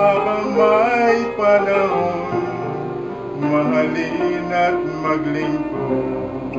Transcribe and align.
habang 0.00 0.56
may 0.56 1.18
panahon 1.36 2.40
Mahalin 3.40 4.48
at 4.52 4.76
maglingkod 5.00 6.52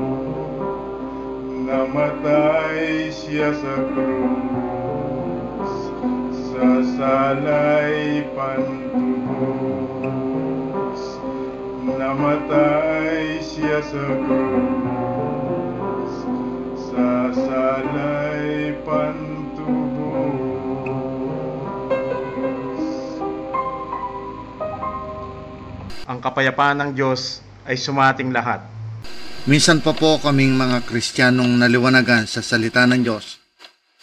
Namatay 1.65 3.09
siya 3.09 3.53
sa 3.53 3.75
krus 3.93 5.73
Sa 6.51 6.83
salay 6.99 8.27
pantubos 8.35 9.61
Namatay 11.85 13.39
siya 13.39 13.79
sa 13.81 14.05
krus 14.25 16.13
Sa 16.91 17.33
salay 17.33 18.73
pantubos 18.83 20.50
Ang 26.11 26.19
kapayapaan 26.19 26.83
ng 26.83 26.91
Diyos 26.91 27.39
ay 27.63 27.79
sumating 27.79 28.35
lahat. 28.35 28.59
Minsan 29.47 29.79
pa 29.79 29.95
po 29.95 30.19
kaming 30.19 30.59
mga 30.59 30.83
Kristiyanong 30.83 31.55
naliwanagan 31.55 32.27
sa 32.27 32.43
salita 32.43 32.83
ng 32.83 32.99
Diyos 32.99 33.39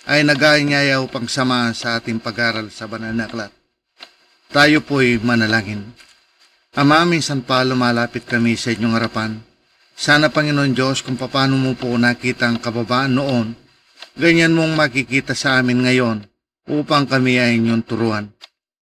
ay 0.08 0.24
nag-aanyaya 0.24 1.04
upang 1.04 1.28
samahan 1.28 1.76
sa 1.76 2.00
ating 2.00 2.16
pag-aral 2.16 2.72
sa 2.72 2.88
banal 2.88 3.12
na 3.12 3.28
aklat. 3.28 3.52
Tayo 4.48 4.80
po'y 4.80 5.20
manalangin. 5.20 5.92
Ama, 6.72 7.04
minsan 7.04 7.44
pa 7.44 7.60
lumalapit 7.60 8.24
kami 8.24 8.56
sa 8.56 8.72
inyong 8.72 8.96
harapan. 8.96 9.44
Sana 9.92 10.32
Panginoon 10.32 10.72
Diyos 10.72 11.04
kung 11.04 11.20
paano 11.20 11.60
mo 11.60 11.76
po 11.76 11.92
nakita 11.92 12.48
ang 12.48 12.56
kababaan 12.56 13.20
noon, 13.20 13.52
ganyan 14.16 14.56
mong 14.56 14.80
makikita 14.80 15.36
sa 15.36 15.60
amin 15.60 15.84
ngayon 15.84 16.24
upang 16.72 17.04
kami 17.04 17.36
ay 17.36 17.60
inyong 17.60 17.84
turuan. 17.84 18.32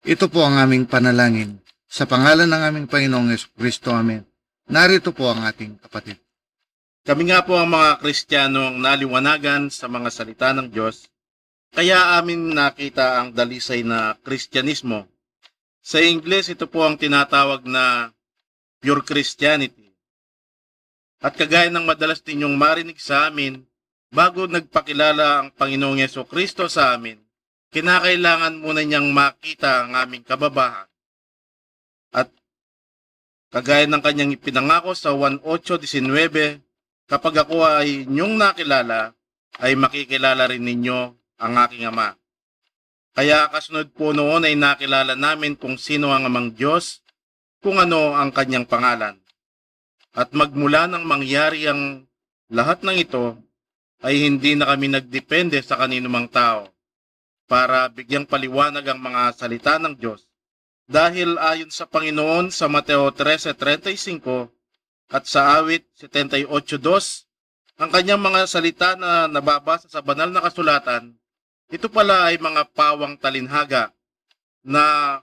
Ito 0.01 0.33
po 0.33 0.41
ang 0.41 0.57
aming 0.57 0.89
panalangin. 0.89 1.62
Sa 1.93 2.09
pangalan 2.09 2.49
ng 2.49 2.63
aming 2.73 2.87
Panginoong 2.89 3.29
Yesu 3.29 3.53
Kristo, 3.53 3.93
Amen. 3.93 4.25
Narito 4.65 5.13
po 5.13 5.29
ang 5.29 5.45
ating 5.45 5.77
kapatid. 5.77 6.17
Kami 7.05 7.29
nga 7.29 7.45
po 7.45 7.53
ang 7.53 7.69
mga 7.69 8.01
Kristiyanong 8.01 8.81
naliwanagan 8.81 9.69
sa 9.69 9.85
mga 9.85 10.09
salita 10.09 10.49
ng 10.57 10.73
Diyos, 10.73 11.05
kaya 11.69 12.17
amin 12.17 12.49
nakita 12.49 13.21
ang 13.21 13.29
dalisay 13.29 13.85
na 13.85 14.17
Kristyanismo. 14.25 15.05
Sa 15.85 16.01
Ingles, 16.01 16.49
ito 16.49 16.65
po 16.65 16.81
ang 16.81 16.97
tinatawag 16.97 17.61
na 17.69 18.09
pure 18.81 19.05
Christianity. 19.05 19.93
At 21.21 21.37
kagaya 21.37 21.69
ng 21.69 21.85
madalas 21.85 22.25
ninyong 22.25 22.57
marinig 22.57 22.97
sa 22.97 23.29
amin, 23.29 23.69
bago 24.09 24.49
nagpakilala 24.49 25.45
ang 25.45 25.47
Panginoong 25.53 26.01
Yeso 26.01 26.25
Kristo 26.25 26.65
sa 26.65 26.97
amin, 26.97 27.21
kinakailangan 27.69 28.65
muna 28.65 28.81
niyang 28.81 29.13
makita 29.13 29.85
ang 29.85 29.93
aming 29.93 30.25
kababahan. 30.25 30.89
Kagaya 33.53 33.85
ng 33.85 34.01
kanyang 34.01 34.33
ipinangako 34.33 34.97
sa 34.97 35.13
1.8.19, 35.13 36.57
kapag 37.05 37.35
ako 37.37 37.61
ay 37.61 38.09
inyong 38.09 38.33
nakilala, 38.33 39.13
ay 39.61 39.77
makikilala 39.77 40.49
rin 40.49 40.65
ninyo 40.65 41.13
ang 41.37 41.53
aking 41.61 41.85
ama. 41.85 42.17
Kaya 43.13 43.45
kasunod 43.53 43.93
po 43.93 44.09
noon 44.09 44.49
ay 44.49 44.57
nakilala 44.57 45.13
namin 45.13 45.53
kung 45.53 45.77
sino 45.77 46.09
ang 46.09 46.25
amang 46.25 46.57
Diyos, 46.57 47.05
kung 47.61 47.77
ano 47.77 48.17
ang 48.17 48.33
kanyang 48.33 48.65
pangalan. 48.65 49.21
At 50.17 50.33
magmula 50.33 50.89
nang 50.89 51.05
mangyari 51.05 51.69
ang 51.69 52.09
lahat 52.49 52.81
ng 52.81 52.97
ito, 52.97 53.37
ay 54.01 54.25
hindi 54.33 54.57
na 54.57 54.65
kami 54.65 54.97
nagdepende 54.97 55.61
sa 55.61 55.77
kaninumang 55.77 56.25
tao 56.25 56.73
para 57.45 57.85
bigyang 57.85 58.25
paliwanag 58.25 58.81
ang 58.81 58.97
mga 58.97 59.21
salita 59.37 59.77
ng 59.77 59.93
Diyos. 59.93 60.25
Dahil 60.87 61.39
ayon 61.39 61.71
sa 61.71 61.87
Panginoon 61.87 62.51
sa 62.51 62.67
Mateo 62.67 63.09
13.35 63.11 64.51
at 65.13 65.23
sa 65.27 65.61
awit 65.61 65.87
78.2, 65.95 66.49
ang 67.79 67.89
kanyang 67.89 68.21
mga 68.21 68.41
salita 68.45 68.93
na 68.99 69.25
nababasa 69.25 69.89
sa 69.89 70.03
banal 70.03 70.29
na 70.29 70.43
kasulatan 70.43 71.17
ito 71.73 71.89
pala 71.89 72.29
ay 72.29 72.37
mga 72.37 72.69
pawang 72.77 73.17
talinhaga 73.17 73.89
na 74.61 75.17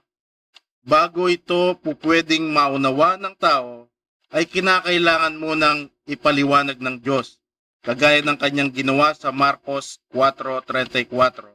bago 0.83 1.31
ito 1.31 1.79
pupwedeng 1.79 2.51
maunawa 2.51 3.15
ng 3.15 3.31
tao, 3.39 3.87
ay 4.35 4.43
kinakailangan 4.43 5.39
munang 5.39 5.87
ipaliwanag 6.03 6.75
ng 6.75 6.99
Diyos, 6.99 7.39
kagaya 7.79 8.19
ng 8.19 8.35
kanyang 8.35 8.71
ginawa 8.75 9.15
sa 9.15 9.31
Marcos 9.31 10.03
4.34. 10.11 11.50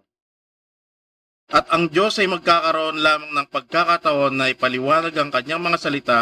At 1.46 1.70
ang 1.70 1.87
Diyos 1.87 2.19
ay 2.19 2.26
magkakaroon 2.26 2.98
lamang 2.98 3.31
ng 3.31 3.46
pagkakataon 3.54 4.34
na 4.34 4.50
ipaliwanag 4.50 5.14
ang 5.14 5.31
kanyang 5.31 5.62
mga 5.62 5.78
salita 5.78 6.20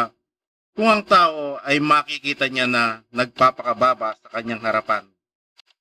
kung 0.76 0.92
ang 0.92 1.00
tao 1.00 1.56
ay 1.64 1.80
makikita 1.80 2.50
niya 2.52 2.68
na 2.68 3.00
nagpapakababa 3.08 4.20
sa 4.20 4.28
kanyang 4.36 4.60
harapan. 4.60 5.08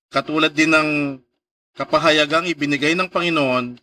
Katulad 0.08 0.56
din 0.56 0.72
ng 0.72 1.20
kapahayagang 1.76 2.48
ibinigay 2.48 2.96
ng 2.96 3.12
Panginoon 3.12 3.82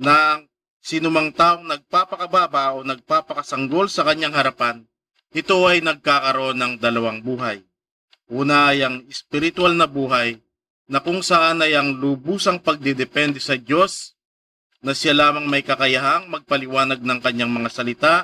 na 0.00 0.40
sinumang 0.80 1.34
taong 1.34 1.66
nagpapakababa 1.66 2.78
o 2.78 2.86
nagpapakasanggol 2.86 3.90
sa 3.90 4.06
kanyang 4.06 4.32
harapan, 4.32 4.86
ito 5.34 5.60
ay 5.68 5.84
nagkakaroon 5.84 6.56
ng 6.56 6.72
dalawang 6.80 7.20
buhay. 7.20 7.60
Una 8.32 8.72
ay 8.72 8.80
ang 8.80 9.04
spiritual 9.12 9.76
na 9.76 9.84
buhay 9.84 10.40
na 10.88 11.04
kung 11.04 11.20
saan 11.20 11.60
ay 11.60 11.76
ang 11.76 12.00
lubusang 12.00 12.62
pagdidepende 12.62 13.42
sa 13.42 13.60
Diyos 13.60 14.15
na 14.84 14.92
siya 14.92 15.16
lamang 15.16 15.48
may 15.48 15.64
kakayahang 15.64 16.28
magpaliwanag 16.28 17.00
ng 17.00 17.18
kanyang 17.20 17.52
mga 17.52 17.70
salita 17.72 18.14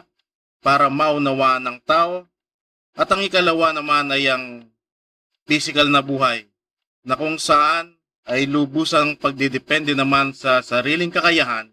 para 0.61 0.93
maunawaan 0.93 1.65
ng 1.65 1.79
tao 1.83 2.29
at 2.93 3.09
ang 3.09 3.25
ikalawa 3.25 3.73
naman 3.73 4.13
ay 4.13 4.29
ang 4.29 4.69
physical 5.49 5.89
na 5.89 6.05
buhay 6.05 6.47
na 7.03 7.17
kung 7.17 7.41
saan 7.41 7.97
ay 8.29 8.47
lubusang 8.47 9.19
pagdidepende 9.19 9.97
naman 9.97 10.31
sa 10.37 10.63
sariling 10.63 11.11
kakayahan 11.11 11.73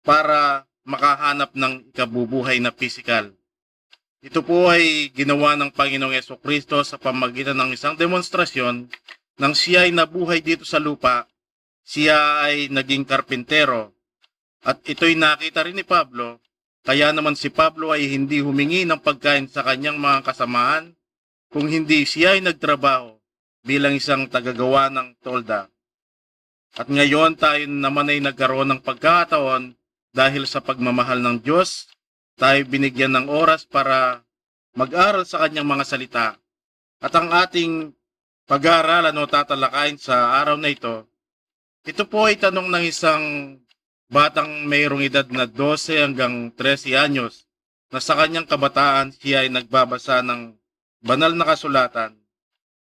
para 0.00 0.64
makahanap 0.86 1.52
ng 1.52 1.92
ikabubuhay 1.92 2.62
na 2.62 2.72
pisikal. 2.72 3.34
Ito 4.24 4.40
po 4.40 4.72
ay 4.72 5.12
ginawa 5.12 5.58
ng 5.58 5.74
Panginoong 5.74 6.16
Yeso 6.16 6.40
Kristo 6.40 6.80
sa 6.86 6.96
pamagitan 6.96 7.58
ng 7.58 7.76
isang 7.76 7.98
demonstrasyon 7.98 8.88
nang 9.36 9.52
siya 9.52 9.84
ay 9.84 9.92
nabuhay 9.92 10.40
dito 10.40 10.64
sa 10.64 10.80
lupa 10.80 11.28
siya 11.86 12.42
ay 12.42 12.66
naging 12.66 13.06
karpintero. 13.06 13.94
At 14.66 14.82
ito'y 14.82 15.14
nakita 15.14 15.62
rin 15.62 15.78
ni 15.78 15.86
Pablo, 15.86 16.42
kaya 16.82 17.14
naman 17.14 17.38
si 17.38 17.54
Pablo 17.54 17.94
ay 17.94 18.10
hindi 18.10 18.42
humingi 18.42 18.82
ng 18.82 18.98
pagkain 18.98 19.46
sa 19.46 19.62
kanyang 19.62 20.02
mga 20.02 20.26
kasamahan, 20.26 20.90
kung 21.54 21.70
hindi 21.70 22.02
siya 22.02 22.34
ay 22.34 22.42
nagtrabaho 22.42 23.14
bilang 23.62 23.94
isang 23.94 24.26
tagagawa 24.26 24.90
ng 24.90 25.22
tolda. 25.22 25.70
At 26.74 26.90
ngayon 26.90 27.38
tayo 27.38 27.62
naman 27.70 28.10
ay 28.10 28.18
nagkaroon 28.18 28.74
ng 28.74 28.80
pagkakataon 28.82 29.78
dahil 30.10 30.50
sa 30.50 30.58
pagmamahal 30.58 31.22
ng 31.22 31.46
Diyos, 31.46 31.86
tayo 32.34 32.58
binigyan 32.66 33.14
ng 33.14 33.26
oras 33.30 33.64
para 33.64 34.26
mag-aral 34.74 35.22
sa 35.22 35.46
kanyang 35.46 35.66
mga 35.66 35.84
salita. 35.86 36.26
At 36.98 37.14
ang 37.14 37.30
ating 37.30 37.94
pag-aaralan 38.50 39.14
o 39.14 39.24
tatalakayin 39.30 39.96
sa 39.96 40.42
araw 40.42 40.58
na 40.58 40.74
ito, 40.74 41.06
ito 41.86 42.02
po 42.02 42.26
ay 42.26 42.34
tanong 42.34 42.66
ng 42.66 42.84
isang 42.84 43.22
batang 44.06 44.70
mayroong 44.70 45.02
edad 45.02 45.26
na 45.30 45.50
12 45.50 46.02
hanggang 46.02 46.34
13 46.54 46.94
anyos 46.94 47.46
na 47.90 47.98
sa 47.98 48.14
kanyang 48.18 48.46
kabataan 48.46 49.14
siya 49.14 49.46
ay 49.46 49.50
nagbabasa 49.50 50.22
ng 50.22 50.54
banal 51.02 51.34
na 51.34 51.46
kasulatan. 51.46 52.14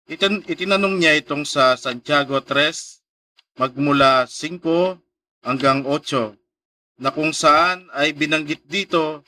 Itin, 0.10 0.42
itinanong 0.46 0.98
niya 0.98 1.18
itong 1.22 1.46
sa 1.46 1.78
Santiago 1.78 2.42
3 2.42 3.58
magmula 3.58 4.26
5 4.26 5.46
hanggang 5.46 5.86
8 5.86 7.02
na 7.02 7.10
kung 7.10 7.34
saan 7.34 7.90
ay 7.98 8.14
binanggit 8.14 8.66
dito 8.70 9.26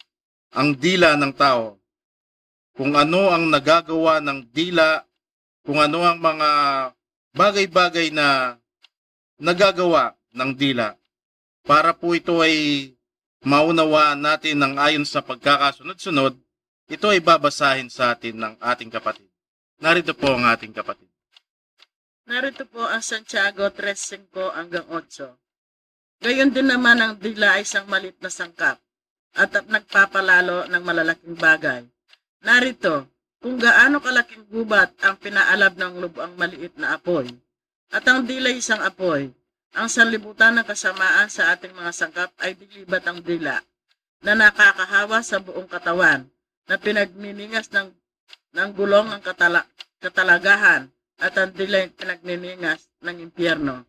ang 0.53 0.77
dila 0.77 1.17
ng 1.17 1.33
tao. 1.33 1.81
Kung 2.73 2.93
ano 2.97 3.29
ang 3.29 3.49
nagagawa 3.49 4.21
ng 4.21 4.49
dila, 4.49 5.01
kung 5.65 5.77
ano 5.81 6.05
ang 6.05 6.17
mga 6.17 6.49
bagay-bagay 7.33 8.13
na 8.13 8.57
nagagawa 9.37 10.13
ng 10.33 10.51
dila. 10.53 10.97
Para 11.63 11.95
po 11.95 12.11
ito 12.11 12.43
ay 12.43 12.91
maunawaan 13.47 14.19
natin 14.19 14.59
ng 14.59 14.75
ayon 14.75 15.07
sa 15.07 15.23
pagkakasunod-sunod, 15.23 16.35
ito 16.91 17.07
ay 17.07 17.23
babasahin 17.23 17.87
sa 17.87 18.11
atin 18.11 18.35
ng 18.35 18.53
ating 18.59 18.91
kapatid. 18.91 19.31
Narito 19.79 20.11
po 20.11 20.35
ang 20.35 20.43
ating 20.43 20.75
kapatid. 20.75 21.07
Narito 22.27 22.67
po 22.67 22.83
ang 22.83 22.99
Santiago 22.99 23.63
3.5 23.71 24.31
hanggang 24.55 24.87
8. 24.91 26.23
Gayon 26.23 26.51
din 26.51 26.67
naman 26.67 26.99
ang 26.99 27.15
dila 27.19 27.59
ay 27.59 27.67
isang 27.67 27.87
malit 27.87 28.15
na 28.19 28.31
sangkap 28.31 28.79
at 29.35 29.51
nagpapalalo 29.67 30.67
ng 30.67 30.83
malalaking 30.83 31.35
bagay. 31.35 31.83
Narito, 32.43 33.07
kung 33.43 33.59
gaano 33.59 33.99
kalaking 33.99 34.47
gubat 34.47 34.95
ang 35.03 35.19
pinaalab 35.19 35.75
ng 35.75 35.99
lubang 35.99 36.31
maliit 36.39 36.75
na 36.79 36.95
apoy. 36.95 37.27
At 37.91 38.07
ang 38.07 38.23
dila 38.23 38.51
isang 38.51 38.79
apoy. 38.79 39.31
Ang 39.73 39.89
sanlibutan 39.89 40.53
ng 40.53 40.65
kasamaan 40.69 41.33
sa 41.33 41.49
ating 41.49 41.73
mga 41.73 41.91
sangkap 41.97 42.29
ay 42.37 42.53
dilibat 42.53 43.01
ang 43.09 43.17
dila 43.25 43.57
na 44.21 44.37
nakakahawa 44.37 45.25
sa 45.25 45.41
buong 45.41 45.65
katawan 45.65 46.29
na 46.69 46.77
pinagniningas 46.77 47.73
ng, 47.73 47.89
ng 48.53 48.69
gulong 48.77 49.09
ng 49.09 49.21
katala, 49.25 49.65
katalagahan 49.97 50.93
at 51.17 51.33
ang 51.41 51.49
dila 51.57 51.89
pinagniningas 51.89 52.85
ng 53.01 53.17
impyerno. 53.25 53.81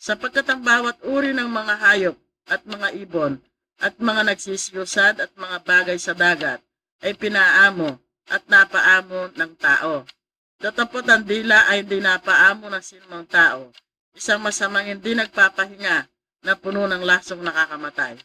Sapagkat 0.00 0.48
ang 0.48 0.64
bawat 0.64 0.96
uri 1.04 1.36
ng 1.36 1.46
mga 1.46 1.74
hayop 1.76 2.16
at 2.48 2.64
mga 2.64 2.88
ibon 2.96 3.36
at 3.84 4.00
mga 4.00 4.32
nagsisiyusad 4.32 5.20
at 5.20 5.30
mga 5.36 5.60
bagay 5.60 5.98
sa 6.00 6.16
dagat 6.16 6.64
ay 7.04 7.12
pinaamo 7.12 8.00
at 8.32 8.42
napaamo 8.48 9.36
ng 9.36 9.52
tao. 9.60 10.08
Datapot 10.56 11.04
ang 11.04 11.22
dila 11.22 11.68
ay 11.68 11.84
hindi 11.84 12.00
napaamo 12.00 12.66
ng 12.66 12.82
sinumang 12.82 13.28
tao. 13.28 13.70
Isang 14.18 14.42
masamang 14.42 14.90
hindi 14.90 15.14
nagpapahinga 15.14 16.10
na 16.42 16.52
puno 16.58 16.90
ng 16.90 17.06
lasong 17.06 17.38
nakakamatay. 17.38 18.18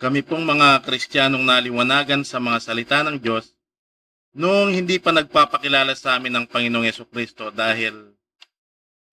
Kami 0.00 0.24
pong 0.24 0.48
mga 0.48 0.80
Kristiyanong 0.88 1.44
naliwanagan 1.44 2.24
sa 2.24 2.40
mga 2.40 2.58
salita 2.64 3.04
ng 3.04 3.20
Diyos 3.20 3.52
noong 4.32 4.72
hindi 4.72 4.96
pa 4.96 5.12
nagpapakilala 5.12 5.92
sa 5.92 6.16
amin 6.16 6.32
ng 6.32 6.46
Panginoong 6.48 6.88
Yeso 6.88 7.04
Kristo 7.04 7.52
dahil 7.52 8.16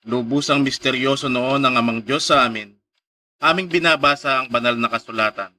lubusang 0.07 0.63
misteryoso 0.63 1.27
noon 1.27 1.67
ang 1.67 1.75
amang 1.75 1.99
Diyos 1.99 2.31
sa 2.31 2.47
amin, 2.47 2.71
aming 3.43 3.67
binabasa 3.67 4.39
ang 4.39 4.47
banal 4.47 4.79
na 4.79 4.87
kasulatan. 4.87 5.51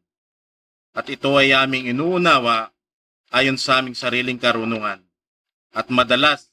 At 0.97 1.05
ito 1.13 1.37
ay 1.37 1.53
aming 1.53 1.93
inuunawa 1.93 2.73
ayon 3.29 3.61
sa 3.61 3.85
aming 3.85 3.93
sariling 3.93 4.41
karunungan. 4.41 5.05
At 5.77 5.93
madalas, 5.93 6.49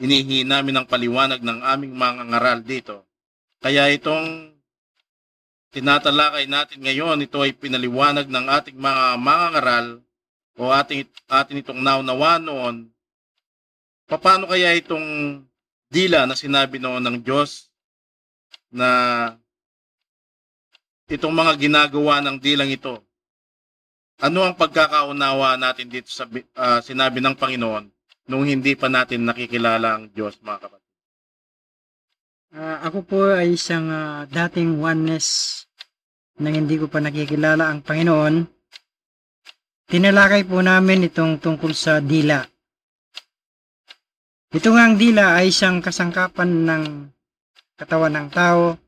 inihingi 0.00 0.48
namin 0.48 0.80
ang 0.80 0.86
paliwanag 0.88 1.44
ng 1.44 1.60
aming 1.60 1.94
mga 1.94 2.22
ngaral 2.32 2.58
dito. 2.64 3.04
Kaya 3.60 3.92
itong 3.92 4.56
tinatalakay 5.70 6.48
natin 6.48 6.80
ngayon, 6.80 7.20
ito 7.20 7.38
ay 7.44 7.52
pinaliwanag 7.52 8.26
ng 8.26 8.46
ating 8.48 8.78
mga 8.80 9.04
mga 9.20 9.46
ngaral 9.54 9.86
o 10.56 10.72
ating, 10.72 11.04
atin 11.28 11.60
itong 11.60 11.80
naunawa 11.84 12.40
noon. 12.40 12.88
Paano 14.08 14.50
kaya 14.50 14.74
itong 14.74 15.38
dila 15.92 16.24
na 16.24 16.34
sinabi 16.34 16.80
noon 16.80 17.04
ng 17.04 17.18
Diyos 17.22 17.70
na 18.70 18.88
itong 21.10 21.34
mga 21.34 21.58
ginagawa 21.58 22.22
ng 22.22 22.38
dilang 22.38 22.70
ito 22.70 23.02
ano 24.22 24.46
ang 24.46 24.54
pagkakaunawa 24.54 25.58
natin 25.58 25.90
dito 25.90 26.06
sa 26.06 26.28
uh, 26.30 26.78
sinabi 26.78 27.18
ng 27.18 27.34
Panginoon 27.34 27.90
nung 28.30 28.46
hindi 28.46 28.78
pa 28.78 28.86
natin 28.86 29.26
nakikilala 29.26 29.98
ang 29.98 30.04
Diyos, 30.14 30.38
mga 30.38 30.70
kapatid? 30.70 30.88
Uh, 32.54 32.78
ako 32.86 32.98
po 33.02 33.18
ay 33.34 33.58
isang 33.58 33.90
uh, 33.90 34.22
dating 34.30 34.78
oneness 34.78 35.62
na 36.38 36.54
hindi 36.54 36.78
ko 36.78 36.86
pa 36.86 37.02
nakikilala 37.02 37.66
ang 37.66 37.82
Panginoon. 37.82 38.46
Tinalakay 39.90 40.46
po 40.46 40.62
namin 40.62 41.10
itong 41.10 41.42
tungkol 41.42 41.74
sa 41.74 41.98
dila. 41.98 42.46
Ito 44.50 44.68
nga 44.74 44.82
ang 44.86 44.94
dila 44.98 45.38
ay 45.38 45.50
isang 45.50 45.82
kasangkapan 45.82 46.50
ng 46.66 46.84
katawan 47.78 48.14
ng 48.14 48.28
tao 48.34 48.78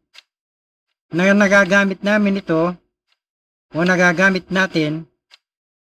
na 1.15 1.31
nagagamit 1.35 2.03
namin 2.03 2.43
ito 2.43 2.75
o 3.71 3.79
nagagamit 3.83 4.51
natin 4.51 5.07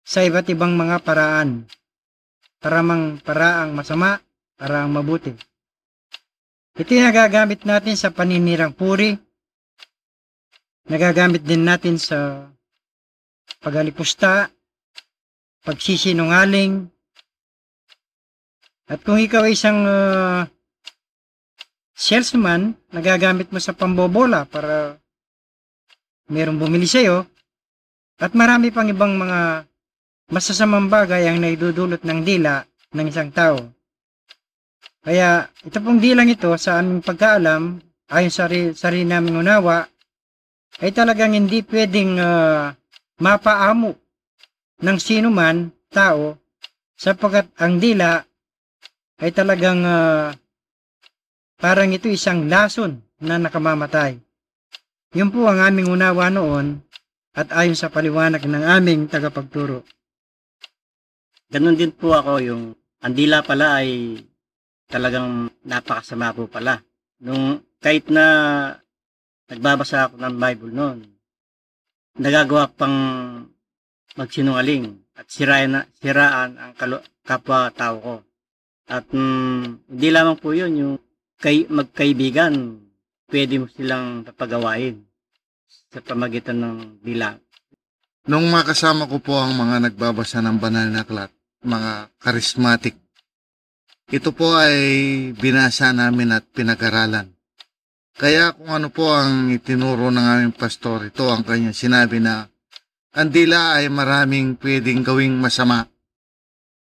sa 0.04 0.20
iba't 0.20 0.52
ibang 0.52 0.76
mga 0.76 1.00
paraan. 1.00 1.64
Para 2.60 2.84
mang 2.84 3.16
paraang 3.24 3.72
masama, 3.72 4.20
paraang 4.60 4.92
mabuti. 4.92 5.32
Ito 6.76 6.90
yung 6.92 7.08
nagagamit 7.08 7.64
natin 7.64 7.96
sa 7.96 8.12
paninirang 8.12 8.76
puri. 8.76 9.16
Nagagamit 10.86 11.40
din 11.40 11.64
natin 11.64 11.96
sa 11.96 12.48
pagalipusta, 13.64 14.52
pagsisinungaling. 15.64 16.88
At 18.90 19.00
kung 19.08 19.16
ikaw 19.16 19.48
ay 19.48 19.54
isang 19.56 19.86
uh, 19.86 20.44
salesman, 21.96 22.76
nagagamit 22.90 23.48
mo 23.52 23.60
sa 23.62 23.72
pambobola 23.76 24.44
para 24.44 25.00
merong 26.28 26.58
bumili 26.58 26.84
sa'yo. 26.88 27.24
At 28.20 28.36
marami 28.36 28.68
pang 28.68 28.88
ibang 28.88 29.16
mga 29.16 29.69
masasamang 30.30 30.86
bagay 30.86 31.26
ang 31.26 31.42
naidudulot 31.42 32.06
ng 32.06 32.20
dila 32.22 32.62
ng 32.94 33.06
isang 33.10 33.30
tao. 33.34 33.58
Kaya 35.02 35.50
ito 35.66 35.78
pong 35.82 35.98
dilang 35.98 36.30
ito 36.30 36.54
sa 36.54 36.78
aming 36.78 37.02
pagkaalam, 37.02 37.82
ayon 38.10 38.32
sa 38.32 38.46
sarili 38.74 39.06
naming 39.06 39.42
unawa, 39.42 39.86
ay 40.78 40.94
talagang 40.94 41.34
hindi 41.34 41.66
pwedeng 41.66 42.16
uh, 42.16 42.70
mapaamo 43.20 43.90
ng 44.80 44.98
sino 45.02 45.28
man 45.28 45.68
tao 45.90 46.38
sapagkat 46.94 47.50
ang 47.58 47.82
dila 47.82 48.22
ay 49.20 49.30
talagang 49.34 49.84
uh, 49.84 50.32
parang 51.60 51.92
ito 51.92 52.08
isang 52.08 52.48
lason 52.48 53.02
na 53.20 53.36
nakamamatay. 53.36 54.16
Yun 55.12 55.28
po 55.28 55.44
ang 55.44 55.60
aming 55.60 55.90
unawa 55.90 56.32
noon 56.32 56.80
at 57.36 57.50
ayon 57.52 57.76
sa 57.76 57.92
paliwanag 57.92 58.46
ng 58.46 58.64
aming 58.64 59.10
tagapagturo. 59.10 59.84
Ganon 61.50 61.74
din 61.74 61.90
po 61.90 62.14
ako 62.14 62.38
yung 62.38 62.62
andila 63.02 63.42
pala 63.42 63.82
ay 63.82 64.22
talagang 64.86 65.50
napakasama 65.66 66.30
po 66.30 66.46
pala. 66.46 66.78
Nung 67.18 67.58
kahit 67.82 68.06
na 68.06 68.24
nagbabasa 69.50 70.06
ako 70.06 70.14
ng 70.22 70.36
Bible 70.38 70.70
noon, 70.70 70.98
nagagawa 72.22 72.70
pang 72.70 72.96
magsinungaling 74.14 74.94
at 75.18 75.26
siraan, 75.26 75.90
siraan 75.98 76.54
ang 76.54 76.72
kalo, 76.78 77.02
kapwa-tao 77.26 77.96
ko. 77.98 78.14
At 78.90 79.10
mm, 79.10 79.90
hindi 79.90 80.08
lamang 80.10 80.38
po 80.38 80.54
yun, 80.54 80.72
yung 80.74 80.94
kay, 81.38 81.66
magkaibigan, 81.66 82.78
pwede 83.30 83.62
mo 83.62 83.66
silang 83.70 84.26
papagawain 84.26 85.02
sa 85.90 85.98
pamagitan 86.02 86.58
ng 86.58 86.76
dila. 87.02 87.38
Nung 88.26 88.50
makasama 88.50 89.06
ko 89.06 89.22
po 89.22 89.38
ang 89.38 89.54
mga 89.56 89.90
nagbabasa 89.90 90.42
ng 90.42 90.58
banal 90.58 90.86
na 90.90 91.02
aklat, 91.06 91.30
mga 91.64 92.14
charismatic. 92.16 92.96
Ito 94.10 94.34
po 94.34 94.58
ay 94.58 94.78
binasa 95.38 95.94
namin 95.94 96.34
at 96.34 96.48
pinag-aralan. 96.50 97.30
Kaya 98.18 98.52
kung 98.52 98.68
ano 98.68 98.90
po 98.90 99.08
ang 99.08 99.48
itinuro 99.54 100.10
ng 100.10 100.26
aming 100.26 100.54
pastor, 100.56 101.08
ito 101.08 101.30
ang 101.30 101.46
kanya 101.46 101.72
sinabi 101.72 102.18
na 102.18 102.44
ang 103.14 103.30
dila 103.30 103.80
ay 103.80 103.88
maraming 103.88 104.58
pwedeng 104.60 105.06
gawing 105.06 105.38
masama. 105.38 105.86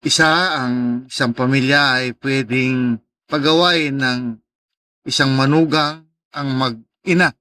Isa 0.04 0.60
ang 0.60 1.08
isang 1.08 1.32
pamilya 1.32 2.00
ay 2.00 2.12
pwedeng 2.20 3.00
pagawain 3.24 3.96
ng 3.96 4.20
isang 5.08 5.32
manugang 5.32 6.04
ang 6.36 6.48
mag-ina 6.54 7.32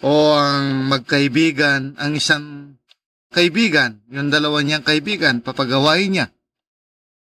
o 0.00 0.36
ang 0.40 0.88
magkaibigan 0.88 2.00
ang 2.00 2.16
isang 2.16 2.76
kaibigan, 3.30 4.02
yung 4.10 4.28
dalawa 4.28 4.60
niyang 4.60 4.82
kaibigan, 4.82 5.40
papagawain 5.40 6.10
niya. 6.10 6.26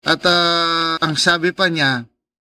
At 0.05 0.21
ah, 0.29 1.01
ang 1.01 1.17
sabi 1.17 1.49
pa 1.49 1.65
niya, 1.67 2.05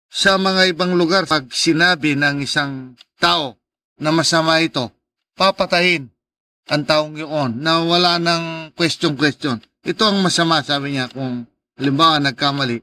sa 0.10 0.40
mga 0.42 0.74
ibang 0.74 0.98
lugar, 0.98 1.30
pag 1.30 1.52
sinabi 1.54 2.18
ng 2.18 2.42
isang 2.42 2.98
tao 3.22 3.60
na 4.02 4.10
masama 4.10 4.58
ito, 4.64 4.90
papatayin 5.38 6.10
ang 6.70 6.84
taong 6.86 7.14
yun 7.20 7.62
na 7.62 7.84
wala 7.84 8.18
ng 8.18 8.74
question-question. 8.74 9.62
Ito 9.86 10.10
ang 10.10 10.24
masama, 10.24 10.62
sabi 10.66 10.98
niya, 10.98 11.12
kung 11.12 11.46
halimbawa 11.78 12.18
nagkamali. 12.22 12.82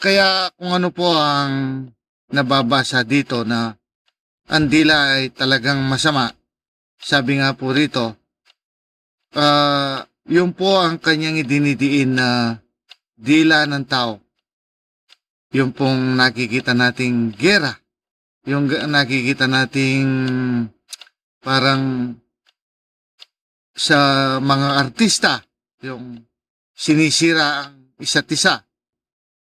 Kaya 0.00 0.50
kung 0.58 0.74
ano 0.74 0.90
po 0.90 1.14
ang 1.14 1.86
nababasa 2.32 3.06
dito 3.06 3.46
na 3.46 3.72
ang 4.50 4.66
dila 4.68 5.16
ay 5.16 5.32
talagang 5.32 5.80
masama, 5.86 6.32
sabi 7.00 7.40
nga 7.40 7.52
po 7.56 7.72
rito, 7.72 8.23
ah 9.36 10.06
yun 10.24 10.56
po 10.56 10.80
ang 10.80 10.96
kanyang 10.96 11.44
idinidiin 11.44 12.16
na 12.16 12.58
dila 13.14 13.68
ng 13.68 13.84
tao. 13.84 14.20
Yung 15.54 15.70
pong 15.70 16.18
nakikita 16.18 16.72
nating 16.74 17.36
gera. 17.36 17.70
Yung 18.48 18.66
nakikita 18.68 19.46
nating 19.46 20.08
parang 21.44 22.16
sa 23.74 23.98
mga 24.40 24.68
artista, 24.80 25.42
yung 25.82 26.24
sinisira 26.72 27.66
ang 27.68 27.94
isa't 28.00 28.28
isa. 28.32 28.64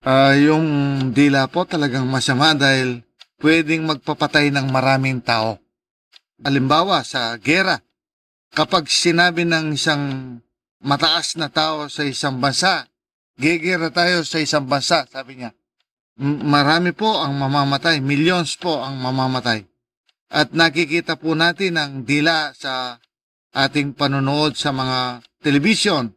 Ah, 0.03 0.35
yung 0.35 0.67
dila 1.15 1.47
po 1.47 1.63
talagang 1.63 2.03
masama 2.09 2.51
dahil 2.51 3.03
pwedeng 3.39 3.87
magpapatay 3.87 4.51
ng 4.51 4.67
maraming 4.67 5.23
tao. 5.23 5.59
Halimbawa 6.43 7.07
sa 7.07 7.35
gera, 7.39 7.79
kapag 8.53 8.85
sinabi 8.87 9.43
ng 9.43 9.73
isang 9.73 10.37
mataas 10.85 11.35
na 11.35 11.49
tao 11.49 11.89
sa 11.89 12.05
isang 12.05 12.37
bansa, 12.37 12.85
gegera 13.35 13.89
tayo 13.89 14.21
sa 14.21 14.37
isang 14.37 14.69
bansa, 14.69 15.09
sabi 15.09 15.41
niya. 15.41 15.51
Marami 16.21 16.93
po 16.93 17.17
ang 17.17 17.33
mamamatay, 17.33 17.97
millions 17.97 18.53
po 18.61 18.77
ang 18.77 19.01
mamamatay. 19.01 19.65
At 20.29 20.53
nakikita 20.53 21.17
po 21.17 21.33
natin 21.33 21.77
ang 21.77 22.05
dila 22.05 22.53
sa 22.53 23.01
ating 23.53 23.97
panonood 23.97 24.53
sa 24.53 24.69
mga 24.69 25.25
television. 25.41 26.13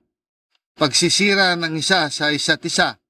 Pagsisira 0.76 1.56
ng 1.56 1.80
isa 1.80 2.12
sa 2.12 2.28
isa't 2.28 2.60
isa, 2.68 3.00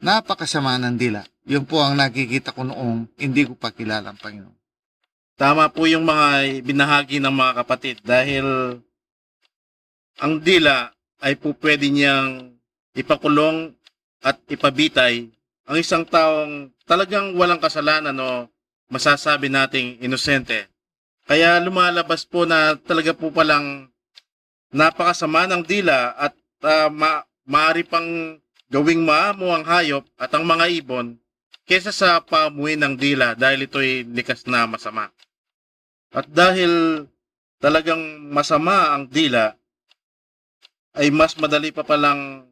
napakasama 0.00 0.80
ng 0.80 0.96
dila. 0.96 1.20
Yun 1.44 1.68
po 1.68 1.84
ang 1.84 2.00
nakikita 2.00 2.56
ko 2.56 2.64
noong 2.64 3.12
hindi 3.20 3.44
ko 3.44 3.52
pa 3.60 3.76
kilala 3.76 4.16
ang 4.16 4.20
Panginoon. 4.20 4.63
Tama 5.34 5.66
po 5.66 5.90
yung 5.90 6.06
mga 6.06 6.62
binahagi 6.62 7.18
ng 7.18 7.34
mga 7.34 7.52
kapatid 7.58 7.96
dahil 8.06 8.78
ang 10.22 10.38
dila 10.38 10.94
ay 11.18 11.34
po 11.34 11.50
pwede 11.58 11.90
niyang 11.90 12.54
ipakulong 12.94 13.74
at 14.22 14.38
ipabitay 14.46 15.26
ang 15.66 15.76
isang 15.80 16.06
taong 16.06 16.70
talagang 16.86 17.34
walang 17.34 17.58
kasalanan 17.58 18.14
o 18.22 18.46
masasabi 18.86 19.50
nating 19.50 19.98
inosente. 20.06 20.70
Kaya 21.26 21.58
lumalabas 21.58 22.22
po 22.22 22.46
na 22.46 22.78
talaga 22.78 23.10
po 23.10 23.34
palang 23.34 23.90
napakasama 24.70 25.50
ng 25.50 25.62
dila 25.66 26.14
at 26.14 26.36
ah, 26.62 26.86
ma- 26.92 27.26
maaari 27.42 27.82
pang 27.82 28.38
gawing 28.70 29.02
maamo 29.02 29.50
ang 29.50 29.66
hayop 29.66 30.06
at 30.14 30.30
ang 30.30 30.46
mga 30.46 30.68
ibon 30.78 31.18
kesa 31.64 31.90
sa 31.90 32.20
pamuhin 32.20 32.78
ng 32.84 32.94
dila 32.94 33.32
dahil 33.32 33.64
ito'y 33.64 34.04
likas 34.04 34.44
na 34.44 34.68
masama. 34.68 35.08
At 36.14 36.30
dahil 36.30 37.04
talagang 37.58 37.98
masama 38.30 38.94
ang 38.94 39.10
dila, 39.10 39.58
ay 40.94 41.10
mas 41.10 41.34
madali 41.34 41.74
pa 41.74 41.82
palang 41.82 42.46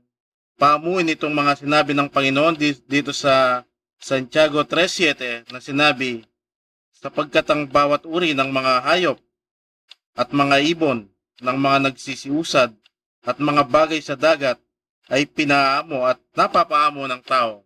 pamuin 0.59 1.15
itong 1.15 1.31
mga 1.31 1.63
sinabi 1.63 1.95
ng 1.95 2.11
Panginoon 2.11 2.59
di- 2.59 2.83
dito 2.91 3.15
sa 3.15 3.63
Santiago 4.03 4.67
3.7 4.67 5.47
na 5.55 5.63
sinabi, 5.63 6.27
sapagkat 6.99 7.47
ang 7.55 7.71
bawat 7.71 8.03
uri 8.03 8.35
ng 8.35 8.51
mga 8.51 8.83
hayop 8.83 9.19
at 10.19 10.35
mga 10.35 10.59
ibon 10.75 11.07
ng 11.39 11.57
mga 11.59 11.79
nagsisiusad 11.87 12.75
at 13.23 13.37
mga 13.39 13.63
bagay 13.71 14.03
sa 14.03 14.19
dagat 14.19 14.59
ay 15.07 15.27
pinaamo 15.27 16.03
at 16.03 16.19
napapaamo 16.35 17.07
ng 17.07 17.23
tao 17.23 17.63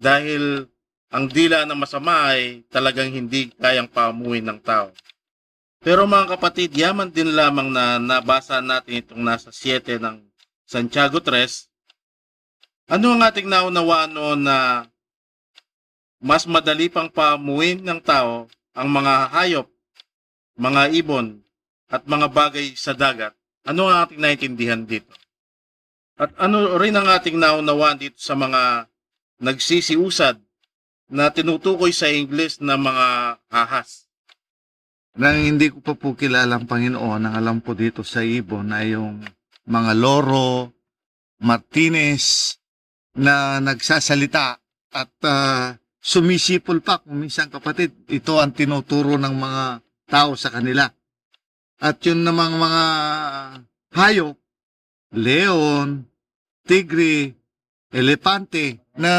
dahil 0.00 0.68
ang 1.12 1.28
dila 1.28 1.64
ng 1.64 1.78
masama 1.78 2.32
ay 2.32 2.64
talagang 2.68 3.12
hindi 3.12 3.52
kayang 3.54 3.88
pamuin 3.88 4.44
ng 4.44 4.60
tao. 4.64 4.90
Pero 5.84 6.08
mga 6.08 6.40
kapatid, 6.40 6.72
yaman 6.72 7.12
din 7.12 7.36
lamang 7.36 7.68
na 7.68 8.00
nabasa 8.00 8.64
natin 8.64 9.04
itong 9.04 9.20
nasa 9.20 9.52
7 9.52 10.00
ng 10.00 10.16
Santiago 10.64 11.20
3. 11.20 11.68
Ano 12.88 13.12
ang 13.12 13.20
ating 13.20 13.44
naunawaan 13.44 14.16
noon 14.16 14.48
na 14.48 14.88
mas 16.24 16.48
madali 16.48 16.88
pang 16.88 17.12
pamuin 17.12 17.84
ng 17.84 18.00
tao 18.00 18.48
ang 18.72 18.88
mga 18.88 19.28
hayop, 19.28 19.68
mga 20.56 20.88
ibon, 21.04 21.44
at 21.92 22.08
mga 22.08 22.32
bagay 22.32 22.72
sa 22.72 22.96
dagat? 22.96 23.36
Ano 23.68 23.84
ang 23.84 24.08
ating 24.08 24.24
naintindihan 24.24 24.88
dito? 24.88 25.12
At 26.16 26.32
ano 26.40 26.80
rin 26.80 26.96
ang 26.96 27.12
ating 27.12 27.36
naunawaan 27.36 28.00
dito 28.00 28.16
sa 28.16 28.32
mga 28.32 28.88
nagsisiusad 29.36 30.40
na 31.12 31.28
tinutukoy 31.28 31.92
sa 31.92 32.08
Ingles 32.08 32.56
na 32.64 32.80
mga 32.80 33.36
ahas? 33.52 34.03
Nang 35.14 35.38
hindi 35.38 35.70
ko 35.70 35.78
pa 35.78 35.94
po 35.94 36.18
kilala 36.18 36.58
ang 36.58 36.66
Panginoon, 36.66 37.22
ang 37.22 37.34
alam 37.38 37.62
po 37.62 37.78
dito 37.78 38.02
sa 38.02 38.18
ibon 38.26 38.74
ay 38.74 38.98
yung 38.98 39.22
mga 39.62 39.92
loro, 39.94 40.74
Martinez, 41.38 42.58
na 43.14 43.62
nagsasalita 43.62 44.58
at 44.90 45.12
ah, 45.22 45.78
sumisipol 46.02 46.82
pa 46.82 46.98
kung 46.98 47.22
minsan 47.22 47.46
kapatid. 47.46 47.94
Ito 48.10 48.42
ang 48.42 48.58
tinuturo 48.58 49.14
ng 49.14 49.34
mga 49.38 49.64
tao 50.10 50.34
sa 50.34 50.50
kanila. 50.50 50.90
At 51.78 52.02
yun 52.02 52.26
namang 52.26 52.58
mga 52.58 52.84
hayop, 53.94 54.34
leon, 55.14 56.10
tigre, 56.66 57.38
elepante, 57.94 58.82
na 58.98 59.14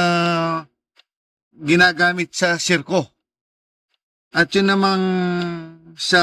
ginagamit 1.56 2.36
sa 2.36 2.60
sirko. 2.60 3.08
At 4.36 4.52
yun 4.52 4.68
namang 4.68 5.04
sa 5.96 6.22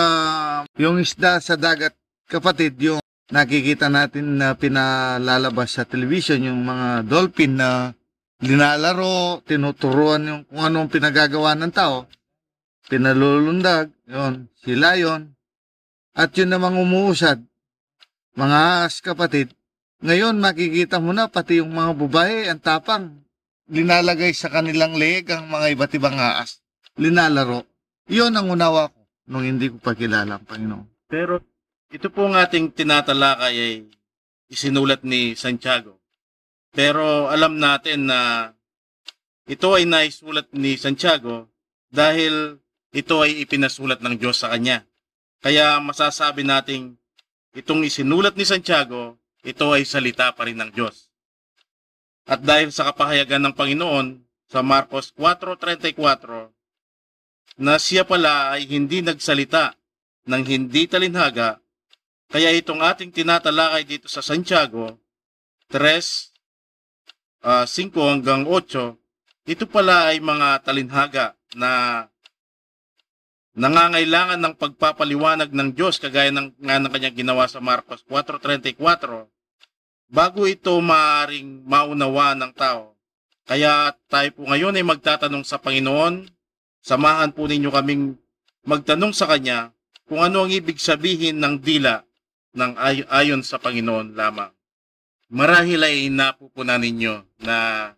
yung 0.76 1.00
isda 1.00 1.41
sa 1.41 1.57
dagat, 1.57 1.97
kapatid, 2.29 2.76
yung 2.81 3.02
nakikita 3.33 3.88
natin 3.88 4.37
na 4.41 4.52
pinalalabas 4.52 5.76
sa 5.76 5.88
television, 5.88 6.41
yung 6.45 6.62
mga 6.62 7.09
dolphin 7.09 7.57
na 7.57 7.97
linalaro, 8.45 9.41
tinuturuan 9.45 10.29
yung 10.29 10.43
kung 10.47 10.62
anong 10.62 10.88
pinagagawa 10.93 11.57
ng 11.57 11.73
tao, 11.73 12.05
pinalulundag, 12.93 13.88
yon 14.05 14.52
sila 14.61 15.00
yon 15.00 15.33
At 16.12 16.37
yun 16.37 16.52
namang 16.52 16.76
umuusad, 16.76 17.41
mga 18.37 18.88
as 18.88 19.00
kapatid, 19.00 19.52
ngayon 20.02 20.37
makikita 20.37 21.00
mo 21.00 21.17
na 21.17 21.31
pati 21.31 21.62
yung 21.62 21.73
mga 21.73 21.93
babae, 21.97 22.37
ang 22.52 22.61
tapang, 22.61 23.23
linalagay 23.73 24.37
sa 24.37 24.52
kanilang 24.52 24.99
leeg 24.99 25.31
ang 25.33 25.49
mga 25.49 25.73
iba't 25.73 25.93
ibang 25.97 26.19
aas. 26.19 26.61
Linalaro. 26.99 27.64
Iyon 28.11 28.37
ang 28.37 28.52
unawa 28.52 28.93
ko 28.93 29.01
nung 29.29 29.47
hindi 29.47 29.71
ko 29.71 29.79
pa 29.79 29.95
kilala 29.95 30.38
ang 30.38 30.47
Panginoon. 30.47 30.87
Pero 31.07 31.43
ito 31.93 32.09
po 32.09 32.26
ang 32.26 32.41
ating 32.41 32.73
tinatalakay 32.73 33.55
ay 33.55 33.75
isinulat 34.49 35.05
ni 35.05 35.37
Santiago. 35.37 36.00
Pero 36.73 37.29
alam 37.29 37.61
natin 37.61 38.09
na 38.09 38.50
ito 39.45 39.76
ay 39.76 39.85
naisulat 39.85 40.49
ni 40.57 40.81
Santiago 40.81 41.52
dahil 41.93 42.57
ito 42.93 43.21
ay 43.21 43.45
ipinasulat 43.45 44.00
ng 44.00 44.17
Diyos 44.17 44.41
sa 44.41 44.52
kanya. 44.52 44.88
Kaya 45.45 45.76
masasabi 45.83 46.47
nating 46.47 46.97
itong 47.52 47.85
isinulat 47.85 48.38
ni 48.38 48.49
Santiago, 48.49 49.21
ito 49.43 49.75
ay 49.75 49.85
salita 49.85 50.33
pa 50.33 50.49
rin 50.49 50.57
ng 50.57 50.71
Diyos. 50.73 51.12
At 52.25 52.41
dahil 52.41 52.71
sa 52.71 52.88
kapahayagan 52.88 53.43
ng 53.50 53.55
Panginoon 53.59 54.23
sa 54.47 54.62
Marcos 54.62 55.11
4.34 55.19 56.62
na 57.61 57.76
siya 57.76 58.06
pala 58.06 58.56
ay 58.56 58.68
hindi 58.68 59.04
nagsalita 59.04 59.76
ng 60.28 60.42
hindi 60.47 60.88
talinhaga, 60.88 61.59
kaya 62.32 62.49
itong 62.56 62.80
ating 62.80 63.12
tinatalakay 63.12 63.85
dito 63.85 64.09
sa 64.09 64.25
Santiago 64.25 64.97
3, 65.68 66.32
ah, 67.44 67.68
5 67.68 67.92
hanggang 68.09 68.49
8, 68.49 68.97
ito 69.52 69.64
pala 69.68 70.14
ay 70.14 70.23
mga 70.23 70.62
talinhaga 70.64 71.35
na 71.52 72.06
nangangailangan 73.52 74.40
ng 74.40 74.54
pagpapaliwanag 74.56 75.52
ng 75.52 75.76
Diyos 75.76 76.00
kagaya 76.00 76.32
ng 76.32 76.56
nga 76.56 76.80
ng 76.80 76.88
kanyang 76.88 77.16
ginawa 77.21 77.44
sa 77.44 77.61
Marcos 77.61 78.00
4.34 78.09 79.28
bago 80.09 80.49
ito 80.49 80.73
maaring 80.80 81.64
maunawa 81.64 82.32
ng 82.37 82.52
tao. 82.56 82.97
Kaya 83.44 83.92
tayo 84.09 84.28
po 84.32 84.49
ngayon 84.49 84.76
ay 84.78 84.85
magtatanong 84.87 85.44
sa 85.44 85.61
Panginoon, 85.61 86.30
samahan 86.83 87.31
po 87.31 87.47
ninyo 87.47 87.71
kaming 87.71 88.19
magtanong 88.67 89.15
sa 89.15 89.31
Kanya 89.31 89.71
kung 90.05 90.21
ano 90.21 90.45
ang 90.45 90.53
ibig 90.53 90.83
sabihin 90.83 91.39
ng 91.39 91.62
dila 91.62 92.03
ng 92.53 92.77
ay- 92.77 93.09
ayon 93.09 93.41
sa 93.41 93.57
Panginoon 93.57 94.12
lamang. 94.12 94.53
Marahil 95.33 95.81
ay 95.81 96.12
napupunan 96.12 96.77
ninyo 96.77 97.25
na 97.41 97.89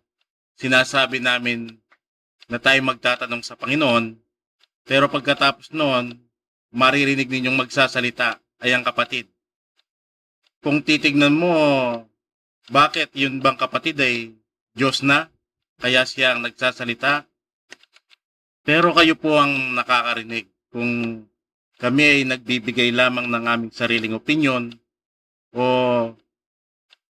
sinasabi 0.55 1.19
namin 1.19 1.75
na 2.47 2.61
tayo 2.61 2.79
magtatanong 2.87 3.43
sa 3.43 3.59
Panginoon, 3.59 4.15
pero 4.87 5.11
pagkatapos 5.11 5.75
noon, 5.75 6.15
maririnig 6.71 7.27
ninyong 7.27 7.67
magsasalita 7.67 8.39
ay 8.63 8.71
ang 8.71 8.85
kapatid. 8.87 9.27
Kung 10.63 10.79
titignan 10.79 11.35
mo, 11.35 11.51
bakit 12.71 13.11
yun 13.11 13.43
bang 13.43 13.59
kapatid 13.59 13.99
ay 13.99 14.31
Diyos 14.71 15.03
na, 15.03 15.27
kaya 15.83 16.07
siya 16.07 16.33
ang 16.33 16.47
nagsasalita? 16.47 17.27
Pero 18.65 18.97
kayo 18.97 19.13
po 19.13 19.37
ang 19.37 19.77
nakakarinig 19.77 20.49
kung 20.73 21.21
kami 21.77 22.01
ay 22.01 22.19
nagbibigay 22.25 22.89
lamang 22.89 23.29
ng 23.29 23.45
aming 23.45 23.71
sariling 23.71 24.17
opinion 24.17 24.73
o 25.53 25.63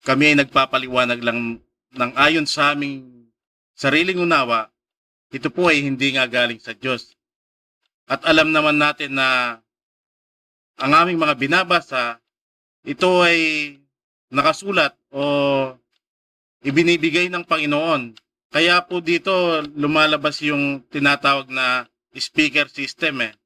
kami 0.04 0.36
ay 0.36 0.44
nagpapaliwanag 0.44 1.24
lang 1.24 1.63
ng 1.96 2.12
ayon 2.20 2.44
sa 2.44 2.75
aming 2.75 3.32
sariling 3.80 4.20
unawa, 4.20 4.68
ito 5.32 5.48
po 5.48 5.72
ay 5.72 5.88
hindi 5.88 6.20
nga 6.20 6.27
galing 6.27 6.60
sa 6.60 6.75
Diyos. 6.75 7.16
At 8.12 8.27
alam 8.27 8.51
naman 8.51 8.75
natin 8.75 9.16
na 9.16 9.60
ang 10.77 10.92
aming 10.94 11.20
mga 11.20 11.36
binabasa, 11.39 12.20
ito 12.84 13.24
ay 13.24 13.72
nakasulat 14.32 14.96
o 15.12 15.75
ibinibigay 16.63 17.32
ng 17.32 17.44
Panginoon. 17.44 18.16
Kaya 18.58 18.82
po 18.82 19.06
dito 19.06 19.62
lumalabas 19.78 20.42
yung 20.42 20.82
tinatawag 20.90 21.46
na 21.46 21.86
speaker 22.18 22.66
system 22.66 23.30
eh. 23.30 23.38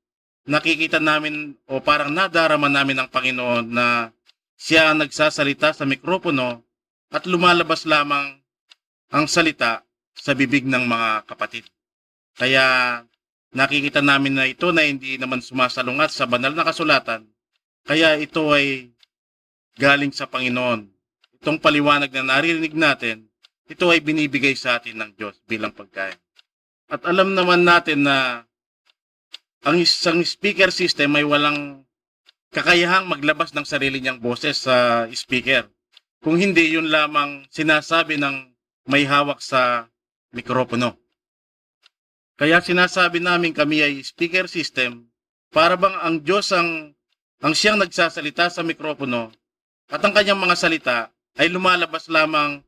Nakikita 0.47 1.03
namin 1.03 1.59
o 1.67 1.83
parang 1.83 2.15
nadarama 2.15 2.71
namin 2.71 2.95
ng 2.95 3.11
Panginoon 3.11 3.75
na 3.75 4.15
siya 4.55 4.87
ang 4.87 5.03
nagsasalita 5.03 5.75
sa 5.75 5.83
mikropono 5.83 6.63
at 7.11 7.27
lumalabas 7.27 7.83
lamang 7.83 8.39
ang 9.11 9.27
salita 9.27 9.83
sa 10.15 10.31
bibig 10.31 10.63
ng 10.63 10.87
mga 10.87 11.27
kapatid. 11.27 11.67
Kaya 12.39 13.03
nakikita 13.51 13.99
namin 13.99 14.39
na 14.39 14.47
ito 14.47 14.71
na 14.71 14.87
hindi 14.87 15.19
naman 15.19 15.43
sumasalungat 15.43 16.15
sa 16.15 16.23
banal 16.23 16.55
na 16.55 16.63
kasulatan. 16.63 17.27
Kaya 17.83 18.15
ito 18.15 18.47
ay 18.55 18.95
galing 19.75 20.15
sa 20.15 20.23
Panginoon. 20.31 20.87
Itong 21.43 21.59
paliwanag 21.59 22.15
na 22.15 22.39
naririnig 22.39 22.71
natin, 22.71 23.27
ito 23.71 23.87
ay 23.87 24.03
binibigay 24.03 24.51
sa 24.51 24.75
atin 24.75 24.99
ng 24.99 25.11
Diyos 25.15 25.39
bilang 25.47 25.71
pagkain. 25.71 26.19
At 26.91 27.07
alam 27.07 27.31
naman 27.31 27.63
natin 27.63 28.03
na 28.03 28.43
ang 29.63 29.79
isang 29.79 30.19
speaker 30.27 30.67
system 30.75 31.15
ay 31.15 31.23
walang 31.23 31.87
kakayahang 32.51 33.07
maglabas 33.07 33.55
ng 33.55 33.63
sarili 33.63 34.03
niyang 34.03 34.19
boses 34.19 34.67
sa 34.67 35.07
speaker. 35.15 35.71
Kung 36.19 36.35
hindi, 36.35 36.75
yun 36.75 36.91
lamang 36.91 37.47
sinasabi 37.47 38.19
ng 38.19 38.51
may 38.91 39.07
hawak 39.07 39.39
sa 39.39 39.87
mikropono. 40.35 40.99
Kaya 42.35 42.59
sinasabi 42.59 43.23
namin 43.23 43.55
kami 43.55 43.85
ay 43.85 43.93
speaker 44.03 44.51
system 44.51 45.07
para 45.53 45.77
bang 45.79 45.95
ang 46.01 46.19
Diyos 46.19 46.49
ang, 46.51 46.91
ang 47.39 47.53
siyang 47.53 47.79
nagsasalita 47.79 48.49
sa 48.49 48.65
mikropono 48.65 49.31
at 49.87 50.01
ang 50.01 50.11
kanyang 50.11 50.41
mga 50.41 50.55
salita 50.57 50.97
ay 51.37 51.47
lumalabas 51.53 52.09
lamang 52.09 52.65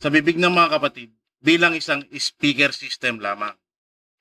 sa 0.00 0.08
bibig 0.08 0.40
ng 0.40 0.50
mga 0.50 0.80
kapatid 0.80 1.12
bilang 1.44 1.76
isang 1.76 2.00
speaker 2.16 2.72
system 2.72 3.20
lamang. 3.20 3.52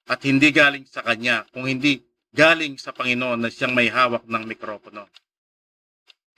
At 0.09 0.21
hindi 0.27 0.51
galing 0.51 0.83
sa 0.85 0.99
kanya, 0.99 1.47
kung 1.55 1.65
hindi 1.65 2.03
galing 2.35 2.75
sa 2.75 2.91
Panginoon 2.91 3.39
na 3.39 3.49
siyang 3.49 3.73
may 3.73 3.87
hawak 3.87 4.27
ng 4.27 4.43
mikropono. 4.43 5.07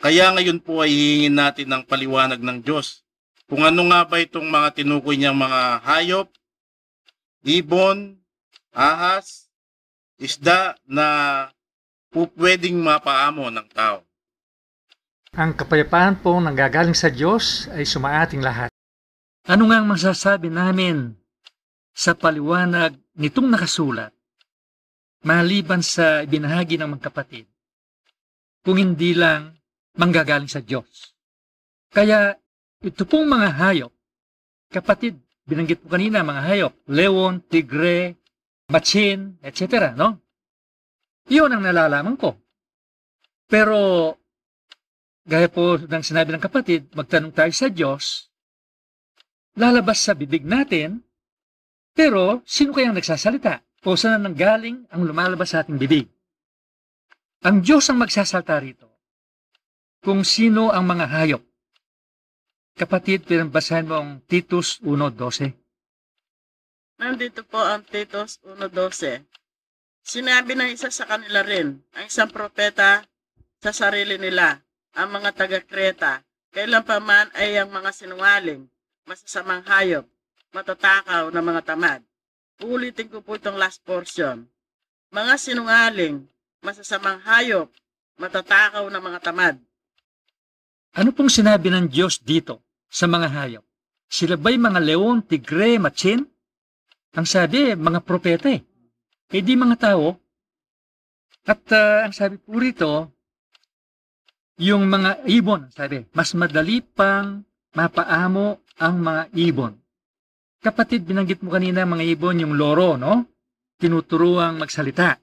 Kaya 0.02 0.34
ngayon 0.34 0.62
po 0.62 0.82
ay 0.82 0.94
hihingin 0.94 1.36
natin 1.38 1.68
ng 1.70 1.84
paliwanag 1.86 2.42
ng 2.42 2.66
Diyos 2.66 3.06
kung 3.52 3.68
ano 3.68 3.84
nga 3.92 4.08
ba 4.08 4.18
itong 4.18 4.48
mga 4.48 4.80
tinukoy 4.80 5.20
niyang 5.20 5.36
mga 5.36 5.84
hayop, 5.84 6.32
ibon, 7.44 8.16
ahas, 8.72 9.52
isda 10.16 10.80
na 10.88 11.08
pwedeng 12.16 12.80
mapaamo 12.80 13.52
ng 13.52 13.68
tao. 13.76 14.08
Ang 15.36 15.52
kapayapaan 15.56 16.20
po 16.24 16.40
nanggagaling 16.40 16.96
sa 16.96 17.12
Diyos 17.12 17.68
ay 17.76 17.84
sumaating 17.84 18.40
lahat. 18.40 18.72
Ano 19.50 19.70
nga 19.70 19.82
ang 19.82 19.90
masasabi 19.90 20.54
namin 20.54 21.18
sa 21.92 22.14
paliwanag 22.14 22.94
nitong 23.18 23.50
nakasulat 23.50 24.14
maliban 25.22 25.86
sa 25.86 26.26
binahagi 26.26 26.82
ng 26.82 26.98
mga 26.98 27.06
kapatid 27.10 27.46
kung 28.62 28.78
hindi 28.78 29.14
lang 29.18 29.58
manggagaling 29.98 30.50
sa 30.50 30.62
Diyos. 30.62 31.14
Kaya 31.90 32.38
ito 32.82 33.04
pong 33.06 33.30
mga 33.30 33.50
hayop, 33.58 33.94
kapatid, 34.74 35.18
binanggit 35.46 35.82
po 35.82 35.94
kanina 35.94 36.26
mga 36.26 36.42
hayop, 36.46 36.74
leon, 36.90 37.42
tigre, 37.46 38.18
machin, 38.70 39.38
etc. 39.44 39.94
No? 39.94 40.18
Iyon 41.30 41.54
ang 41.54 41.62
nalalaman 41.62 42.18
ko. 42.18 42.40
Pero, 43.46 43.76
gaya 45.28 45.52
po 45.52 45.76
ng 45.78 46.04
sinabi 46.06 46.32
ng 46.34 46.42
kapatid, 46.42 46.88
magtanong 46.96 47.36
tayo 47.36 47.52
sa 47.52 47.68
Diyos, 47.68 48.31
lalabas 49.56 50.04
sa 50.04 50.16
bibig 50.16 50.44
natin, 50.48 51.04
pero 51.92 52.40
sino 52.48 52.72
kayang 52.72 52.96
nagsasalita? 52.96 53.64
O 53.82 53.98
saan 53.98 54.22
nanggaling 54.22 54.86
ang 54.94 55.02
lumalabas 55.04 55.52
sa 55.52 55.66
ating 55.66 55.82
bibig? 55.82 56.06
Ang 57.42 57.66
Diyos 57.66 57.90
ang 57.90 57.98
magsasalta 57.98 58.62
rito. 58.62 58.86
Kung 60.06 60.22
sino 60.22 60.70
ang 60.70 60.86
mga 60.86 61.10
hayop. 61.10 61.42
Kapatid, 62.78 63.26
pinambasahin 63.26 63.90
mo 63.90 63.98
ang 63.98 64.10
Titus 64.30 64.78
1.12. 64.86 65.54
Nandito 67.02 67.42
po 67.42 67.58
ang 67.58 67.82
Titos 67.82 68.38
1.12. 68.46 69.26
Sinabi 70.06 70.54
ng 70.54 70.70
isa 70.70 70.94
sa 70.94 71.10
kanila 71.10 71.42
rin, 71.42 71.82
ang 71.98 72.06
isang 72.06 72.30
propeta 72.30 73.06
sa 73.62 73.74
sarili 73.74 74.18
nila, 74.18 74.62
ang 74.94 75.14
mga 75.14 75.34
taga-Kreta, 75.34 76.26
kailan 76.54 76.86
pa 76.86 76.98
man 77.02 77.30
ay 77.38 77.58
ang 77.58 77.70
mga 77.70 77.90
sinungaling, 77.94 78.66
masasamang 79.06 79.64
hayop, 79.66 80.06
matatakaw 80.54 81.30
na 81.32 81.42
mga 81.42 81.62
tamad. 81.66 82.02
Uulitin 82.62 83.10
ko 83.10 83.26
po 83.26 83.38
itong 83.38 83.58
last 83.58 83.82
portion. 83.82 84.46
Mga 85.10 85.34
sinungaling, 85.42 86.30
masasamang 86.62 87.20
hayop, 87.26 87.68
matatakaw 88.22 88.86
na 88.88 89.02
mga 89.02 89.20
tamad. 89.20 89.56
Ano 90.92 91.10
pong 91.16 91.32
sinabi 91.32 91.72
ng 91.72 91.88
Diyos 91.88 92.22
dito 92.22 92.62
sa 92.92 93.08
mga 93.08 93.28
hayop? 93.32 93.66
Sila 94.12 94.36
ba'y 94.36 94.60
mga 94.60 94.80
leon, 94.84 95.24
tigre, 95.24 95.80
machin? 95.80 96.28
Ang 97.16 97.28
sabi, 97.28 97.76
mga 97.76 98.04
propeta 98.04 98.52
eh. 98.52 98.60
Eh 99.32 99.40
di 99.40 99.56
mga 99.56 99.80
tao. 99.80 100.20
At 101.48 101.64
ah, 101.72 102.06
ang 102.06 102.14
sabi 102.14 102.36
po 102.36 102.60
rito, 102.60 103.08
yung 104.62 104.86
mga 104.86 105.26
ibon, 105.32 105.72
sabi, 105.74 106.06
mas 106.14 106.36
madali 106.36 106.84
pang 106.84 107.42
mapaamo 107.74 108.62
ang 108.82 108.98
mga 108.98 109.30
ibon. 109.38 109.78
Kapatid, 110.62 111.06
binanggit 111.06 111.46
mo 111.46 111.54
kanina 111.54 111.86
mga 111.86 112.06
ibon, 112.18 112.42
yung 112.42 112.58
loro, 112.58 112.98
no? 112.98 113.30
Tinuturuang 113.78 114.58
magsalita. 114.58 115.22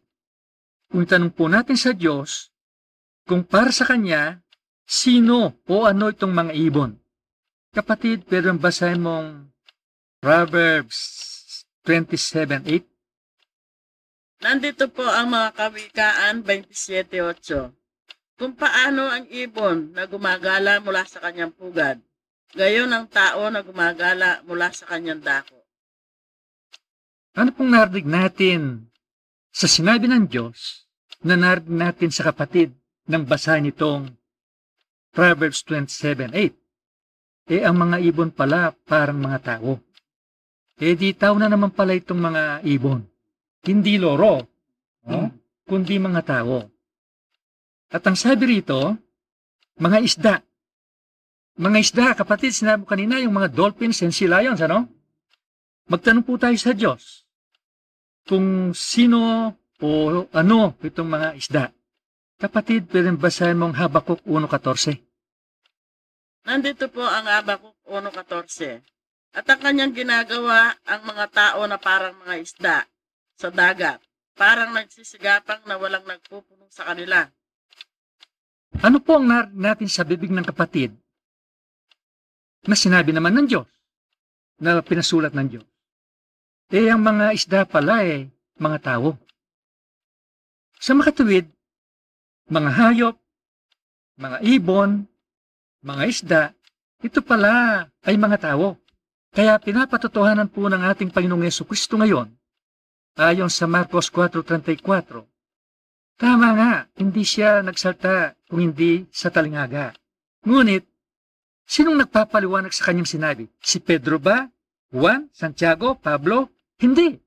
Kung 0.88 1.02
tanong 1.02 1.34
po 1.34 1.50
natin 1.50 1.74
sa 1.74 1.90
Diyos, 1.90 2.54
kung 3.26 3.42
para 3.42 3.74
sa 3.74 3.84
Kanya, 3.84 4.40
sino 4.86 5.58
o 5.66 5.74
ano 5.84 6.08
itong 6.08 6.32
mga 6.32 6.54
ibon? 6.54 6.96
Kapatid, 7.74 8.24
pero 8.24 8.54
basahin 8.56 9.04
mong 9.04 9.52
Proverbs 10.18 10.98
27.8. 11.84 12.82
Nandito 14.38 14.86
po 14.88 15.04
ang 15.04 15.34
mga 15.34 15.48
kawikaan 15.54 16.46
27.8. 16.46 17.74
Kung 18.38 18.54
paano 18.54 19.10
ang 19.10 19.26
ibon 19.28 19.90
na 19.92 20.06
gumagala 20.06 20.78
mula 20.78 21.02
sa 21.04 21.18
kanyang 21.18 21.50
pugad, 21.50 21.98
gayon 22.54 22.92
ang 22.92 23.08
tao 23.08 23.48
na 23.48 23.60
gumagala 23.64 24.40
mula 24.44 24.72
sa 24.72 24.88
kanyang 24.88 25.20
dako. 25.20 25.56
Ano 27.38 27.52
pong 27.54 27.70
narinig 27.70 28.08
natin 28.08 28.60
sa 29.52 29.68
sinabi 29.70 30.08
ng 30.08 30.26
Diyos 30.26 30.88
na 31.24 31.36
narinig 31.36 31.72
natin 31.72 32.10
sa 32.12 32.26
kapatid 32.28 32.74
ng 33.08 33.22
basahin 33.24 33.68
nitong 33.68 34.12
Proverbs 35.12 35.64
27.8? 35.66 36.54
Eh, 37.48 37.64
ang 37.64 37.76
mga 37.80 37.96
ibon 38.04 38.28
pala 38.28 38.76
parang 38.84 39.18
mga 39.18 39.38
tao. 39.56 39.80
Eh, 40.78 40.94
di 40.94 41.16
tao 41.16 41.34
na 41.40 41.48
naman 41.48 41.72
pala 41.72 41.96
itong 41.96 42.20
mga 42.20 42.42
ibon. 42.68 43.02
Hindi 43.64 43.96
loro. 43.96 44.44
No? 45.08 45.38
kundi 45.68 46.00
mga 46.00 46.24
tao. 46.24 46.64
At 47.92 48.00
ang 48.08 48.16
sabi 48.16 48.56
rito, 48.56 48.96
mga 49.76 49.98
isda. 50.00 50.34
Mga 51.58 51.78
isda, 51.82 52.06
kapatid, 52.14 52.54
sinabi 52.54 52.86
ko 52.86 52.94
kanina, 52.94 53.18
yung 53.18 53.34
mga 53.34 53.50
dolphins 53.50 53.98
and 54.06 54.14
sea 54.14 54.30
lions, 54.30 54.62
ano? 54.62 54.86
Magtanong 55.90 56.22
po 56.22 56.38
tayo 56.38 56.54
sa 56.54 56.70
Diyos 56.70 57.26
kung 58.30 58.70
sino 58.78 59.50
o 59.82 59.88
ano 60.30 60.78
itong 60.78 61.10
mga 61.10 61.28
isda. 61.34 61.64
Kapatid, 62.38 62.86
pwede 62.94 63.10
basahin 63.18 63.58
mong 63.58 63.74
Habakuk 63.74 64.22
1.14. 64.22 65.02
Nandito 66.46 66.86
po 66.94 67.02
ang 67.02 67.26
Abakuk 67.26 67.74
1.14. 67.90 68.78
At 69.34 69.50
ang 69.50 69.58
kanyang 69.58 69.98
ginagawa 69.98 70.78
ang 70.86 71.02
mga 71.10 71.26
tao 71.34 71.66
na 71.66 71.82
parang 71.82 72.14
mga 72.22 72.38
isda 72.38 72.86
sa 73.34 73.50
dagat. 73.50 73.98
Parang 74.38 74.70
nagsisigapang 74.70 75.66
na 75.66 75.74
walang 75.74 76.06
nagpupuno 76.06 76.70
sa 76.70 76.86
kanila. 76.86 77.26
Ano 78.78 79.02
po 79.02 79.18
ang 79.18 79.26
natin 79.50 79.90
sa 79.90 80.06
bibig 80.06 80.30
ng 80.30 80.46
kapatid 80.46 80.94
na 82.68 82.76
sinabi 82.76 83.16
naman 83.16 83.32
ng 83.32 83.46
Diyos, 83.48 83.68
na 84.60 84.84
pinasulat 84.84 85.32
ng 85.32 85.48
Diyos? 85.48 85.66
Eh, 86.68 86.92
ang 86.92 87.00
mga 87.00 87.32
isda 87.32 87.64
pala 87.64 88.04
eh, 88.04 88.28
mga 88.60 88.78
tao. 88.84 89.16
Sa 90.76 90.92
makatuwid, 90.92 91.48
mga 92.52 92.70
hayop, 92.76 93.16
mga 94.20 94.38
ibon, 94.44 95.08
mga 95.80 96.02
isda, 96.04 96.42
ito 97.00 97.24
pala 97.24 97.86
ay 98.04 98.20
mga 98.20 98.52
tao. 98.52 98.76
Kaya 99.32 99.56
pinapatotohanan 99.56 100.52
po 100.52 100.68
ng 100.68 100.82
ating 100.92 101.08
Panginoong 101.08 101.48
Yeso 101.48 101.64
Kristo 101.64 101.96
ngayon, 101.96 102.28
ayon 103.16 103.48
sa 103.48 103.64
Marcos 103.64 104.12
4.34, 104.12 105.24
Tama 106.18 106.48
nga, 106.58 106.72
hindi 106.98 107.22
siya 107.22 107.62
nagsalta 107.62 108.34
kung 108.50 108.58
hindi 108.58 109.06
sa 109.14 109.30
talingaga. 109.30 109.94
Ngunit, 110.42 110.82
sinong 111.68 112.00
nagpapaliwanag 112.00 112.72
sa 112.72 112.88
kanyang 112.88 113.06
sinabi? 113.06 113.44
Si 113.60 113.76
Pedro 113.78 114.16
ba? 114.16 114.48
Juan? 114.88 115.28
Santiago? 115.36 116.00
Pablo? 116.00 116.48
Hindi. 116.80 117.20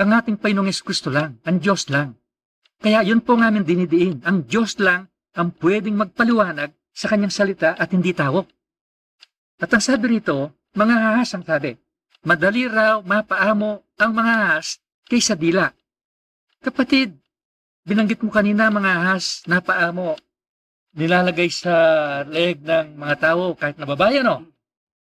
Ang 0.00 0.10
ating 0.16 0.40
Panginoong 0.40 0.72
Kristo 0.72 1.12
lang, 1.12 1.36
ang 1.44 1.60
Diyos 1.60 1.92
lang. 1.92 2.16
Kaya 2.80 3.04
yun 3.04 3.20
po 3.20 3.36
namin 3.36 3.64
dinidiin, 3.64 4.24
ang 4.24 4.44
Diyos 4.48 4.80
lang 4.80 5.08
ang 5.36 5.52
pwedeng 5.60 5.96
magpaliwanag 6.00 6.72
sa 6.96 7.12
kanyang 7.12 7.32
salita 7.32 7.76
at 7.76 7.92
hindi 7.92 8.16
tao. 8.16 8.48
At 9.60 9.68
ang 9.72 9.84
sabi 9.84 10.16
rito, 10.16 10.52
mga 10.76 10.96
hahas 10.96 11.32
ang 11.36 11.44
sabi, 11.44 11.76
madali 12.24 12.68
raw 12.68 13.00
mapaamo 13.00 13.84
ang 13.96 14.12
mga 14.12 14.32
hahas 14.32 14.80
kaysa 15.08 15.36
dila. 15.36 15.72
Kapatid, 16.60 17.16
binanggit 17.84 18.20
mo 18.20 18.32
kanina 18.32 18.68
mga 18.68 18.90
ahas 19.00 19.44
na 19.48 19.60
paa 19.64 19.92
mo 19.92 20.16
nilalagay 20.96 21.52
sa 21.52 21.74
leg 22.24 22.64
ng 22.64 22.96
mga 22.96 23.16
tao 23.20 23.52
kahit 23.52 23.76
na 23.76 23.84
babae, 23.84 24.24
no? 24.24 24.48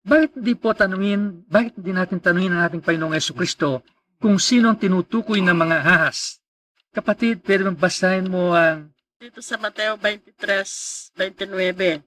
Bakit 0.06 0.38
hindi 0.40 0.56
po 0.56 0.72
tanungin, 0.72 1.44
bakit 1.44 1.76
hindi 1.76 1.92
natin 1.92 2.16
tanungin 2.22 2.56
ang 2.56 2.64
ating 2.64 2.80
Panginoong 2.80 3.12
Yeso 3.18 3.36
Kristo 3.36 3.84
kung 4.16 4.40
sino 4.40 4.72
ang 4.72 4.80
tinutukoy 4.80 5.44
ng 5.44 5.52
mga 5.52 5.76
ahas? 5.84 6.40
Kapatid, 6.94 7.44
pwede 7.44 7.68
bang 7.68 7.76
basahin 7.76 8.30
mo 8.30 8.56
ang 8.56 8.88
Dito 9.20 9.44
sa 9.44 9.60
Mateo 9.60 10.00
23.29. 10.00 12.00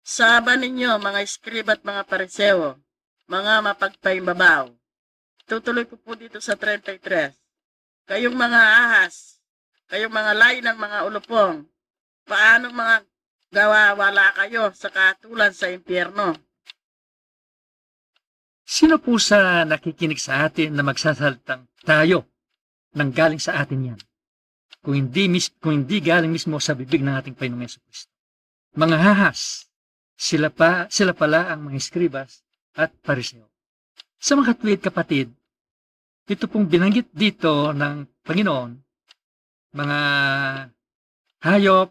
Saba 0.00 0.56
ninyo, 0.56 0.96
mga 0.96 1.20
iskriba 1.20 1.76
at 1.76 1.84
mga 1.84 2.08
pariseo, 2.08 2.80
mga 3.28 3.60
mapagpaimbabaw. 3.60 4.72
Tutuloy 5.44 5.84
ko 5.84 6.00
po 6.00 6.16
dito 6.16 6.40
sa 6.40 6.56
33. 6.56 7.36
Kayong 8.08 8.32
mga 8.32 8.56
ahas, 8.56 9.36
kayong 9.92 10.08
mga 10.08 10.32
lain 10.32 10.64
ng 10.64 10.80
mga 10.80 11.04
ulupong, 11.12 11.68
paanong 12.28 12.76
mga 12.76 12.96
gawa 13.48 13.96
wala 13.96 14.28
kayo 14.36 14.68
sa 14.76 14.92
katulan 14.92 15.56
sa 15.56 15.72
impyerno? 15.72 16.36
sino 18.68 19.00
po 19.00 19.16
sa 19.16 19.64
nakikinig 19.64 20.20
sa 20.20 20.44
atin 20.44 20.76
na 20.76 20.84
magsasalitang 20.84 21.64
tayo 21.88 22.28
nang 22.92 23.08
galing 23.08 23.40
sa 23.40 23.64
atin 23.64 23.96
yan? 23.96 24.00
Kung 24.84 24.94
hindi, 24.94 25.24
mis, 25.32 25.48
kung 25.56 25.82
hindi 25.82 26.04
galing 26.04 26.28
mismo 26.28 26.60
sa 26.60 26.76
bibig 26.76 27.00
ng 27.00 27.16
ating 27.16 27.34
Panginoong 27.34 27.64
Yeso 27.64 27.80
Kristo. 27.88 28.12
Mga 28.76 28.96
hahas, 29.00 29.66
sila, 30.14 30.52
pa, 30.52 30.86
sila 30.92 31.16
pala 31.16 31.48
ang 31.48 31.66
mga 31.66 31.80
eskribas 31.80 32.44
at 32.76 32.92
pariseo. 33.00 33.48
Sa 34.20 34.36
mga 34.36 34.54
katwid 34.54 34.80
kapatid, 34.84 35.28
ito 36.28 36.44
pong 36.46 36.68
binanggit 36.68 37.08
dito 37.10 37.72
ng 37.72 38.06
Panginoon, 38.22 38.70
mga 39.72 39.98
hayop, 41.42 41.88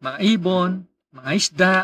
mga 0.00 0.18
ibon, 0.24 0.88
mga 1.12 1.30
isda, 1.36 1.74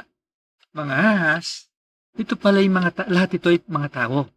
mga 0.73 0.95
ahas, 0.97 1.69
ito 2.17 2.33
pala 2.37 2.65
yung 2.65 2.77
mga 2.81 2.91
ta- 2.93 3.11
lahat 3.13 3.37
ito 3.37 3.53
ay 3.53 3.61
mga 3.69 3.89
tao. 3.93 4.29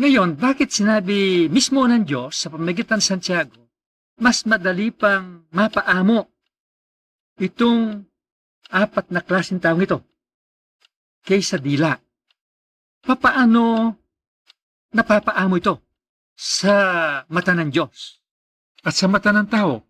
Ngayon, 0.00 0.34
bakit 0.40 0.74
sinabi 0.74 1.46
mismo 1.52 1.84
ng 1.84 2.02
Diyos 2.02 2.34
sa 2.34 2.50
pamagitan 2.50 2.98
Santiago, 2.98 3.70
mas 4.18 4.42
madali 4.48 4.90
pang 4.90 5.46
mapaamo 5.52 6.26
itong 7.38 8.02
apat 8.72 9.06
na 9.12 9.20
klaseng 9.22 9.60
taong 9.60 9.84
ito 9.84 10.02
kaysa 11.22 11.60
dila. 11.60 11.94
Papaano 13.04 13.94
napapaamo 14.96 15.54
ito 15.60 15.74
sa 16.34 16.74
mata 17.28 17.52
ng 17.52 17.70
Diyos 17.70 18.18
at 18.82 18.96
sa 18.96 19.06
mata 19.06 19.30
ng 19.30 19.46
tao? 19.46 19.84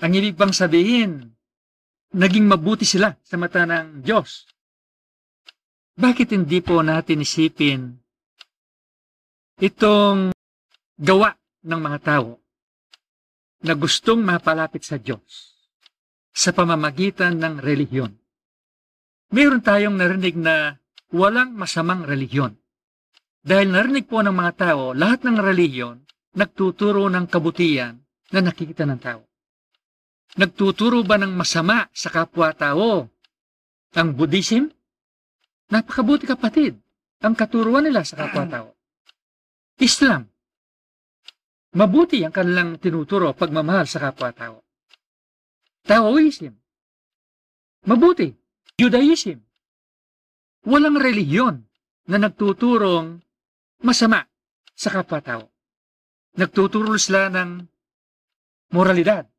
Ang 0.00 0.12
ibig 0.16 0.36
bang 0.36 0.52
sabihin, 0.52 1.36
naging 2.14 2.46
mabuti 2.46 2.82
sila 2.82 3.14
sa 3.22 3.38
mata 3.38 3.62
ng 3.66 4.02
Diyos. 4.02 4.50
Bakit 6.00 6.34
hindi 6.34 6.58
po 6.64 6.80
natin 6.80 7.22
isipin 7.22 7.92
itong 9.60 10.32
gawa 10.96 11.36
ng 11.60 11.80
mga 11.80 11.98
tao 12.00 12.40
na 13.60 13.76
gustong 13.76 14.24
mapalapit 14.24 14.80
sa 14.80 14.96
Diyos 14.96 15.54
sa 16.32 16.56
pamamagitan 16.56 17.36
ng 17.36 17.60
relihiyon? 17.60 18.16
Mayroon 19.30 19.62
tayong 19.62 19.94
narinig 19.94 20.34
na 20.34 20.74
walang 21.14 21.54
masamang 21.54 22.02
relihiyon. 22.02 22.58
Dahil 23.40 23.70
narinig 23.70 24.10
po 24.10 24.20
ng 24.20 24.34
mga 24.34 24.52
tao, 24.58 24.90
lahat 24.92 25.22
ng 25.22 25.38
relihiyon 25.38 26.02
nagtuturo 26.34 27.06
ng 27.06 27.26
kabutihan 27.30 27.94
na 28.34 28.40
nakikita 28.42 28.86
ng 28.86 29.00
tao. 29.00 29.29
Nagtuturo 30.38 31.02
ba 31.02 31.18
ng 31.18 31.34
masama 31.34 31.90
sa 31.90 32.12
kapwa-tao? 32.12 33.10
Ang 33.98 34.08
Buddhism? 34.14 34.70
Napakabuti 35.70 36.26
kapatid. 36.26 36.78
Ang 37.22 37.34
katuruan 37.34 37.86
nila 37.86 38.06
sa 38.06 38.18
kapwa-tao. 38.18 38.74
Islam. 39.78 40.26
Mabuti 41.70 42.26
ang 42.26 42.34
kanilang 42.34 42.82
tinuturo 42.82 43.30
pagmamahal 43.30 43.86
sa 43.86 44.02
kapwa-tao. 44.02 44.66
Taoism. 45.86 46.54
Mabuti. 47.86 48.34
Judaism. 48.74 49.38
Walang 50.66 50.98
relihiyon 50.98 51.62
na 52.10 52.16
nagtuturong 52.18 53.22
masama 53.86 54.26
sa 54.74 54.90
kapwa-tao. 54.90 55.46
Nagtuturo 56.34 56.98
sila 56.98 57.30
ng 57.30 57.62
moralidad. 58.74 59.29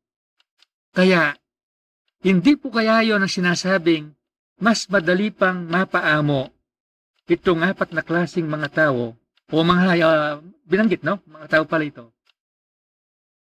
Kaya, 0.92 1.32
hindi 2.22 2.52
po 2.54 2.68
kaya 2.68 3.00
yon 3.02 3.24
ang 3.24 3.32
sinasabing 3.32 4.12
mas 4.62 4.86
madali 4.86 5.32
pang 5.34 5.66
mapaamo 5.66 6.52
itong 7.26 7.64
apat 7.64 7.96
na 7.96 8.04
klasing 8.04 8.46
mga 8.46 8.68
tao 8.70 9.16
o 9.52 9.54
mga 9.64 9.84
uh, 10.04 10.38
binanggit, 10.68 11.00
no? 11.02 11.18
Mga 11.24 11.46
tao 11.48 11.64
pala 11.64 11.84
ito. 11.88 12.04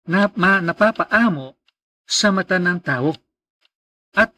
Na, 0.06 0.28
ma, 0.36 0.60
napapaamo 0.60 1.56
sa 2.04 2.30
mata 2.30 2.60
ng 2.60 2.80
tao. 2.84 3.16
At 4.14 4.36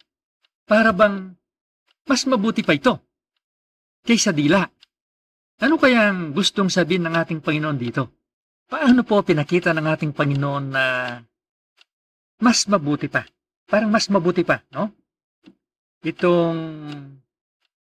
para 0.70 0.94
bang 0.94 1.34
mas 2.06 2.24
mabuti 2.30 2.62
pa 2.62 2.78
ito 2.78 3.02
kaysa 4.06 4.32
dila. 4.32 4.66
Ano 5.62 5.78
kaya 5.78 6.10
ang 6.10 6.34
gustong 6.34 6.74
sabihin 6.74 7.06
ng 7.06 7.16
ating 7.18 7.40
Panginoon 7.46 7.78
dito? 7.78 8.10
Paano 8.66 9.06
po 9.06 9.22
pinakita 9.22 9.76
ng 9.76 9.86
ating 9.86 10.12
Panginoon 10.16 10.66
na 10.74 10.86
mas 12.42 12.66
mabuti 12.66 13.08
pa. 13.08 13.24
Parang 13.70 13.94
mas 13.94 14.10
mabuti 14.10 14.42
pa, 14.44 14.66
no? 14.74 14.92
Itong 16.02 16.60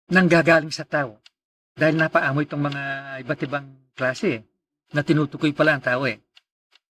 nanggagaling 0.09 0.73
sa 0.73 0.89
tao. 0.89 1.21
Dahil 1.77 2.01
napaamo 2.01 2.41
itong 2.41 2.63
mga 2.73 2.83
iba't 3.23 3.41
ibang 3.45 3.69
klase 3.93 4.43
na 4.97 5.05
tinutukoy 5.05 5.53
pala 5.53 5.77
ang 5.77 5.85
tao 5.85 6.09
eh. 6.09 6.25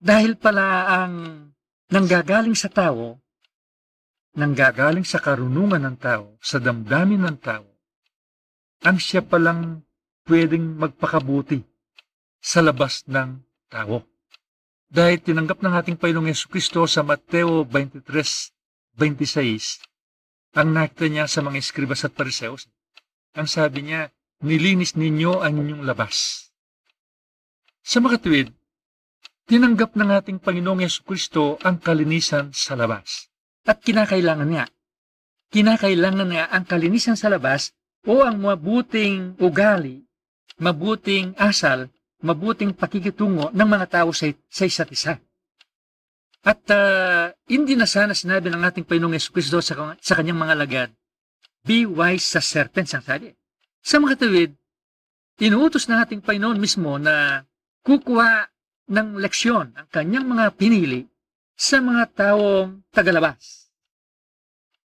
Dahil 0.00 0.40
pala 0.40 0.88
ang 0.88 1.14
nanggagaling 1.92 2.56
sa 2.56 2.72
tao, 2.72 3.20
nanggagaling 4.32 5.04
sa 5.04 5.20
karunungan 5.20 5.84
ng 5.84 5.96
tao, 6.00 6.40
sa 6.40 6.56
damdamin 6.56 7.28
ng 7.28 7.38
tao, 7.44 7.68
ang 8.80 8.96
siya 8.96 9.20
palang 9.20 9.84
pwedeng 10.24 10.80
magpakabuti 10.80 11.60
sa 12.40 12.64
labas 12.64 13.04
ng 13.04 13.44
tao. 13.68 14.09
Dahil 14.90 15.22
tinanggap 15.22 15.62
ng 15.62 15.74
ating 15.78 15.96
Panginoong 15.96 16.34
Yesu 16.34 16.50
Kristo 16.50 16.82
sa 16.90 17.06
Mateo 17.06 17.62
23:26 17.62 19.86
ang 20.50 20.74
nakita 20.74 21.06
niya 21.06 21.30
sa 21.30 21.46
mga 21.46 21.62
eskribas 21.62 22.02
at 22.02 22.10
pariseos. 22.10 22.66
Ang 23.38 23.46
sabi 23.46 23.86
niya, 23.86 24.10
nilinis 24.42 24.98
ninyo 24.98 25.46
ang 25.46 25.62
inyong 25.62 25.86
labas. 25.86 26.50
Sa 27.86 28.02
makatuwid, 28.02 28.50
tinanggap 29.46 29.94
ng 29.94 30.10
ating 30.10 30.42
Panginoong 30.42 30.82
Yesu 30.82 31.06
Kristo 31.06 31.54
ang 31.62 31.78
kalinisan 31.78 32.50
sa 32.50 32.74
labas. 32.74 33.30
At 33.62 33.78
kinakailangan 33.78 34.50
niya. 34.50 34.66
Kinakailangan 35.54 36.26
niya 36.26 36.50
ang 36.50 36.66
kalinisan 36.66 37.14
sa 37.14 37.30
labas 37.30 37.70
o 38.02 38.26
ang 38.26 38.42
mabuting 38.42 39.38
ugali, 39.38 40.02
mabuting 40.58 41.38
asal, 41.38 41.94
mabuting 42.20 42.76
pakikitungo 42.76 43.52
ng 43.52 43.68
mga 43.68 43.86
tao 44.00 44.10
sa, 44.12 44.28
sa 44.48 44.64
isa't 44.68 44.90
isa. 44.92 45.16
At 46.40 46.64
uh, 46.72 47.36
hindi 47.52 47.76
na 47.76 47.84
sana 47.84 48.16
sinabi 48.16 48.48
ng 48.48 48.64
ating 48.64 48.88
Panginoong 48.88 49.12
Yesu 49.12 49.32
sa, 49.60 49.76
sa 50.00 50.14
kanyang 50.16 50.40
mga 50.40 50.54
lagad, 50.56 50.90
be 51.60 51.84
wise 51.84 52.24
sa 52.24 52.40
serpents 52.40 52.96
ang 52.96 53.04
sabi. 53.04 53.36
Sa 53.84 54.00
mga 54.00 54.24
tawid, 54.24 54.56
inuutos 55.40 55.88
ng 55.88 56.00
ating 56.00 56.20
Panginoon 56.24 56.56
mismo 56.56 56.96
na 56.96 57.44
kukuha 57.84 58.48
ng 58.90 59.20
leksyon 59.20 59.76
ang 59.76 59.88
kanyang 59.92 60.26
mga 60.28 60.56
pinili 60.56 61.04
sa 61.56 61.80
mga 61.84 62.04
taong 62.16 62.88
tagalabas. 62.88 63.68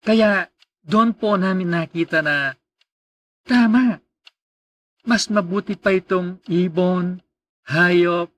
Kaya 0.04 0.52
doon 0.84 1.16
po 1.16 1.40
namin 1.40 1.72
nakita 1.72 2.20
na 2.20 2.54
tama, 3.48 4.04
mas 5.08 5.32
mabuti 5.34 5.74
pa 5.74 5.96
itong 5.96 6.44
ibon, 6.52 7.25
hayop, 7.70 8.30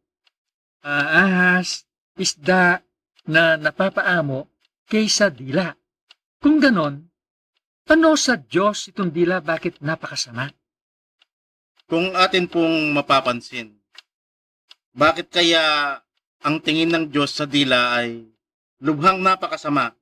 uh, 0.83 1.07
ahas, 1.07 1.83
isda 2.15 2.81
na 3.27 3.59
napapaamo 3.59 4.47
kaysa 4.87 5.27
dila. 5.27 5.75
Kung 6.39 6.63
ganon, 6.63 7.11
ano 7.87 8.09
sa 8.19 8.35
Diyos 8.39 8.91
itong 8.91 9.11
dila 9.11 9.39
bakit 9.43 9.79
napakasama? 9.83 10.51
Kung 11.87 12.11
atin 12.19 12.51
pong 12.51 12.91
mapapansin, 12.91 13.79
bakit 14.91 15.31
kaya 15.31 15.95
ang 16.43 16.59
tingin 16.59 16.91
ng 16.91 17.05
Diyos 17.07 17.31
sa 17.31 17.47
dila 17.47 17.95
ay 17.95 18.27
lubhang 18.83 19.23
napakasama? 19.23 19.95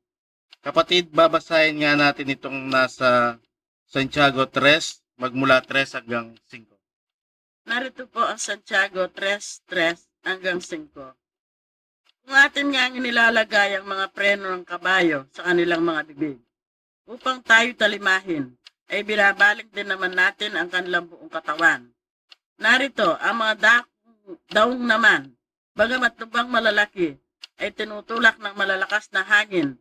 Kapatid, 0.65 1.13
babasahin 1.13 1.85
nga 1.85 1.93
natin 1.93 2.33
itong 2.33 2.57
nasa 2.73 3.37
Santiago 3.85 4.49
3, 4.49 5.21
magmula 5.21 5.61
3 5.61 6.01
hanggang 6.01 6.33
5. 6.49 6.74
Narito 7.65 8.05
po 8.05 8.21
ang 8.21 8.37
Santiago 8.37 9.09
3.3 9.09 9.97
hanggang 10.21 10.61
5. 10.61 10.85
Kung 12.21 12.37
atin 12.37 12.69
nga 12.69 12.93
nilalagay 12.93 13.81
ang 13.81 13.89
mga 13.89 14.05
preno 14.13 14.53
ng 14.53 14.61
kabayo 14.61 15.25
sa 15.33 15.49
kanilang 15.49 15.81
mga 15.81 16.01
bibig, 16.13 16.37
upang 17.09 17.41
tayo 17.41 17.73
talimahin, 17.73 18.53
ay 18.85 19.01
binabalik 19.01 19.73
din 19.73 19.89
naman 19.89 20.13
natin 20.13 20.53
ang 20.53 20.69
kanilang 20.69 21.09
buong 21.09 21.25
katawan. 21.25 21.89
Narito, 22.61 23.17
ang 23.17 23.41
mga 23.41 23.53
da- 23.57 23.89
daong 24.53 24.85
naman, 24.85 25.33
bagamat 25.73 26.21
lubang 26.21 26.49
malalaki, 26.53 27.17
ay 27.57 27.73
tinutulak 27.73 28.37
ng 28.37 28.53
malalakas 28.53 29.09
na 29.09 29.25
hangin. 29.25 29.73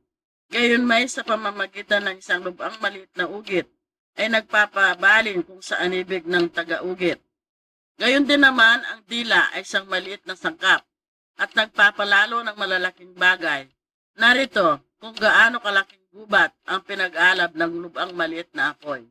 Gayon 0.48 0.88
may 0.88 1.04
sa 1.04 1.20
pamamagitan 1.20 2.08
ng 2.08 2.16
isang 2.16 2.40
lubang 2.40 2.80
maliit 2.80 3.12
na 3.12 3.28
ugit, 3.28 3.68
ay 4.16 4.32
nagpapabalin 4.32 5.44
kung 5.44 5.60
saan 5.60 5.92
ibig 5.92 6.24
ng 6.24 6.48
taga-ugit. 6.48 7.23
Gayon 7.94 8.26
din 8.26 8.42
naman, 8.42 8.82
ang 8.82 9.06
dila 9.06 9.54
ay 9.54 9.62
isang 9.62 9.86
maliit 9.86 10.26
na 10.26 10.34
sangkap 10.34 10.82
at 11.38 11.50
nagpapalalo 11.54 12.42
ng 12.42 12.56
malalaking 12.58 13.14
bagay. 13.14 13.70
Narito 14.18 14.82
kung 14.98 15.14
gaano 15.14 15.62
kalaking 15.62 16.02
gubat 16.10 16.50
ang 16.66 16.82
pinag-alab 16.82 17.54
ng 17.54 17.72
lubang 17.86 18.10
maliit 18.14 18.50
na 18.54 18.74
apoy. 18.74 19.06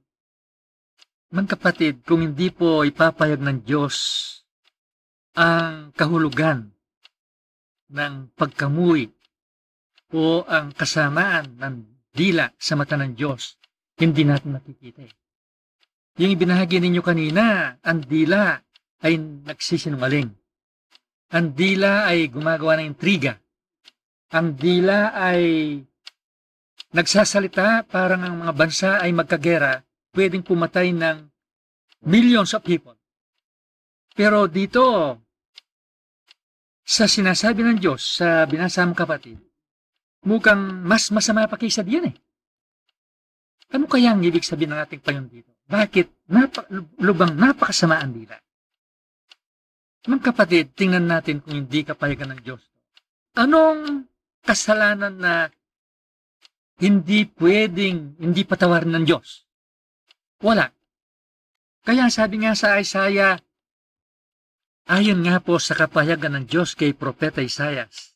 Mga 1.32 1.58
kapatid, 1.58 1.96
kung 2.04 2.22
hindi 2.24 2.52
po 2.52 2.84
ipapayag 2.84 3.39
ng 3.39 3.63
Diyos 3.63 3.96
ang 5.34 5.96
kahulugan 5.96 6.69
ng 7.89 8.36
pagkamuhi 8.36 9.10
o 10.13 10.46
ang 10.46 10.76
kasamaan 10.76 11.58
ng 11.58 11.76
dila 12.13 12.52
sa 12.60 12.78
mata 12.78 13.00
ng 13.00 13.17
Diyos, 13.17 13.58
hindi 13.98 14.28
natin 14.28 14.60
makikita 14.60 15.02
eh. 15.08 15.13
Yung 16.22 16.30
ibinahagi 16.38 16.78
ninyo 16.78 17.02
kanina, 17.02 17.74
ang 17.82 18.06
dila 18.06 18.62
ay 19.03 19.19
nagsisinungaling. 19.19 20.31
Ang 21.33 21.47
dila 21.53 22.07
ay 22.07 22.31
gumagawa 22.31 22.79
ng 22.79 22.95
intriga. 22.95 23.35
Ang 24.31 24.55
dila 24.55 25.11
ay 25.13 25.41
nagsasalita 26.93 27.85
parang 27.85 28.21
ang 28.23 28.35
mga 28.47 28.53
bansa 28.53 28.89
ay 29.01 29.11
magkagera, 29.11 29.81
pwedeng 30.13 30.45
pumatay 30.45 30.93
ng 30.93 31.27
millions 32.07 32.55
of 32.55 32.63
people. 32.63 32.95
Pero 34.13 34.45
dito, 34.45 35.17
sa 36.83 37.09
sinasabi 37.09 37.65
ng 37.65 37.77
Diyos 37.81 38.21
sa 38.21 38.45
binasam 38.45 38.93
kapatid, 38.93 39.41
mukhang 40.23 40.85
mas 40.85 41.09
masama 41.09 41.49
pa 41.49 41.57
kaysa 41.57 41.81
diyan 41.81 42.13
eh. 42.13 42.15
Ano 43.73 43.89
kaya 43.89 44.13
ang 44.13 44.21
ibig 44.21 44.45
sabihin 44.45 44.77
ng 44.77 44.81
ating 44.85 45.01
Panginoon 45.01 45.31
dito? 45.33 45.49
Bakit 45.65 46.29
napa, 46.29 46.69
lubang 47.01 47.33
napakasama 47.33 47.97
ang 47.97 48.13
dila? 48.13 48.37
Mga 50.03 50.35
kapatid, 50.35 50.65
tingnan 50.75 51.07
natin 51.07 51.39
kung 51.39 51.63
hindi 51.63 51.87
kapayagan 51.87 52.35
ng 52.35 52.41
Diyos. 52.43 52.63
Anong 53.39 54.03
kasalanan 54.43 55.15
na 55.15 55.47
hindi 56.83 57.23
pwedeng, 57.39 58.19
hindi 58.19 58.43
patawarin 58.43 58.91
ng 58.99 59.05
Diyos? 59.07 59.47
Wala. 60.43 60.67
Kaya 61.87 62.11
sabi 62.11 62.43
nga 62.43 62.51
sa 62.51 62.75
Isaiah, 62.83 63.39
ayon 64.91 65.23
nga 65.23 65.39
po 65.39 65.55
sa 65.55 65.71
kapayagan 65.71 66.35
ng 66.39 66.45
Diyos 66.51 66.75
kay 66.75 66.91
Propeta 66.91 67.39
Isaias, 67.39 68.11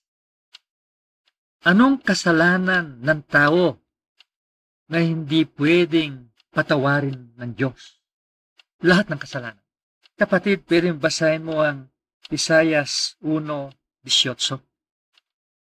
anong 1.63 2.04
kasalanan 2.04 3.00
ng 3.00 3.21
tao 3.32 3.80
na 4.91 5.00
hindi 5.00 5.47
pwedeng 5.56 6.32
patawarin 6.52 7.32
ng 7.39 7.52
Diyos? 7.56 8.04
Lahat 8.84 9.08
ng 9.08 9.19
kasalanan. 9.19 9.67
Kapatid, 10.18 10.66
pwede 10.66 10.98
basahin 10.98 11.46
mo 11.46 11.62
ang 11.62 11.94
Isaias 12.34 13.14
1.18. 13.22 14.58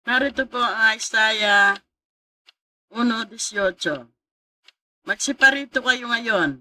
Narito 0.04 0.44
po 0.52 0.60
ang 0.60 1.00
Isaiah 1.00 1.80
1.18. 2.92 4.04
Magsiparito 5.08 5.80
kayo 5.80 6.12
ngayon, 6.12 6.60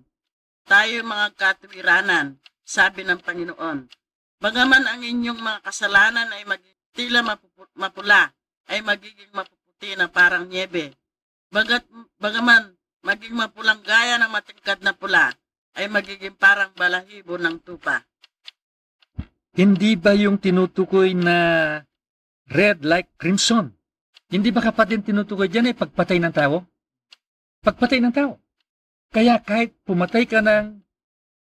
tayo 0.63 0.95
mga 1.03 1.35
katuwiranan, 1.35 2.39
sabi 2.63 3.03
ng 3.03 3.19
Panginoon. 3.19 3.91
Bagaman 4.39 4.87
ang 4.87 5.03
inyong 5.03 5.43
mga 5.43 5.67
kasalanan 5.67 6.31
ay 6.39 6.47
magiging 6.47 6.87
tila 6.95 7.27
mapupu- 7.27 7.67
mapula, 7.75 8.31
ay 8.71 8.79
magiging 8.79 9.35
mapuputi 9.35 9.99
na 9.99 10.07
parang 10.07 10.47
niebe. 10.47 10.95
Bagat, 11.51 11.83
bagaman 12.23 12.79
maging 13.03 13.35
mapulang 13.35 13.83
gaya 13.83 14.23
ng 14.23 14.31
matingkad 14.31 14.87
na 14.87 14.95
pula, 14.95 15.35
ay 15.77 15.89
magiging 15.89 16.37
parang 16.37 16.73
balahibo 16.77 17.41
ng 17.41 17.57
tupa. 17.65 18.05
Hindi 19.53 19.97
ba 20.01 20.17
yung 20.17 20.41
tinutukoy 20.41 21.13
na 21.13 21.37
red 22.49 22.85
like 22.85 23.13
crimson? 23.21 23.73
Hindi 24.33 24.49
ba 24.49 24.65
kapatid 24.65 25.05
tinutukoy 25.05 25.49
dyan 25.53 25.73
ay 25.73 25.77
pagpatay 25.77 26.17
ng 26.21 26.33
tao? 26.33 26.65
Pagpatay 27.61 28.01
ng 28.01 28.15
tao. 28.17 28.41
Kaya 29.13 29.37
kahit 29.45 29.77
pumatay 29.85 30.25
ka 30.25 30.41
ng 30.41 30.81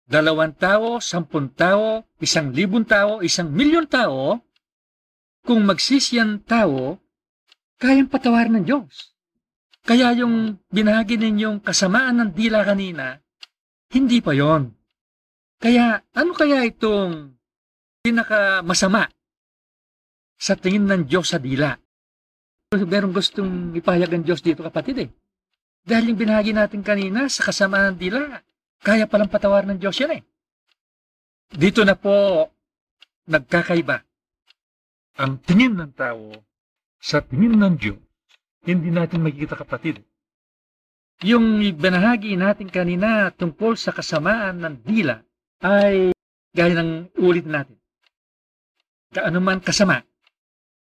dalawang 0.09 0.57
tao, 0.57 0.97
sampung 0.97 1.53
tao, 1.53 2.01
isang 2.17 2.49
libong 2.49 2.81
tao, 2.81 3.21
isang 3.21 3.53
milyon 3.53 3.85
tao, 3.85 4.41
kung 5.45 5.61
magsisiyan 5.69 6.41
tao, 6.49 6.97
kayang 7.77 8.09
patawarin 8.09 8.57
ng 8.57 8.65
Diyos. 8.65 9.13
Kaya 9.85 10.11
yung 10.17 10.57
binahagi 10.73 11.15
ninyong 11.15 11.61
kasamaan 11.61 12.25
ng 12.25 12.29
dila 12.33 12.65
kanina, 12.65 13.21
hindi 13.89 14.21
pa 14.21 14.34
yon. 14.38 14.73
Kaya 15.60 15.99
ano 16.15 16.32
kaya 16.32 16.63
itong 16.63 17.36
pinakamasama 17.99 19.12
sa 20.39 20.56
tingin 20.56 20.88
ng 20.88 21.04
Diyos 21.04 21.36
sa 21.36 21.41
dila? 21.41 21.75
Meron 22.71 23.12
gustong 23.12 23.75
ipahayag 23.75 24.13
ng 24.13 24.23
Diyos 24.23 24.45
dito 24.45 24.63
kapatid 24.63 24.97
eh. 25.04 25.10
Dahil 25.84 26.13
yung 26.13 26.19
binahagi 26.21 26.54
natin 26.54 26.86
kanina 26.86 27.25
sa 27.28 27.49
kasamaan 27.49 27.95
ng 27.95 27.97
dila, 27.97 28.39
kaya 28.80 29.10
palang 29.10 29.28
patawar 29.28 29.65
ng 29.65 29.82
Diyos 29.82 29.97
yan 29.99 30.21
eh. 30.21 30.23
Dito 31.49 31.82
na 31.82 31.97
po 31.97 32.45
nagkakaiba 33.25 34.06
ang 35.19 35.41
tingin 35.43 35.75
ng 35.75 35.91
tao 35.97 36.32
sa 37.02 37.19
tingin 37.25 37.58
ng 37.58 37.75
Diyos. 37.75 37.99
Hindi 38.63 38.93
natin 38.93 39.25
makikita 39.25 39.58
kapatid. 39.58 40.06
Yung 41.27 41.60
ibinahagi 41.60 42.39
natin 42.39 42.71
kanina 42.71 43.27
tungkol 43.36 43.75
sa 43.75 43.91
kasamaan 43.91 44.63
ng 44.63 44.75
dila 44.88 45.19
ay 45.60 46.15
gaya 46.55 46.79
ng 46.79 47.12
ulit 47.19 47.43
natin. 47.43 47.75
Kaano 49.12 49.43
man 49.43 49.60
kasama, 49.60 49.99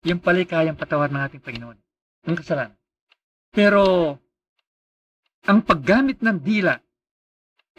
yung 0.04 0.20
pala'y 0.20 0.44
kayang 0.44 0.76
patawar 0.76 1.08
ng 1.08 1.24
ating 1.32 1.44
Panginoon. 1.44 1.78
Ang 2.28 2.36
kasalanan. 2.36 2.76
Pero, 3.56 4.16
ang 5.48 5.60
paggamit 5.64 6.20
ng 6.20 6.38
dila 6.44 6.76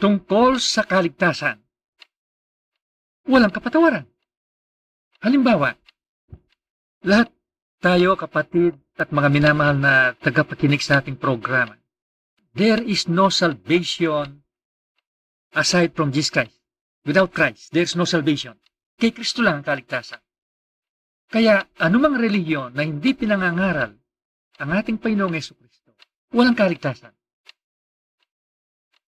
tungkol 0.01 0.57
sa 0.57 0.81
kaligtasan, 0.87 1.61
walang 3.29 3.53
kapatawaran. 3.53 4.09
Halimbawa, 5.21 5.75
lahat 7.05 7.29
tayo 7.77 8.17
kapatid 8.17 8.73
at 8.97 9.11
mga 9.13 9.29
minamahal 9.29 9.77
na 9.77 9.93
tagapakinig 10.17 10.81
sa 10.81 11.03
ating 11.03 11.19
programa, 11.19 11.75
there 12.59 12.83
is 12.83 13.07
no 13.07 13.31
salvation 13.31 14.43
aside 15.55 15.95
from 15.95 16.11
Jesus 16.11 16.35
Christ. 16.35 16.59
Without 17.07 17.31
Christ, 17.31 17.71
there 17.71 17.87
is 17.87 17.95
no 17.95 18.03
salvation. 18.03 18.59
Kay 18.99 19.15
Kristo 19.15 19.39
lang 19.39 19.63
ang 19.63 19.65
kaligtasan. 19.65 20.19
Kaya 21.31 21.63
anumang 21.79 22.19
reliyon 22.19 22.75
na 22.75 22.83
hindi 22.83 23.15
pinangangaral 23.15 23.95
ang 24.59 24.69
ating 24.75 24.99
Panginoong 24.99 25.39
Yeso 25.39 25.55
Kristo, 25.55 25.95
walang 26.35 26.57
kaligtasan. 26.57 27.15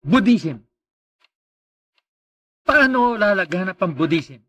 Buddhism. 0.04 0.60
Paano 2.60 3.16
lalaganap 3.16 3.80
ang 3.80 3.96
Buddhism? 3.96 4.44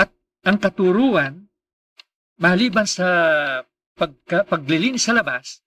At 0.00 0.08
ang 0.48 0.56
katuruan, 0.56 1.44
maliban 2.40 2.88
sa 2.88 3.04
pagka, 3.92 4.48
paglilinis 4.48 5.04
sa 5.04 5.12
labas, 5.12 5.60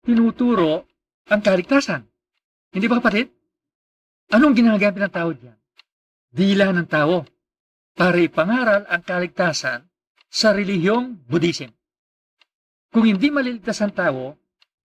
tinuturo 0.00 0.88
ang 1.28 1.40
kaligtasan. 1.44 2.06
Hindi 2.70 2.86
ba 2.86 3.02
kapatid? 3.02 3.28
Anong 4.30 4.54
ginagamit 4.54 5.02
ng 5.02 5.12
tao 5.12 5.34
diyan? 5.34 5.58
Dila 6.30 6.70
ng 6.70 6.86
tao 6.86 7.26
para 7.98 8.16
ipangaral 8.22 8.86
ang 8.86 9.02
kaligtasan 9.02 9.90
sa 10.30 10.54
relihiyong 10.54 11.26
Buddhism. 11.26 11.74
Kung 12.94 13.06
hindi 13.06 13.28
maliligtas 13.34 13.82
ang 13.82 13.90
tao, 13.90 14.38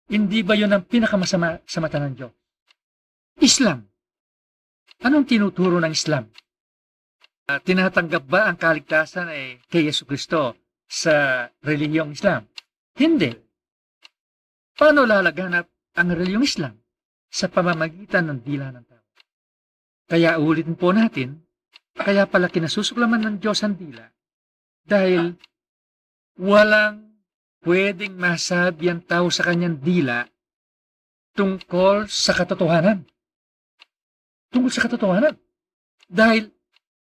hindi 0.08 0.40
ba 0.40 0.56
yun 0.56 0.72
ang 0.72 0.84
pinakamasama 0.88 1.60
sa 1.64 1.80
mata 1.84 2.00
ng 2.00 2.12
Diyos? 2.16 2.32
Islam. 3.40 3.84
Anong 5.04 5.28
tinuturo 5.28 5.80
ng 5.80 5.92
Islam? 5.92 6.28
Uh, 7.44 7.60
tinatanggap 7.60 8.24
ba 8.24 8.48
ang 8.48 8.56
kaligtasan 8.56 9.28
ay 9.28 9.60
kay 9.68 9.84
Yesu 9.84 10.08
Kristo 10.08 10.56
sa 10.88 11.44
relihiyong 11.60 12.16
Islam? 12.16 12.48
Hindi. 12.96 13.36
Paano 14.72 15.04
lalaganap 15.04 15.68
ang 15.94 16.08
relihiyong 16.12 16.46
Islam? 16.46 16.74
Sa 17.34 17.50
pamamagitan 17.50 18.30
ng 18.30 18.40
dila 18.46 18.70
ng 18.70 18.84
tao. 18.86 19.02
Kaya 20.06 20.38
ulitin 20.38 20.78
po 20.78 20.94
natin, 20.94 21.42
kaya 21.94 22.26
pala 22.30 22.46
kinasusuklaman 22.50 23.22
ng 23.22 23.36
Diyos 23.42 23.62
ang 23.66 23.74
dila 23.74 24.06
dahil 24.84 25.34
walang 26.36 27.16
pwedeng 27.64 28.14
masabi 28.14 28.92
ang 28.92 29.00
tao 29.02 29.32
sa 29.32 29.46
kanyang 29.48 29.80
dila 29.80 30.28
tungkol 31.34 32.06
sa 32.06 32.36
katotohanan. 32.36 33.02
Tungkol 34.52 34.70
sa 34.70 34.84
katotohanan. 34.86 35.34
Dahil 36.06 36.52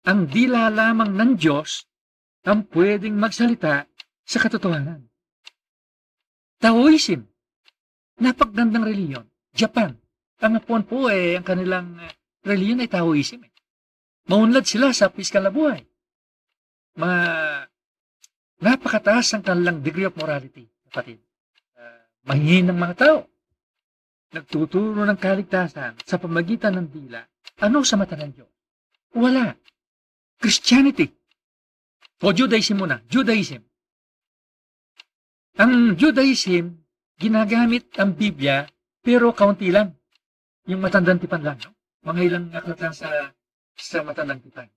ang 0.07 0.31
dila 0.31 0.71
lamang 0.71 1.13
ng 1.13 1.31
Diyos 1.37 1.85
ang 2.47 2.65
pwedeng 2.71 3.19
magsalita 3.19 3.85
sa 4.23 4.39
katotohanan. 4.39 5.11
Taoism. 6.63 7.27
Napagandang 8.21 8.87
reliyon. 8.87 9.25
Japan. 9.53 9.97
Ang 10.41 10.61
Hapon 10.61 10.85
po 10.85 11.09
eh, 11.09 11.37
ang 11.37 11.45
kanilang 11.45 11.97
reliyon 12.45 12.85
ay 12.85 12.89
Taoism. 12.89 13.41
Eh. 13.45 13.53
Maunlad 14.29 14.69
sila 14.69 14.93
sa 14.93 15.09
piskal 15.09 15.45
na 15.45 15.53
buhay 15.53 15.85
ma 16.97 17.13
napakataas 18.57 19.37
ang 19.37 19.45
kanilang 19.45 19.85
degree 19.85 20.09
of 20.09 20.17
morality, 20.17 20.65
kapatid. 20.89 21.21
Uh, 21.77 22.01
mahihin 22.25 22.73
ng 22.73 22.79
mga 22.81 22.95
tao. 22.97 23.19
Nagtuturo 24.33 25.05
ng 25.05 25.21
kaligtasan 25.21 26.01
sa 26.03 26.17
pamagitan 26.17 26.75
ng 26.81 26.89
dila. 26.89 27.21
Ano 27.63 27.85
sa 27.85 28.01
mata 28.01 28.17
ng 28.17 28.33
Diyos? 28.33 28.51
Wala. 29.17 29.55
Christianity. 30.41 31.09
O 32.25 32.33
Judaism 32.33 32.81
muna. 32.81 33.01
Judaism. 33.09 33.61
Ang 35.57 35.97
Judaism, 35.97 36.85
ginagamit 37.17 37.93
ang 37.97 38.13
Biblia, 38.13 38.69
pero 39.01 39.33
kaunti 39.33 39.73
lang. 39.73 39.97
Yung 40.67 40.83
matandang 40.83 41.23
tipan 41.23 41.43
lang. 41.43 41.59
No? 41.63 41.73
Mga 42.07 42.21
ilang 42.27 42.47
aklat 42.53 42.79
sa, 42.95 43.31
sa 43.75 43.99
matandang 44.03 44.43
tipan. 44.43 44.69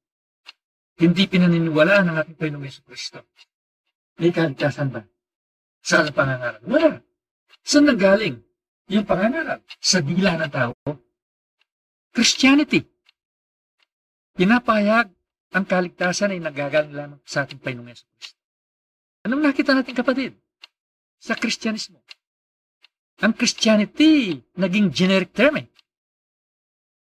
Hindi 0.99 1.25
pinaniniwalaan 1.31 2.11
ng 2.11 2.17
ating 2.19 2.37
Panginoong 2.37 2.65
Yeso 2.67 2.83
Kristo. 2.83 3.23
May 4.19 4.35
kaligtasan 4.35 4.91
ba? 4.91 5.01
Saan 5.79 6.11
ang 6.11 6.17
pangangaral? 6.17 6.61
Wala. 6.67 6.99
Saan 7.63 7.87
nanggaling? 7.87 8.35
Yung 8.91 9.07
pangangaral? 9.07 9.63
Sa 9.79 10.03
dila 10.03 10.35
ng 10.35 10.51
tao? 10.51 10.75
Christianity. 12.11 12.83
Pinapahayag 14.35 15.07
ang 15.55 15.65
kaligtasan 15.65 16.35
ay 16.35 16.43
nagagaling 16.43 16.93
lamang 16.93 17.21
sa 17.23 17.47
ating 17.47 17.63
Panginoong 17.63 17.89
Yeso 17.89 18.05
Kristo. 18.13 18.37
Anong 19.23 19.43
nakita 19.43 19.71
natin 19.71 19.95
kapatid? 19.95 20.35
Sa 21.19 21.35
Kristyanismo. 21.35 22.03
Ang 23.19 23.35
Christianity 23.35 24.39
naging 24.55 24.95
generic 24.95 25.35
term 25.35 25.59
eh. 25.59 25.67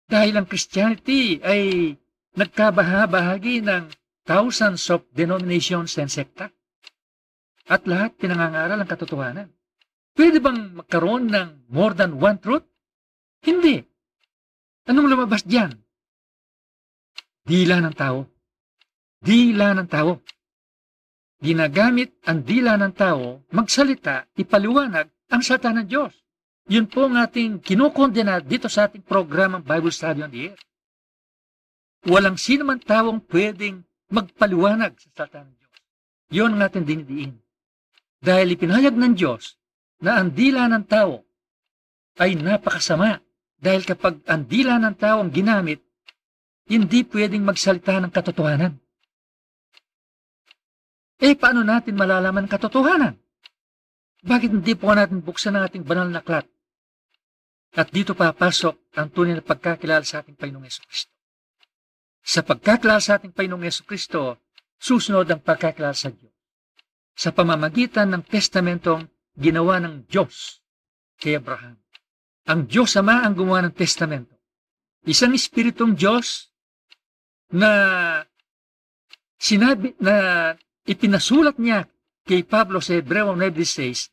Dahil 0.07 0.33
ang 0.33 0.47
Christianity 0.49 1.37
ay 1.43 1.93
nagkabahabahagi 2.33 3.61
ng 3.61 3.83
thousands 4.25 4.87
of 4.89 5.05
denominations 5.13 5.93
and 6.01 6.09
sekta. 6.09 6.49
At 7.67 7.85
lahat 7.85 8.15
pinangangaral 8.17 8.79
ang 8.79 8.89
katotohanan. 8.89 9.49
Pwede 10.17 10.41
bang 10.41 10.73
magkaroon 10.73 11.29
ng 11.29 11.69
more 11.69 11.93
than 11.93 12.17
one 12.17 12.39
truth? 12.41 12.65
Hindi. 13.43 13.83
Anong 14.87 15.07
lumabas 15.11 15.45
diyan? 15.45 15.75
Dila 17.45 17.83
ng 17.83 17.93
tao. 17.93 18.25
Dila 19.21 19.75
ng 19.77 19.87
tao. 19.91 20.23
Ginagamit 21.37 22.17
ang 22.25 22.41
dila 22.41 22.79
ng 22.81 22.93
tao 22.97 23.45
magsalita, 23.53 24.25
ipaliwanag 24.33 25.13
ang 25.27 25.41
salita 25.43 25.71
ng 25.75 25.87
Diyos. 25.87 26.13
Yun 26.67 26.87
po 26.87 27.07
ang 27.07 27.15
ating 27.19 27.63
kinukondena 27.63 28.43
dito 28.43 28.67
sa 28.67 28.91
ating 28.91 29.03
programang 29.03 29.63
Bible 29.63 29.91
Study 29.91 30.23
on 30.23 30.31
the 30.31 30.51
Air. 30.51 30.59
Walang 32.07 32.35
sino 32.35 32.67
man 32.67 32.79
tawang 32.79 33.23
pwedeng 33.31 33.83
magpaliwanag 34.11 34.95
sa 34.99 35.23
salita 35.23 35.43
ng 35.43 35.55
Diyos. 35.55 35.75
Yun 36.31 36.51
ang 36.55 36.61
ating 36.67 36.85
dinidiin. 36.87 37.33
Dahil 38.19 38.55
ipinahayag 38.55 38.95
ng 38.95 39.13
Diyos 39.15 39.55
na 40.03 40.19
ang 40.19 40.35
dila 40.35 40.67
ng 40.67 40.83
tao 40.87 41.23
ay 42.19 42.35
napakasama. 42.35 43.23
Dahil 43.57 43.87
kapag 43.87 44.21
ang 44.29 44.45
dila 44.45 44.77
ng 44.77 44.95
tao 44.99 45.17
ang 45.23 45.33
ginamit, 45.33 45.81
hindi 46.67 47.01
pwedeng 47.07 47.41
magsalita 47.47 47.97
ng 48.03 48.11
katotohanan. 48.11 48.75
Eh, 51.17 51.33
paano 51.33 51.65
natin 51.65 51.97
malalaman 51.97 52.45
katotohanan? 52.45 53.17
Bakit 54.25 54.49
hindi 54.49 54.73
po 54.73 54.89
natin 54.93 55.21
buksan 55.21 55.53
ang 55.53 55.69
ating 55.69 55.85
banal 55.85 56.09
na 56.09 56.25
aklat? 56.25 56.49
At 57.77 57.93
dito 57.93 58.17
papasok 58.17 58.97
ang 58.97 59.13
tunay 59.13 59.37
na 59.37 59.43
pagkakilala 59.45 60.01
sa 60.01 60.25
ating 60.25 60.33
Panginoong 60.33 60.65
Yeso 60.65 60.81
Kristo. 60.81 61.13
Sa 62.25 62.41
pagkakilala 62.41 62.97
sa 62.97 63.21
ating 63.21 63.35
Panginoong 63.35 63.65
Yeso 63.67 63.85
Kristo, 63.85 64.41
susunod 64.81 65.29
ang 65.29 65.45
pagkakilala 65.45 65.93
sa 65.93 66.09
Diyos. 66.09 66.33
Sa 67.17 67.29
pamamagitan 67.33 68.09
ng 68.13 68.23
testamentong 68.25 69.05
ginawa 69.37 69.77
ng 69.77 70.09
Diyos 70.09 70.65
kay 71.21 71.37
Abraham. 71.37 71.77
Ang 72.49 72.65
Diyos 72.65 72.97
Ama 72.97 73.25
ang 73.25 73.37
gumawa 73.37 73.65
ng 73.67 73.75
testamento. 73.77 74.33
Isang 75.05 75.37
espiritong 75.37 75.93
Diyos 75.93 76.49
na 77.53 77.71
sinabi 79.37 79.93
na 80.01 80.51
ipinasulat 80.83 81.61
niya 81.61 81.85
kay 82.27 82.43
Pablo 82.43 82.83
sa 82.83 82.99
Hebreo 82.99 83.31
9.16 83.31 84.11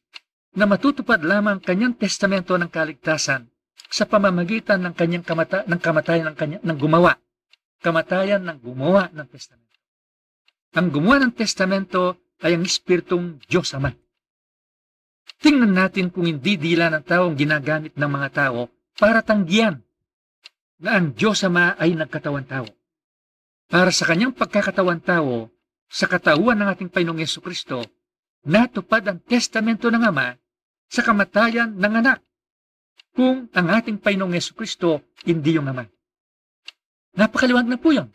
na 0.54 0.70
matutupad 0.70 1.18
lamang 1.18 1.58
kanyang 1.58 1.98
testamento 1.98 2.54
ng 2.54 2.70
kaligtasan 2.70 3.50
sa 3.90 4.06
pamamagitan 4.06 4.78
ng 4.86 4.94
kanyang 4.94 5.26
kamata, 5.26 5.66
ng 5.66 5.80
kamatayan 5.82 6.30
ng, 6.30 6.36
kanya, 6.38 6.58
ng 6.62 6.78
gumawa 6.78 7.18
kamatayan 7.84 8.40
ng 8.40 8.58
gumawa 8.64 9.12
ng 9.12 9.28
testamento. 9.28 9.76
Ang 10.72 10.88
gumawa 10.88 11.28
ng 11.28 11.36
testamento 11.36 12.16
ay 12.40 12.56
ang 12.56 12.64
Espiritong 12.64 13.44
Diyos 13.44 13.76
Ama. 13.76 13.92
Tingnan 15.44 15.76
natin 15.76 16.08
kung 16.08 16.24
hindi 16.24 16.56
dila 16.56 16.88
ng 16.88 17.04
tao 17.04 17.28
ang 17.28 17.36
ginagamit 17.36 17.92
ng 17.92 18.08
mga 18.08 18.28
tao 18.32 18.72
para 18.96 19.20
tanggihan 19.20 19.84
na 20.80 20.96
ang 20.96 21.12
Diyos 21.12 21.44
Ama 21.44 21.76
ay 21.76 21.92
nagkatawan 21.92 22.48
tao. 22.48 22.64
Para 23.68 23.92
sa 23.92 24.08
kanyang 24.08 24.32
pagkakatawan 24.32 25.04
tao, 25.04 25.52
sa 25.84 26.08
katauhan 26.08 26.56
ng 26.56 26.68
ating 26.72 26.90
Panginoong 26.90 27.20
Yeso 27.20 27.44
Kristo, 27.44 27.84
natupad 28.44 29.02
ang 29.08 29.18
testamento 29.24 29.88
ng 29.88 30.04
Ama 30.04 30.36
sa 30.88 31.00
kamatayan 31.00 31.74
ng 31.74 31.94
anak 32.04 32.20
kung 33.16 33.48
ang 33.50 33.66
ating 33.72 33.98
Panginoong 33.98 34.36
Yeso 34.36 34.52
Kristo 34.52 35.16
hindi 35.24 35.56
yung 35.56 35.68
Ama. 35.68 35.84
Napakaliwag 37.14 37.66
na 37.66 37.78
po 37.78 37.94
yan. 37.94 38.10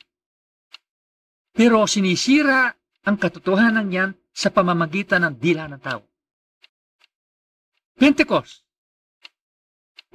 Pero 1.56 1.88
sinisira 1.90 2.72
ang 3.08 3.16
katotohanan 3.18 3.88
niyan 3.90 4.12
sa 4.30 4.54
pamamagitan 4.54 5.26
ng 5.26 5.36
dila 5.40 5.66
ng 5.68 5.82
tao. 5.82 6.04
Pentecost. 8.00 8.64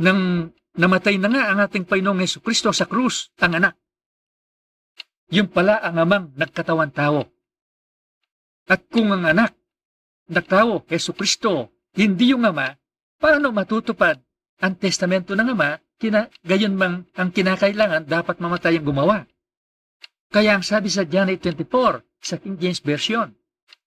Nang 0.01 0.49
namatay 0.75 1.21
na 1.21 1.29
nga 1.29 1.43
ang 1.53 1.59
ating 1.65 1.85
Panginoong 1.85 2.23
Yesu 2.23 2.41
Kristo 2.41 2.73
sa 2.73 2.89
krus, 2.89 3.33
ang 3.41 3.61
anak. 3.61 3.75
Yung 5.33 5.49
pala 5.49 5.81
ang 5.81 5.97
amang 6.01 6.25
nagkatawan 6.37 6.93
tao. 6.93 7.29
At 8.65 8.89
kung 8.89 9.13
ang 9.13 9.25
anak, 9.29 9.53
nagtao, 10.29 10.85
Yesu 10.89 11.13
Kristo, 11.13 11.73
hindi 11.95 12.33
yung 12.33 12.45
ama, 12.45 12.75
paano 13.21 13.53
matutupad 13.53 14.19
ang 14.61 14.75
testamento 14.79 15.37
ng 15.37 15.53
ama, 15.53 15.79
kina, 16.01 16.31
gayon 16.43 16.75
mang 16.75 17.05
ang 17.15 17.31
kinakailangan 17.31 18.09
dapat 18.09 18.41
mamatay 18.41 18.81
ang 18.81 18.87
gumawa. 18.87 19.19
Kaya 20.33 20.59
ang 20.59 20.65
sabi 20.67 20.91
sa 20.91 21.07
John 21.07 21.31
8.24, 21.31 22.03
sa 22.25 22.41
King 22.41 22.57
James 22.59 22.81
Version, 22.81 23.31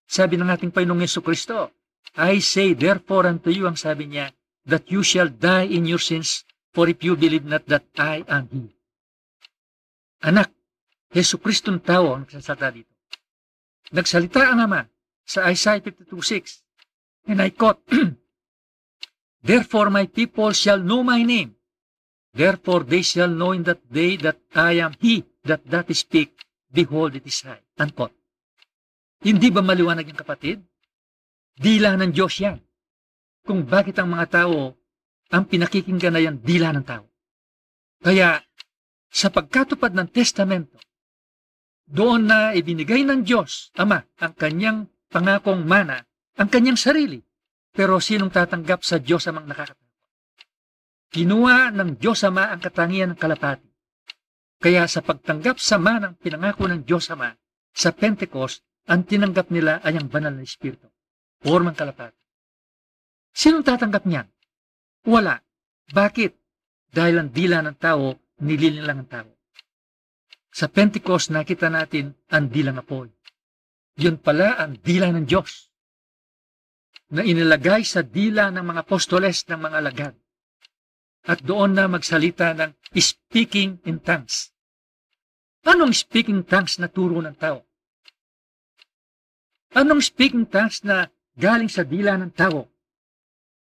sabi 0.08 0.40
ng 0.40 0.48
ating 0.48 0.72
Panginoong 0.72 1.04
Yesu 1.04 1.20
Kristo, 1.20 1.74
I 2.16 2.40
say 2.40 2.72
therefore 2.72 3.28
unto 3.28 3.52
you, 3.52 3.68
ang 3.68 3.76
sabi 3.76 4.08
niya, 4.08 4.32
that 4.64 4.88
you 4.88 5.04
shall 5.04 5.28
die 5.28 5.68
in 5.68 5.84
your 5.84 6.00
sins, 6.00 6.48
for 6.72 6.88
if 6.88 7.04
you 7.04 7.20
believe 7.20 7.44
not 7.44 7.68
that 7.68 7.84
I 8.00 8.24
am 8.30 8.48
He. 8.54 8.72
Anak, 10.24 10.54
Yesu 11.12 11.42
Kristo 11.42 11.74
ng 11.74 11.84
tao 11.84 12.16
ang 12.16 12.24
nagsasalita 12.28 12.70
dito. 12.72 12.94
Nagsalita 13.92 14.52
ang 14.52 14.64
Ama 14.64 14.82
sa 15.28 15.51
Isaiah 15.51 15.84
52.6, 15.84 16.63
and 17.28 17.43
I 17.43 17.51
quote, 17.51 17.84
Therefore 19.43 19.91
my 19.91 20.07
people 20.07 20.55
shall 20.55 20.80
know 20.80 21.03
my 21.03 21.19
name. 21.28 21.59
Therefore 22.32 22.88
they 22.88 23.03
shall 23.03 23.28
know 23.28 23.51
in 23.51 23.67
that 23.67 23.84
day 23.91 24.15
that 24.23 24.39
I 24.55 24.80
am 24.80 24.95
He 25.03 25.28
that 25.43 25.67
doth 25.67 25.91
speak. 25.91 26.32
Behold, 26.71 27.19
it 27.19 27.28
is 27.28 27.43
I. 27.43 27.59
Unquote. 27.75 28.15
Hindi 29.23 29.51
ba 29.51 29.59
maliwanag 29.59 30.07
yung 30.07 30.19
kapatid? 30.19 30.63
Dila 31.57 31.97
ng 31.99 32.11
Diyos 32.15 32.38
yan. 32.39 32.63
Kung 33.43 33.65
bakit 33.67 33.97
ang 33.99 34.13
mga 34.13 34.28
tao 34.30 34.78
ang 35.28 35.43
pinakikinggan 35.43 36.15
na 36.15 36.23
yan 36.23 36.39
dila 36.39 36.71
ng 36.71 36.86
tao. 36.88 37.03
Kaya, 37.99 38.39
sa 39.11 39.28
pagkatupad 39.28 39.91
ng 39.91 40.07
testamento, 40.07 40.78
doon 41.88 42.28
na 42.28 42.51
ibinigay 42.53 43.03
ng 43.03 43.23
Diyos, 43.23 43.71
Ama, 43.80 44.03
ang 44.19 44.34
kanyang 44.36 44.88
pangakong 45.12 45.64
mana, 45.64 46.03
ang 46.38 46.49
kanyang 46.51 46.80
sarili. 46.80 47.20
Pero 47.74 48.01
sinong 48.01 48.34
tatanggap 48.34 48.82
sa 48.82 48.97
Diyos 48.97 49.28
amang 49.30 49.45
nakakatakot? 49.45 49.86
Kinuha 51.14 51.72
ng 51.72 52.01
Diyos 52.01 52.26
Ama 52.28 52.51
ang 52.51 52.60
katangian 52.60 53.14
ng 53.14 53.20
kalapati. 53.20 53.70
Kaya 54.58 54.89
sa 54.89 55.05
pagtanggap 55.05 55.62
sa 55.62 55.78
manang 55.78 56.18
pinangako 56.18 56.66
ng 56.68 56.84
Diyos 56.84 57.08
Ama, 57.14 57.32
sa 57.72 57.93
Pentecost, 57.93 58.66
ang 58.89 59.05
tinanggap 59.05 59.53
nila 59.53 59.80
ay 59.86 59.99
ang 59.99 60.10
banal 60.10 60.34
na 60.34 60.43
Espiritu, 60.43 60.89
formang 61.43 61.78
kalapati. 61.78 62.18
Sinong 63.38 63.62
tatanggap 63.62 64.10
niyan? 64.10 64.26
Wala. 65.05 65.38
Bakit? 65.93 66.32
Dahil 66.89 67.22
ang 67.22 67.30
dila 67.30 67.62
ng 67.62 67.78
tao, 67.78 68.18
nililin 68.41 68.84
lang 68.84 69.05
ang 69.05 69.10
tao. 69.10 69.30
Sa 70.49 70.66
Pentecost, 70.66 71.30
nakita 71.30 71.70
natin 71.70 72.18
ang 72.34 72.49
dilang 72.49 72.82
apoy. 72.82 73.14
Yun 73.98 74.22
pala 74.22 74.62
ang 74.62 74.78
dila 74.78 75.10
ng 75.10 75.26
Diyos 75.26 75.74
na 77.10 77.26
inilagay 77.26 77.82
sa 77.82 78.06
dila 78.06 78.54
ng 78.54 78.62
mga 78.62 78.84
apostoles 78.86 79.48
ng 79.50 79.60
mga 79.60 79.76
alagad. 79.80 80.16
At 81.28 81.43
doon 81.43 81.76
na 81.76 81.89
magsalita 81.89 82.54
ng 82.56 82.72
speaking 82.95 83.84
in 83.84 84.00
tongues. 84.00 84.54
Anong 85.68 85.91
speaking 85.91 86.45
tongues 86.48 86.80
na 86.80 86.88
turo 86.88 87.20
ng 87.20 87.36
tao? 87.36 87.66
Anong 89.76 90.00
speaking 90.00 90.48
tongues 90.48 90.86
na 90.88 91.12
galing 91.36 91.68
sa 91.68 91.84
dila 91.84 92.16
ng 92.16 92.32
tao? 92.32 92.70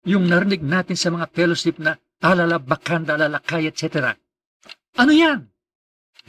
Yung 0.05 0.29
narinig 0.29 0.61
natin 0.61 0.99
sa 0.99 1.09
mga 1.09 1.33
fellowship 1.33 1.81
na 1.81 1.97
alala, 2.21 2.61
bakanda, 2.61 3.17
alalakay, 3.17 3.65
etc. 3.69 4.13
Ano 4.97 5.11
yan? 5.13 5.49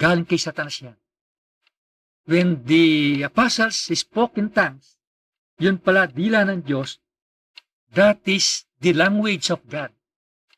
Galing 0.00 0.24
kay 0.24 0.40
Satanas 0.40 0.80
yan. 0.80 0.96
When 2.28 2.68
the 2.68 3.24
apostles 3.24 3.88
spoke 3.88 4.36
in 4.36 4.52
tongues, 4.52 5.00
yun 5.56 5.80
pala 5.80 6.04
dila 6.04 6.44
ng 6.44 6.60
Diyos, 6.60 7.00
that 7.96 8.20
is 8.28 8.68
the 8.84 8.92
language 8.92 9.48
of 9.48 9.64
God. 9.64 9.96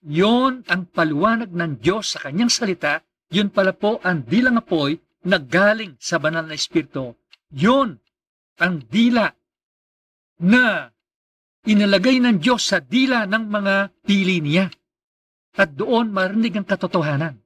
Yun 0.03 0.67
ang 0.67 0.91
paliwanag 0.91 1.55
ng 1.55 1.79
Diyos 1.79 2.19
sa 2.19 2.27
kanyang 2.27 2.51
salita, 2.51 3.07
yun 3.31 3.55
pala 3.55 3.71
po 3.71 4.03
ang 4.03 4.27
dilang 4.27 4.59
apoy 4.59 4.99
na 5.23 5.39
galing 5.39 5.95
sa 6.03 6.19
banal 6.19 6.43
na 6.43 6.59
Espiritu. 6.59 7.15
Yun 7.55 8.03
ang 8.59 8.83
dila 8.91 9.31
na 10.43 10.91
inalagay 11.71 12.19
ng 12.19 12.43
Diyos 12.43 12.67
sa 12.67 12.83
dila 12.83 13.31
ng 13.31 13.45
mga 13.47 13.75
pili 14.03 14.43
niya. 14.43 14.75
At 15.55 15.79
doon 15.79 16.11
marinig 16.11 16.59
ang 16.59 16.67
katotohanan. 16.67 17.39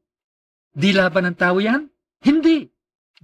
Dila 0.72 1.12
ba 1.12 1.20
ng 1.20 1.36
tao 1.36 1.60
yan? 1.60 1.92
Hindi. 2.24 2.73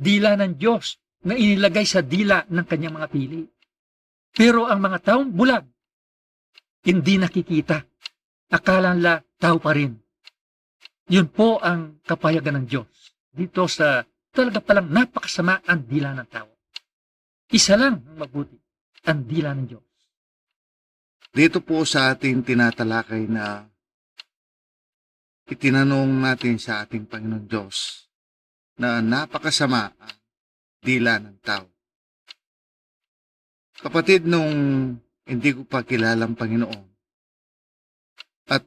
Dila 0.01 0.33
ng 0.41 0.57
Diyos 0.57 0.97
na 1.29 1.37
inilagay 1.37 1.85
sa 1.85 2.01
dila 2.01 2.49
ng 2.49 2.65
kanyang 2.65 2.97
mga 2.97 3.09
pili. 3.13 3.45
Pero 4.33 4.65
ang 4.65 4.81
mga 4.81 4.99
taong 5.05 5.29
bulag, 5.29 5.69
hindi 6.89 7.21
nakikita. 7.21 7.85
Akala 8.49 8.97
nila 8.97 9.21
tao 9.37 9.61
pa 9.61 9.77
rin. 9.77 9.93
Yun 11.13 11.29
po 11.29 11.61
ang 11.61 12.01
kapayagan 12.01 12.65
ng 12.65 12.67
Diyos. 12.67 12.89
Dito 13.29 13.69
sa 13.69 14.01
talaga 14.33 14.65
palang 14.65 14.89
napakasama 14.89 15.61
ang 15.69 15.85
dila 15.85 16.17
ng 16.17 16.29
tao. 16.33 16.49
Isa 17.51 17.77
lang 17.77 18.01
ang 18.01 18.17
mabuti, 18.17 18.57
ang 19.05 19.27
dila 19.27 19.53
ng 19.53 19.67
Diyos. 19.69 19.87
Dito 21.31 21.61
po 21.61 21.85
sa 21.85 22.15
ating 22.15 22.43
tinatalakay 22.43 23.27
na 23.29 23.69
itinanong 25.51 26.11
natin 26.25 26.57
sa 26.57 26.87
ating 26.87 27.07
Panginoon 27.11 27.47
Diyos 27.47 28.10
na 28.81 29.05
napakasama 29.05 29.93
ang 29.93 30.17
dila 30.81 31.21
ng 31.21 31.37
tao. 31.45 31.69
Kapatid, 33.85 34.25
nung 34.25 34.53
hindi 35.29 35.51
ko 35.53 35.69
pa 35.69 35.85
kilala 35.85 36.25
ang 36.25 36.37
Panginoon, 36.37 36.89
at 38.49 38.65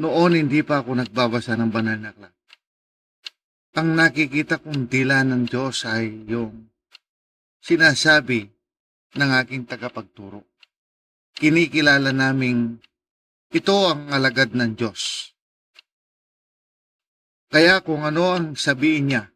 noon 0.00 0.32
hindi 0.40 0.64
pa 0.64 0.80
ako 0.80 0.96
nagbabasa 0.96 1.60
ng 1.60 1.68
banal 1.68 2.00
na 2.00 2.12
aklat, 2.16 2.34
ang 3.76 3.88
nakikita 3.92 4.64
kong 4.64 4.88
dila 4.88 5.20
ng 5.26 5.44
Diyos 5.44 5.84
ay 5.84 6.24
yung 6.30 6.72
sinasabi 7.60 8.48
ng 9.16 9.30
aking 9.44 9.68
tagapagturo. 9.68 10.46
Kinikilala 11.34 12.14
naming 12.14 12.78
ito 13.50 13.76
ang 13.90 14.08
alagad 14.14 14.54
ng 14.54 14.78
Diyos. 14.78 15.34
Kaya 17.50 17.82
kung 17.82 18.06
ano 18.06 18.34
ang 18.34 18.46
sabihin 18.54 19.10
niya, 19.10 19.33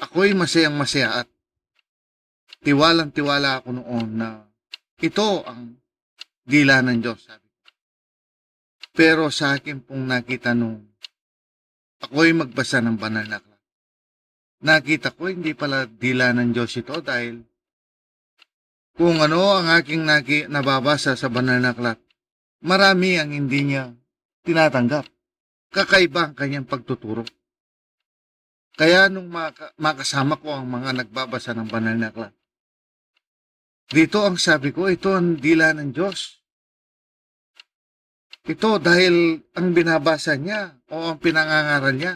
ako'y 0.00 0.34
masayang 0.34 0.74
masaya 0.74 1.22
at 1.22 1.28
tiwalang 2.64 3.12
tiwala 3.12 3.60
ako 3.60 3.68
noon 3.76 4.08
na 4.18 4.28
ito 4.98 5.44
ang 5.44 5.76
dila 6.44 6.80
ng 6.80 6.98
Diyos. 7.00 7.20
Sabi. 7.24 7.48
Pero 8.94 9.28
sa 9.28 9.58
akin 9.58 9.82
pong 9.82 10.06
nakita 10.06 10.54
nung 10.54 10.80
ako'y 12.04 12.30
magbasa 12.32 12.78
ng 12.80 12.96
banal 12.96 13.26
na 13.26 13.42
aklat. 13.42 13.62
Nakita 14.64 15.12
ko 15.12 15.28
hindi 15.28 15.52
pala 15.52 15.84
dila 15.84 16.32
ng 16.32 16.54
Diyos 16.54 16.72
ito 16.78 16.96
dahil 17.04 17.44
kung 18.94 19.18
ano 19.18 19.58
ang 19.58 19.74
aking 19.74 20.06
naki, 20.06 20.46
nababasa 20.46 21.18
sa 21.18 21.26
banal 21.26 21.58
na 21.58 21.74
aklat, 21.74 21.98
marami 22.62 23.18
ang 23.18 23.34
hindi 23.34 23.74
niya 23.74 23.90
tinatanggap. 24.46 25.10
Kakaiba 25.74 26.30
ang 26.30 26.34
kanyang 26.38 26.70
pagtuturo. 26.70 27.26
Kaya 28.74 29.06
nung 29.06 29.30
maka, 29.30 29.70
makasama 29.78 30.34
ko 30.34 30.50
ang 30.50 30.66
mga 30.66 31.06
nagbabasa 31.06 31.54
ng 31.54 31.70
banal 31.70 31.94
na 31.94 32.10
aklat, 32.10 32.34
dito 33.86 34.26
ang 34.26 34.34
sabi 34.34 34.74
ko, 34.74 34.90
ito 34.90 35.14
ang 35.14 35.38
dila 35.38 35.70
ng 35.76 35.94
Diyos. 35.94 36.42
Ito 38.44 38.82
dahil 38.82 39.40
ang 39.56 39.72
binabasa 39.72 40.34
niya 40.36 40.74
o 40.90 41.14
ang 41.14 41.18
pinangangaral 41.22 41.94
niya 41.94 42.14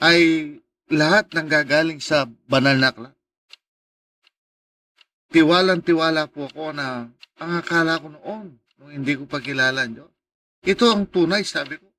ay 0.00 0.48
lahat 0.92 1.34
ng 1.34 1.46
gagaling 1.48 2.00
sa 2.00 2.24
banal 2.46 2.78
na 2.78 2.94
aklat. 2.94 3.16
Tiwalang-tiwala 5.32 6.28
po 6.28 6.48
ako 6.48 6.76
na 6.76 7.08
ang 7.40 7.52
akala 7.58 7.98
ko 7.98 8.12
noon, 8.12 8.60
nung 8.78 8.92
hindi 8.92 9.16
ko 9.16 9.24
pa 9.24 9.40
kilala 9.40 9.88
ang 9.88 9.98
Diyos. 9.98 10.12
Ito 10.62 10.84
ang 10.92 11.08
tunay, 11.10 11.42
sabi 11.42 11.80
ko. 11.80 11.91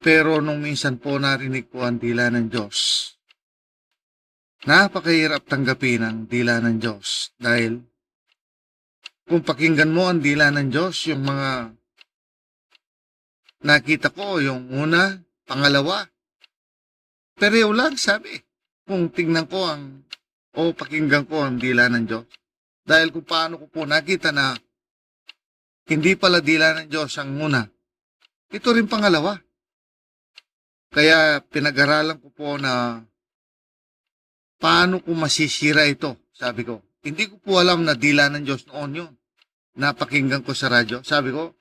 Pero 0.00 0.40
nung 0.40 0.64
minsan 0.64 0.96
po 0.96 1.20
narinig 1.20 1.68
ko 1.68 1.84
ang 1.84 2.00
dila 2.00 2.32
ng 2.32 2.48
Diyos, 2.48 3.12
napakahirap 4.64 5.44
tanggapin 5.44 6.00
ang 6.00 6.18
dila 6.24 6.56
ng 6.64 6.80
Diyos 6.80 7.36
dahil 7.36 7.84
kung 9.28 9.44
pakinggan 9.44 9.92
mo 9.92 10.08
ang 10.08 10.24
dila 10.24 10.48
ng 10.50 10.72
Diyos, 10.72 11.06
yung 11.06 11.22
mga 11.22 11.76
nakita 13.62 14.10
ko, 14.10 14.40
yung 14.40 14.72
una, 14.72 15.20
pangalawa, 15.44 16.08
pero 17.40 17.72
lang 17.72 17.96
sabi, 17.96 18.36
kung 18.84 19.08
tingnan 19.08 19.48
ko 19.48 19.64
ang 19.64 20.04
o 20.60 20.74
pakinggan 20.76 21.24
ko 21.24 21.40
ang 21.40 21.56
dila 21.56 21.88
ng 21.88 22.04
Diyos. 22.04 22.28
Dahil 22.84 23.14
kung 23.14 23.24
paano 23.24 23.56
ko 23.56 23.66
po 23.70 23.80
nakita 23.88 24.28
na 24.34 24.52
hindi 25.88 26.12
pala 26.20 26.44
dila 26.44 26.76
ng 26.76 26.86
Diyos 26.90 27.16
ang 27.16 27.38
una, 27.40 27.62
ito 28.50 28.68
rin 28.74 28.90
pangalawa. 28.90 29.38
Kaya 30.90 31.38
pinag-aralan 31.46 32.18
ko 32.18 32.28
po 32.34 32.58
na 32.58 32.98
paano 34.58 34.98
ko 34.98 35.14
masisira 35.14 35.86
ito, 35.86 36.18
sabi 36.34 36.66
ko. 36.66 36.82
Hindi 37.06 37.30
ko 37.30 37.38
po 37.38 37.62
alam 37.62 37.86
na 37.86 37.94
dila 37.94 38.26
ng 38.28 38.42
Diyos 38.42 38.66
noon 38.68 38.98
yun. 38.98 39.12
Napakinggan 39.78 40.42
ko 40.42 40.50
sa 40.52 40.66
radyo. 40.68 41.06
Sabi 41.06 41.30
ko, 41.30 41.54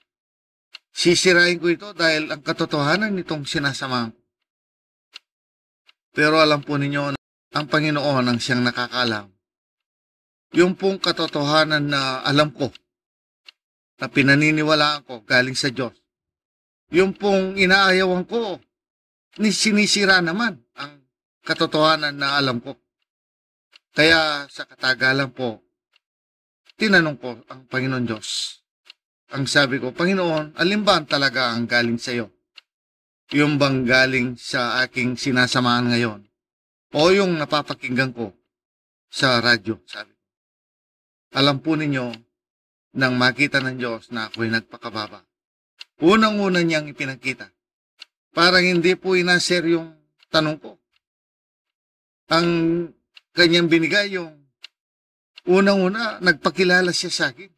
sisirain 0.90 1.62
ko 1.62 1.70
ito 1.70 1.94
dahil 1.94 2.28
ang 2.34 2.42
katotohanan 2.42 3.14
nitong 3.14 3.46
sinasamahan 3.46 4.12
ko. 4.12 4.22
Pero 6.12 6.42
alam 6.42 6.66
po 6.66 6.76
ninyo, 6.76 7.16
ang 7.54 7.66
Panginoon 7.70 8.26
ang 8.26 8.42
siyang 8.42 8.66
nakakaalam. 8.66 9.30
Yung 10.58 10.74
pong 10.74 10.98
katotohanan 10.98 11.86
na 11.86 12.26
alam 12.26 12.50
ko, 12.50 12.74
na 14.02 14.10
pinaniniwalaan 14.10 15.06
ko 15.06 15.22
galing 15.22 15.54
sa 15.54 15.70
Diyos. 15.70 15.94
Yung 16.90 17.14
pong 17.14 17.56
inaayawan 17.62 18.26
ko, 18.26 18.58
ni 19.38 19.54
sinisira 19.54 20.18
naman 20.26 20.58
ang 20.74 21.06
katotohanan 21.46 22.18
na 22.18 22.42
alam 22.42 22.58
ko. 22.58 22.74
Kaya 23.94 24.50
sa 24.50 24.66
katagalan 24.66 25.30
po, 25.30 25.62
tinanong 26.80 27.18
ko 27.20 27.38
ang 27.52 27.70
Panginoon 27.70 28.06
Diyos. 28.10 28.62
Ang 29.30 29.46
sabi 29.46 29.78
ko, 29.78 29.94
Panginoon, 29.94 30.58
alin 30.58 30.82
ba 30.82 30.98
talaga 31.06 31.54
ang 31.54 31.70
galing 31.70 32.02
sa 32.02 32.18
iyo? 32.18 32.34
Yung 33.30 33.62
bang 33.62 33.86
galing 33.86 34.34
sa 34.42 34.82
aking 34.82 35.14
sinasamahan 35.14 35.94
ngayon? 35.94 36.22
O 36.98 37.14
yung 37.14 37.38
napapakinggan 37.38 38.10
ko 38.10 38.34
sa 39.06 39.38
radyo, 39.38 39.86
sabi 39.86 40.10
ko. 40.10 40.24
Alam 41.38 41.62
po 41.62 41.78
ninyo, 41.78 42.10
nang 42.98 43.22
makita 43.22 43.62
ng 43.62 43.78
Diyos 43.78 44.10
na 44.10 44.34
ako'y 44.34 44.50
nagpakababa. 44.50 45.22
Unang-una 46.02 46.66
niyang 46.66 46.90
ipinakita. 46.90 47.54
Parang 48.34 48.62
hindi 48.62 48.94
po 48.94 49.18
inaser 49.18 49.66
yung 49.66 49.94
tanong 50.30 50.58
ko. 50.62 50.78
Ang 52.30 52.48
kanyang 53.34 53.68
binigay 53.70 54.14
yung 54.14 54.38
unang-una, 55.50 56.22
nagpakilala 56.22 56.94
siya 56.94 57.10
sa 57.10 57.26
akin 57.34 57.50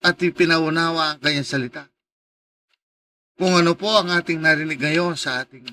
at 0.00 0.16
ipinaunawa 0.22 1.16
ang 1.16 1.20
kanyang 1.20 1.48
salita. 1.48 1.84
Kung 3.36 3.52
ano 3.52 3.76
po 3.76 3.92
ang 3.92 4.08
ating 4.16 4.40
narinig 4.40 4.80
ngayon 4.80 5.12
sa 5.12 5.44
ating 5.44 5.68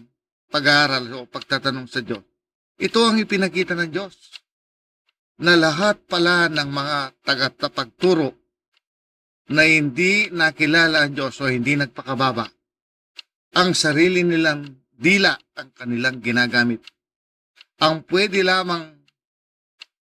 pag-aaral 0.52 1.08
o 1.16 1.18
pagtatanong 1.24 1.88
sa 1.88 2.04
Diyos, 2.04 2.28
ito 2.76 3.00
ang 3.00 3.16
ipinakita 3.16 3.72
ng 3.78 3.88
Diyos 3.88 4.16
na 5.40 5.56
lahat 5.56 6.04
pala 6.12 6.52
ng 6.52 6.70
mga 6.70 6.98
tagatapagturo 7.24 8.36
na 9.56 9.64
hindi 9.64 10.28
nakilala 10.28 11.08
ang 11.08 11.16
Diyos 11.16 11.40
o 11.40 11.48
hindi 11.48 11.80
nagpakababa, 11.80 12.48
ang 13.54 13.78
sarili 13.78 14.26
nilang 14.26 14.66
dila 14.90 15.38
ang 15.58 15.70
kanilang 15.78 16.18
ginagamit. 16.22 16.82
Ang 17.82 18.02
pwede 18.10 18.42
lamang 18.42 18.90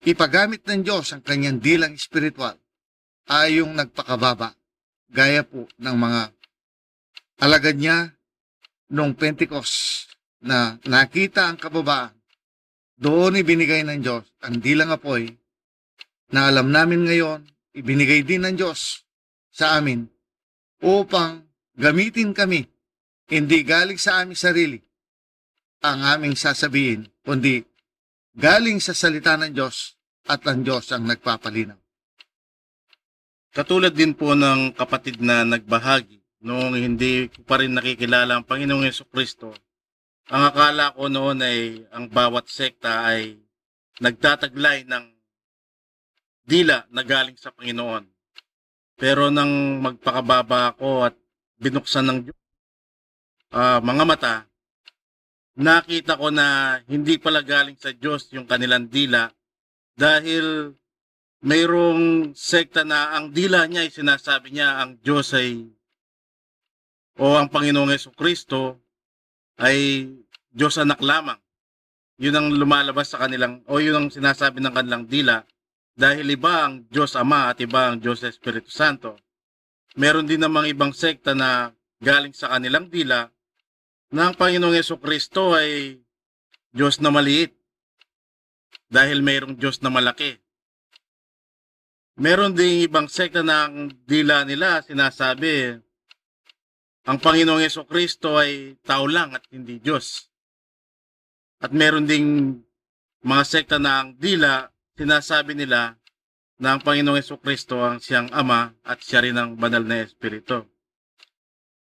ipagamit 0.03 0.64
ng 0.64 0.80
Diyos 0.82 1.12
ang 1.12 1.20
kanyang 1.20 1.61
dilang 1.61 1.94
espiritual 1.94 2.57
ay 3.28 3.62
yung 3.62 3.76
nagpakababa, 3.76 4.57
gaya 5.12 5.44
po 5.44 5.68
ng 5.78 5.96
mga 5.96 6.22
alagad 7.44 7.76
niya 7.78 8.11
noong 8.92 9.14
Pentecost 9.14 10.09
na 10.42 10.80
nakita 10.88 11.46
ang 11.46 11.61
kababaan. 11.61 12.16
Doon 12.98 13.40
ibinigay 13.40 13.82
ng 13.82 14.00
Diyos 14.00 14.24
ang 14.42 14.62
dilang 14.62 14.94
apoy 14.94 15.26
na 16.32 16.48
alam 16.48 16.70
namin 16.70 17.05
ngayon, 17.05 17.44
ibinigay 17.74 18.22
din 18.24 18.46
ng 18.46 18.55
Diyos 18.57 19.05
sa 19.53 19.76
amin 19.76 20.07
upang 20.82 21.44
gamitin 21.76 22.32
kami, 22.32 22.71
hindi 23.32 23.64
galing 23.64 23.96
sa 23.96 24.20
aming 24.20 24.36
sarili 24.36 24.78
ang 25.82 26.04
aming 26.04 26.36
sasabihin, 26.38 27.10
kundi 27.24 27.64
galing 28.36 28.78
sa 28.78 28.94
salita 28.94 29.34
ng 29.34 29.56
Diyos 29.56 29.98
at 30.28 30.44
ang 30.46 30.62
Diyos 30.62 30.92
ang 30.94 31.08
nagpapalinaw. 31.10 31.80
Katulad 33.52 33.92
din 33.92 34.14
po 34.14 34.32
ng 34.32 34.72
kapatid 34.72 35.20
na 35.20 35.44
nagbahagi 35.44 36.22
noong 36.44 36.76
hindi 36.78 37.28
ko 37.28 37.44
pa 37.44 37.60
rin 37.60 37.74
nakikilala 37.74 38.40
ang 38.40 38.46
Panginoong 38.46 38.86
Yeso 38.86 39.04
Kristo. 39.10 39.52
Ang 40.32 40.48
akala 40.48 40.94
ko 40.94 41.10
noon 41.10 41.42
ay 41.44 41.84
ang 41.92 42.08
bawat 42.08 42.48
sekta 42.48 43.04
ay 43.04 43.36
nagtataglay 44.00 44.88
ng 44.88 45.04
dila 46.46 46.88
na 46.94 47.02
galing 47.04 47.36
sa 47.36 47.52
Panginoon. 47.52 48.08
Pero 48.96 49.28
nang 49.28 49.82
magpakababa 49.82 50.72
ako 50.72 51.10
at 51.10 51.14
binuksan 51.58 52.06
ng 52.08 52.18
Diyos 52.30 52.41
ah, 53.53 53.80
mga 53.84 54.05
mata, 54.09 54.34
nakita 55.57 56.16
ko 56.16 56.32
na 56.32 56.80
hindi 56.88 57.20
pala 57.20 57.44
galing 57.44 57.76
sa 57.76 57.92
Diyos 57.92 58.32
yung 58.32 58.48
kanilang 58.48 58.88
dila 58.88 59.28
dahil 59.92 60.72
mayroong 61.44 62.32
sekta 62.32 62.86
na 62.86 63.12
ang 63.12 63.34
dila 63.34 63.68
niya 63.68 63.84
ay 63.84 63.92
sinasabi 63.92 64.57
niya 64.57 64.80
ang 64.80 64.96
Diyos 65.03 65.36
ay 65.36 65.68
o 67.20 67.36
ang 67.36 67.53
Panginoong 67.53 67.92
Yeso 67.92 68.14
Kristo 68.16 68.80
ay 69.61 70.09
Diyos 70.48 70.80
anak 70.80 71.05
lamang. 71.05 71.36
Yun 72.16 72.38
ang 72.38 72.48
lumalabas 72.57 73.12
sa 73.12 73.20
kanilang 73.20 73.61
o 73.68 73.82
yun 73.82 73.98
ang 73.98 74.09
sinasabi 74.09 74.64
ng 74.64 74.72
kanilang 74.72 75.05
dila 75.05 75.44
dahil 75.92 76.24
iba 76.32 76.64
ang 76.64 76.88
Diyos 76.88 77.12
Ama 77.18 77.53
at 77.53 77.61
iba 77.61 77.92
ang 77.92 78.00
Diyos 78.00 78.24
Espiritu 78.24 78.72
Santo. 78.72 79.20
Meron 80.00 80.24
din 80.24 80.40
namang 80.40 80.64
ibang 80.72 80.96
sekta 80.96 81.36
na 81.36 81.76
galing 82.00 82.32
sa 82.32 82.57
kanilang 82.57 82.88
dila 82.88 83.28
ang 84.20 84.36
Panginoong 84.36 84.76
Yeso 84.76 85.00
Kristo 85.00 85.56
ay 85.56 85.96
Diyos 86.68 87.00
na 87.00 87.08
maliit 87.08 87.56
dahil 88.92 89.24
mayroong 89.24 89.56
Diyos 89.56 89.80
na 89.80 89.88
malaki. 89.88 90.36
Meron 92.20 92.52
ding 92.52 92.84
ibang 92.84 93.08
sekta 93.08 93.40
na 93.40 93.64
ang 93.64 93.88
dila 94.04 94.44
nila 94.44 94.84
sinasabi 94.84 95.80
ang 97.02 97.18
Panginoong 97.18 97.64
Yeso 97.64 97.82
Kristo 97.88 98.38
ay 98.38 98.78
tao 98.86 99.10
lang 99.10 99.34
at 99.34 99.42
hindi 99.50 99.82
Diyos. 99.82 100.30
At 101.58 101.74
meron 101.74 102.06
ding 102.06 102.60
mga 103.26 103.44
sekta 103.48 103.76
na 103.82 104.04
ang 104.04 104.14
dila 104.20 104.70
sinasabi 104.94 105.56
nila 105.58 105.98
na 106.62 106.76
ang 106.76 106.80
Panginoong 106.84 107.18
Yeso 107.18 107.42
Kristo 107.42 107.82
ang 107.82 107.98
siyang 107.98 108.30
Ama 108.30 108.76
at 108.86 109.02
siya 109.02 109.24
rin 109.26 109.34
ang 109.34 109.58
banal 109.58 109.82
na 109.82 110.06
Espiritu. 110.06 110.71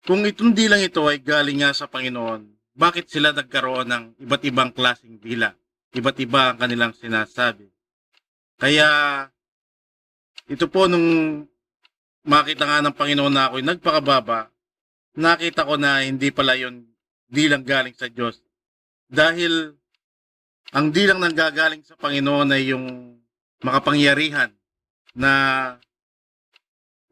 Kung 0.04 0.28
itong 0.28 0.52
dilang 0.52 0.84
ito 0.84 1.00
ay 1.08 1.24
galing 1.24 1.64
nga 1.64 1.72
sa 1.72 1.88
Panginoon, 1.88 2.44
bakit 2.76 3.08
sila 3.08 3.32
nagkaroon 3.32 3.88
ng 3.88 4.04
iba't 4.28 4.44
ibang 4.44 4.76
klaseng 4.76 5.16
dila? 5.16 5.56
Iba't 5.96 6.18
iba 6.20 6.52
ang 6.52 6.58
kanilang 6.60 6.92
sinasabi. 6.92 7.72
Kaya 8.60 8.88
ito 10.52 10.66
po 10.68 10.92
nung 10.92 11.40
makita 12.28 12.68
nga 12.68 12.84
ng 12.84 12.96
Panginoon 12.98 13.32
na 13.32 13.48
ako'y 13.48 13.64
nagpakababa, 13.64 14.52
nakita 15.16 15.64
ko 15.64 15.80
na 15.80 16.04
hindi 16.04 16.36
pala 16.36 16.60
yon 16.60 16.84
dilang 17.32 17.64
galing 17.64 17.96
sa 17.96 18.12
Diyos. 18.12 18.44
Dahil 19.08 19.72
ang 20.74 20.92
dilang 20.92 21.24
nanggagaling 21.24 21.86
sa 21.88 21.96
Panginoon 21.96 22.50
ay 22.52 22.76
yung 22.76 23.16
makapangyarihan 23.64 24.52
na 25.16 25.32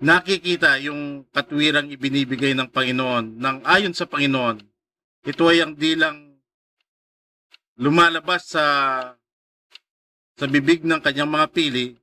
nakikita 0.01 0.81
yung 0.81 1.29
katwirang 1.29 1.93
ibinibigay 1.93 2.57
ng 2.57 2.73
Panginoon 2.73 3.37
nang 3.37 3.61
ayon 3.61 3.93
sa 3.93 4.09
Panginoon. 4.09 4.57
Ito 5.21 5.43
ay 5.53 5.61
ang 5.61 5.77
dilang 5.77 6.41
lumalabas 7.77 8.49
sa 8.49 8.65
sa 10.35 10.45
bibig 10.49 10.81
ng 10.81 10.97
kanyang 10.97 11.29
mga 11.29 11.47
pili 11.53 12.01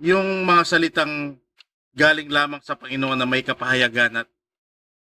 yung 0.00 0.42
mga 0.48 0.62
salitang 0.64 1.36
galing 1.94 2.32
lamang 2.32 2.64
sa 2.64 2.74
Panginoon 2.74 3.20
na 3.20 3.28
may 3.28 3.44
kapahayagan 3.44 4.24
at 4.24 4.28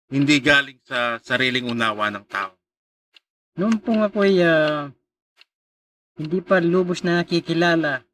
hindi 0.08 0.40
galing 0.40 0.80
sa 0.88 1.20
sariling 1.20 1.68
unawa 1.68 2.08
ng 2.14 2.24
tao. 2.32 2.56
Noon 3.60 3.82
po 3.82 3.98
ako 4.00 4.24
ay 4.24 4.40
ah, 4.46 4.88
hindi 6.16 6.40
pa 6.40 6.64
lubos 6.64 7.04
na 7.04 7.20
nakikilala 7.20 8.07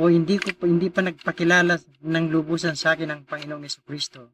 o 0.00 0.08
hindi 0.08 0.40
ko 0.40 0.56
pa- 0.56 0.68
hindi 0.68 0.88
pa 0.88 1.04
nagpakilala 1.04 1.76
ng 2.00 2.24
lubusan 2.32 2.78
sa 2.78 2.96
akin 2.96 3.12
ng 3.12 3.20
Panginoong 3.28 3.64
Yeso 3.64 3.84
Kristo. 3.84 4.32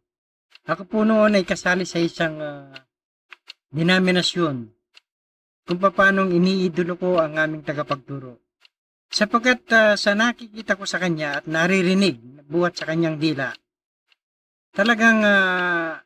Ako 0.69 0.87
po 0.87 1.03
noon 1.03 1.35
ay 1.35 1.49
kasali 1.49 1.83
sa 1.89 1.99
isang 1.99 2.39
ah, 2.39 2.71
denominasyon 3.73 4.57
kung 5.67 5.79
paano 5.81 6.29
iniidolo 6.29 6.95
ko 6.97 7.19
ang 7.19 7.37
aming 7.37 7.65
tagapagturo. 7.65 8.39
Sapagkat 9.09 9.61
ah, 9.75 9.95
sa 9.99 10.15
nakikita 10.15 10.79
ko 10.79 10.85
sa 10.87 11.03
kanya 11.03 11.43
at 11.43 11.45
naririnig 11.49 12.21
buhat 12.47 12.79
sa 12.79 12.87
kanyang 12.87 13.19
dila, 13.19 13.51
talagang 14.71 15.25
ah, 15.27 15.99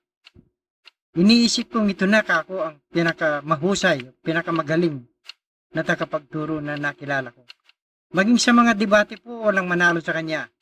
iniisip 1.13 1.69
kong 1.69 1.93
ito 1.93 2.09
na 2.09 2.25
ako 2.25 2.55
ang 2.63 2.81
pinakamahusay, 2.89 4.25
pinakamagaling 4.25 5.05
na 5.77 5.83
tagapagturo 5.85 6.63
na 6.65 6.81
nakilala 6.81 7.35
ko. 7.35 7.45
Maging 8.13 8.37
sa 8.37 8.53
mga 8.53 8.77
debate 8.77 9.17
po, 9.25 9.49
walang 9.49 9.65
manalo 9.65 10.05
sa 10.05 10.13
kanya. 10.13 10.53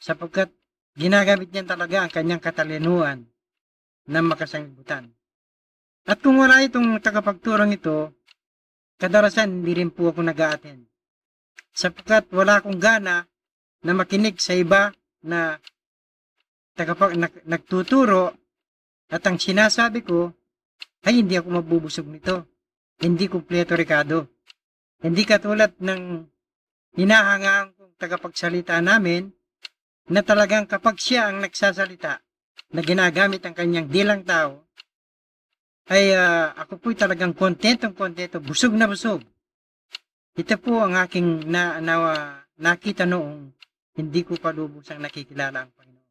Sapagkat 0.00 0.48
ginagamit 0.96 1.52
niya 1.52 1.68
talaga 1.68 2.04
ang 2.04 2.10
kanyang 2.12 2.40
katalinuhan 2.40 3.28
na 4.08 4.20
makasangibutan. 4.24 5.12
At 6.08 6.24
kung 6.24 6.40
wala 6.40 6.64
itong 6.64 7.00
tagapagturang 7.04 7.72
ito, 7.72 8.12
kadalasan 8.96 9.60
hindi 9.60 9.76
rin 9.76 9.92
po 9.92 10.12
ako 10.12 10.20
nag 10.24 10.40
attend 10.40 10.84
Sapagkat 11.74 12.30
wala 12.30 12.62
akong 12.62 12.78
gana 12.78 13.26
na 13.82 13.92
makinig 13.92 14.38
sa 14.38 14.54
iba 14.54 14.94
na 15.26 15.58
tagapag, 16.78 17.18
nag, 17.18 17.34
nagtuturo 17.44 18.30
at 19.10 19.20
ang 19.26 19.42
sinasabi 19.42 20.06
ko 20.06 20.30
ay 21.04 21.20
hindi 21.20 21.34
ako 21.36 21.48
mabubusog 21.50 22.06
nito. 22.08 22.46
Hindi 23.02 23.26
kumpleto 23.26 23.74
Ricardo. 23.74 24.30
Hindi 25.02 25.26
katulad 25.26 25.74
ng 25.82 26.33
hinahangaan 26.94 27.74
kong 27.74 27.94
tagapagsalita 27.98 28.78
namin 28.78 29.30
na 30.10 30.20
talagang 30.20 30.66
kapag 30.68 30.98
siya 30.98 31.30
ang 31.30 31.42
nagsasalita 31.42 32.20
na 32.74 32.80
ginagamit 32.82 33.42
ang 33.46 33.54
kanyang 33.54 33.88
dilang 33.90 34.22
tao, 34.26 34.66
ay 35.90 36.16
ah, 36.16 36.56
ako 36.56 36.80
po'y 36.80 36.96
talagang 36.96 37.36
kontentong 37.36 37.92
kontento, 37.92 38.40
busog 38.40 38.72
na 38.72 38.88
busog. 38.88 39.20
Ito 40.34 40.56
po 40.58 40.82
ang 40.82 40.98
aking 40.98 41.46
na, 41.46 41.78
na, 41.78 41.94
nakita 42.58 43.06
noong 43.06 43.52
hindi 43.94 44.26
ko 44.26 44.34
pa 44.40 44.50
lubusang 44.50 44.98
nakikilala 44.98 45.68
ang 45.68 45.70
Panginoon. 45.76 46.10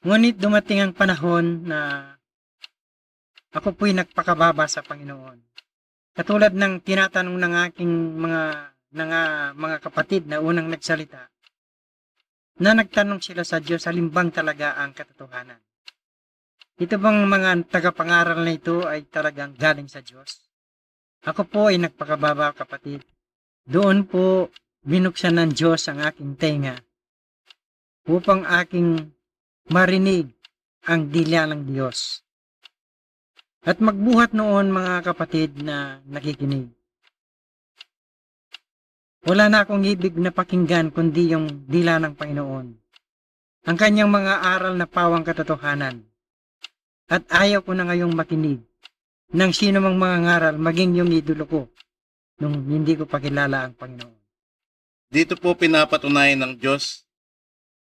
Ngunit 0.00 0.36
dumating 0.40 0.80
ang 0.80 0.92
panahon 0.96 1.68
na 1.68 1.78
ako 3.52 3.76
po'y 3.76 3.92
nagpakababa 3.92 4.64
sa 4.70 4.80
Panginoon. 4.80 5.42
Katulad 6.14 6.54
ng 6.54 6.80
tinatanong 6.80 7.36
ng 7.36 7.54
aking 7.68 7.92
mga 8.24 8.69
ng 8.90 9.10
ah, 9.10 9.50
mga 9.54 9.76
kapatid 9.82 10.26
na 10.26 10.42
unang 10.42 10.66
nagsalita, 10.66 11.30
na 12.60 12.76
nagtanong 12.76 13.24
sila 13.24 13.40
sa 13.42 13.56
Diyos, 13.56 13.88
alimbang 13.88 14.34
talaga 14.34 14.76
ang 14.76 14.92
katotohanan. 14.92 15.58
Ito 16.80 16.96
bang 16.96 17.28
mga 17.28 17.68
tagapangaral 17.68 18.40
na 18.40 18.52
ito 18.56 18.84
ay 18.84 19.08
talagang 19.08 19.56
galing 19.56 19.88
sa 19.88 20.00
Diyos? 20.00 20.48
Ako 21.24 21.44
po 21.44 21.68
ay 21.68 21.76
nagpakababa 21.76 22.56
kapatid. 22.56 23.04
Doon 23.68 24.08
po 24.08 24.48
binuksan 24.80 25.36
ng 25.36 25.52
Diyos 25.52 25.84
ang 25.92 26.00
aking 26.00 26.40
tenga 26.40 26.80
upang 28.08 28.48
aking 28.48 29.12
marinig 29.68 30.32
ang 30.88 31.12
dila 31.12 31.44
ng 31.52 31.68
Diyos. 31.68 32.24
At 33.60 33.76
magbuhat 33.84 34.32
noon 34.32 34.72
mga 34.72 35.04
kapatid 35.04 35.60
na 35.60 36.00
nakikinig. 36.08 36.72
Wala 39.28 39.52
na 39.52 39.68
akong 39.68 39.84
ibig 39.84 40.16
na 40.16 40.32
pakinggan 40.32 40.88
kundi 40.88 41.36
yung 41.36 41.68
dila 41.68 42.00
ng 42.00 42.16
Panginoon. 42.16 42.66
Ang 43.68 43.76
kanyang 43.76 44.08
mga 44.08 44.40
aral 44.40 44.74
na 44.80 44.88
pawang 44.88 45.20
katotohanan. 45.20 46.08
At 47.10 47.28
ayaw 47.28 47.60
ko 47.60 47.76
na 47.76 47.84
ngayong 47.84 48.16
makinig 48.16 48.64
ng 49.30 49.52
sino 49.52 49.78
mang 49.78 49.98
mga 50.00 50.18
ngaral 50.24 50.56
maging 50.58 51.04
yung 51.04 51.10
idolo 51.12 51.44
ko 51.46 51.60
nung 52.40 52.64
hindi 52.66 52.96
ko 52.96 53.04
pakilala 53.04 53.68
ang 53.68 53.74
Panginoon. 53.76 54.20
Dito 55.10 55.34
po 55.36 55.52
pinapatunayan 55.58 56.40
ng 56.40 56.54
Diyos 56.56 57.04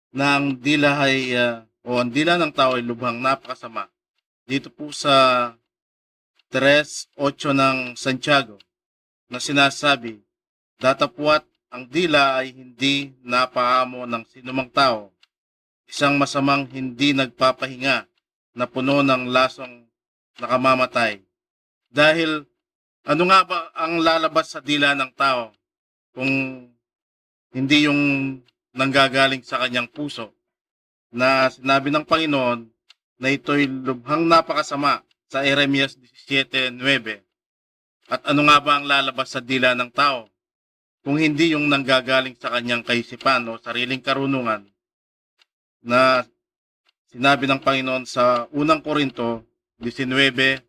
na 0.09 0.41
ang 0.41 0.57
dila 0.57 0.97
ay 1.05 1.37
ah, 1.37 1.63
o 1.85 2.01
ang 2.01 2.11
dila 2.11 2.35
ng 2.35 2.51
tao 2.51 2.75
ay 2.75 2.83
lubhang 2.83 3.21
napakasama. 3.21 3.87
Dito 4.43 4.73
po 4.73 4.89
sa 4.89 5.53
3.8 6.49 7.15
ng 7.53 7.77
Santiago 7.93 8.57
na 9.29 9.37
sinasabi, 9.37 10.17
datapwat 10.79 11.43
ang 11.69 11.85
dila 11.85 12.41
ay 12.41 12.55
hindi 12.55 13.13
napaamo 13.21 14.07
ng 14.09 14.23
sinumang 14.31 14.71
tao, 14.73 15.13
isang 15.85 16.17
masamang 16.17 16.65
hindi 16.71 17.13
nagpapahinga 17.13 18.07
na 18.57 18.65
puno 18.65 19.05
ng 19.05 19.29
lasong 19.29 19.85
nakamamatay. 20.41 21.21
Dahil 21.91 22.47
ano 23.05 23.23
nga 23.29 23.39
ba 23.45 23.59
ang 23.75 24.01
lalabas 24.01 24.55
sa 24.55 24.63
dila 24.63 24.95
ng 24.95 25.11
tao 25.13 25.53
kung 26.15 26.31
hindi 27.53 27.77
yung 27.85 28.01
nanggagaling 28.73 29.43
sa 29.45 29.61
kanyang 29.61 29.89
puso 29.91 30.33
na 31.09 31.49
sinabi 31.49 31.89
ng 31.89 32.05
Panginoon 32.05 32.69
na 33.19 33.27
ito'y 33.33 33.65
lubhang 33.67 34.29
napakasama 34.29 35.03
sa 35.29 35.43
Jeremias 35.43 35.97
17.9. 36.29 36.81
At 38.09 38.25
ano 38.25 38.41
nga 38.47 38.57
ba 38.57 38.71
ang 38.79 38.85
lalabas 38.89 39.33
sa 39.33 39.41
dila 39.41 39.77
ng 39.77 39.91
tao 39.93 40.29
kung 41.03 41.15
hindi 41.15 41.55
yung 41.55 41.71
nanggagaling 41.71 42.35
sa 42.35 42.51
kanyang 42.51 42.83
kaisipan 42.83 43.47
o 43.47 43.55
sariling 43.59 44.03
karunungan 44.03 44.67
na 45.79 46.27
sinabi 47.07 47.47
ng 47.47 47.63
Panginoon 47.63 48.03
sa 48.03 48.45
unang 48.51 48.83
Korinto 48.83 49.47
19 49.79 50.59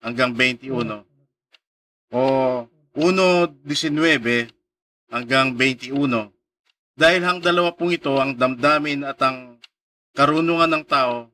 hanggang 0.00 0.32
21 0.32 1.04
o 2.12 2.22
1.19 2.96 3.60
hanggang 5.12 5.48
21. 5.52 6.32
Dahil 6.96 7.20
hang 7.20 7.40
dalawa 7.44 7.76
pong 7.76 7.92
ito 7.92 8.16
ang 8.16 8.32
damdamin 8.32 9.04
at 9.04 9.20
ang 9.20 9.60
karunungan 10.16 10.80
ng 10.80 10.84
tao 10.88 11.28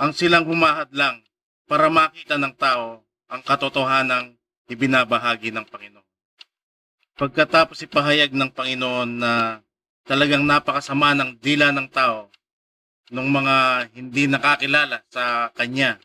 ang 0.00 0.10
silang 0.10 0.48
humahadlang 0.48 1.22
para 1.70 1.86
makita 1.86 2.34
ng 2.34 2.54
tao 2.58 3.06
ang 3.30 3.40
katotohanang 3.46 4.34
ibinabahagi 4.66 5.54
ng 5.54 5.66
Panginoon. 5.70 5.99
Pagkatapos 7.20 7.84
ipahayag 7.84 8.32
ng 8.32 8.48
Panginoon 8.48 9.20
na 9.20 9.60
talagang 10.08 10.40
napakasama 10.40 11.12
ng 11.12 11.36
dila 11.36 11.68
ng 11.68 11.92
tao 11.92 12.32
ng 13.12 13.28
mga 13.28 13.56
hindi 13.92 14.24
nakakilala 14.24 15.04
sa 15.12 15.52
Kanya. 15.52 16.00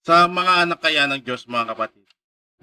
Sa 0.00 0.24
mga 0.24 0.64
anak 0.64 0.80
kaya 0.80 1.04
ng 1.04 1.20
Diyos 1.20 1.44
mga 1.44 1.76
kapatid, 1.76 2.08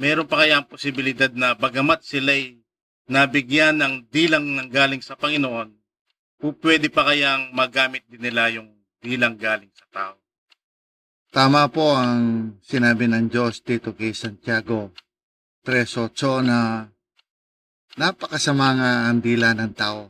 meron 0.01 0.25
pa 0.25 0.41
kaya 0.41 0.57
ang 0.57 0.65
posibilidad 0.65 1.29
na 1.29 1.53
bagamat 1.53 2.01
sila'y 2.01 2.57
nabigyan 3.05 3.77
ng 3.77 4.09
dilang 4.09 4.57
ng 4.57 4.67
galing 4.73 5.05
sa 5.05 5.13
Panginoon, 5.13 5.77
pwede 6.41 6.89
pa 6.89 7.13
kayang 7.13 7.53
magamit 7.53 8.09
din 8.09 8.25
nila 8.25 8.49
yung 8.49 8.73
dilang 9.05 9.37
galing 9.37 9.69
sa 9.77 9.85
tao. 9.93 10.15
Tama 11.29 11.69
po 11.69 11.93
ang 11.93 12.57
sinabi 12.65 13.05
ng 13.05 13.29
Diyos 13.29 13.61
dito 13.61 13.93
kay 13.93 14.17
Santiago 14.17 14.97
3.8 15.67 16.47
na 16.47 16.87
napakasama 17.99 18.71
nga 18.79 18.91
ang 19.11 19.19
dila 19.19 19.51
ng 19.51 19.75
tao. 19.75 20.07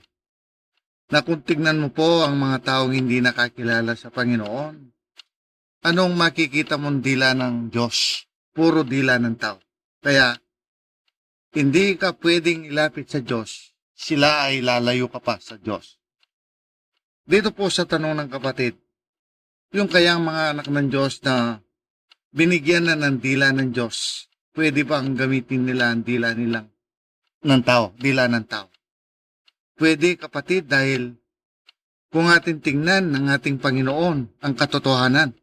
Na 1.09 1.25
kung 1.25 1.41
tignan 1.41 1.81
mo 1.81 1.89
po 1.89 2.21
ang 2.21 2.37
mga 2.37 2.61
taong 2.61 2.93
hindi 2.93 3.17
nakakilala 3.25 3.97
sa 3.97 4.13
Panginoon, 4.13 4.77
anong 5.81 6.13
makikita 6.13 6.77
mong 6.77 7.01
dila 7.01 7.33
ng 7.33 7.73
Diyos? 7.73 8.29
Puro 8.53 8.85
dila 8.85 9.17
ng 9.17 9.33
tao. 9.33 9.57
Kaya, 9.97 10.37
hindi 11.57 11.97
ka 11.97 12.13
pwedeng 12.21 12.69
ilapit 12.69 13.09
sa 13.09 13.17
Diyos, 13.17 13.73
sila 13.97 14.45
ay 14.45 14.61
lalayo 14.61 15.09
ka 15.09 15.17
pa 15.17 15.41
sa 15.41 15.57
Diyos. 15.57 15.97
Dito 17.25 17.49
po 17.49 17.65
sa 17.73 17.89
tanong 17.89 18.13
ng 18.13 18.29
kapatid, 18.29 18.77
yung 19.73 19.89
kayang 19.89 20.21
mga 20.21 20.53
anak 20.53 20.67
ng 20.69 20.87
Diyos 20.93 21.17
na 21.25 21.65
binigyan 22.29 22.93
na 22.93 22.93
ng 22.93 23.17
dila 23.17 23.49
ng 23.57 23.73
Diyos, 23.73 24.26
pwede 24.57 24.81
ba 24.81 24.97
ang 24.97 25.13
gamitin 25.13 25.69
nila 25.69 25.93
ang 25.93 26.01
dila 26.01 26.33
nilang 26.33 26.65
ng 27.45 27.61
tao, 27.61 27.93
dila 28.01 28.25
ng 28.25 28.45
tao? 28.49 28.67
Pwede 29.77 30.17
kapatid 30.17 30.65
dahil 30.65 31.13
kung 32.09 32.33
ating 32.33 32.65
tingnan 32.65 33.13
ng 33.13 33.29
ating 33.29 33.61
Panginoon 33.61 34.41
ang 34.41 34.53
katotohanan, 34.57 35.37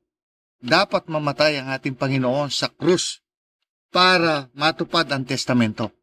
dapat 0.58 1.06
mamatay 1.06 1.62
ang 1.62 1.70
ating 1.70 1.94
Panginoon 1.94 2.50
sa 2.50 2.66
krus 2.66 3.22
para 3.94 4.50
matupad 4.58 5.06
ang 5.14 5.22
testamento. 5.22 5.94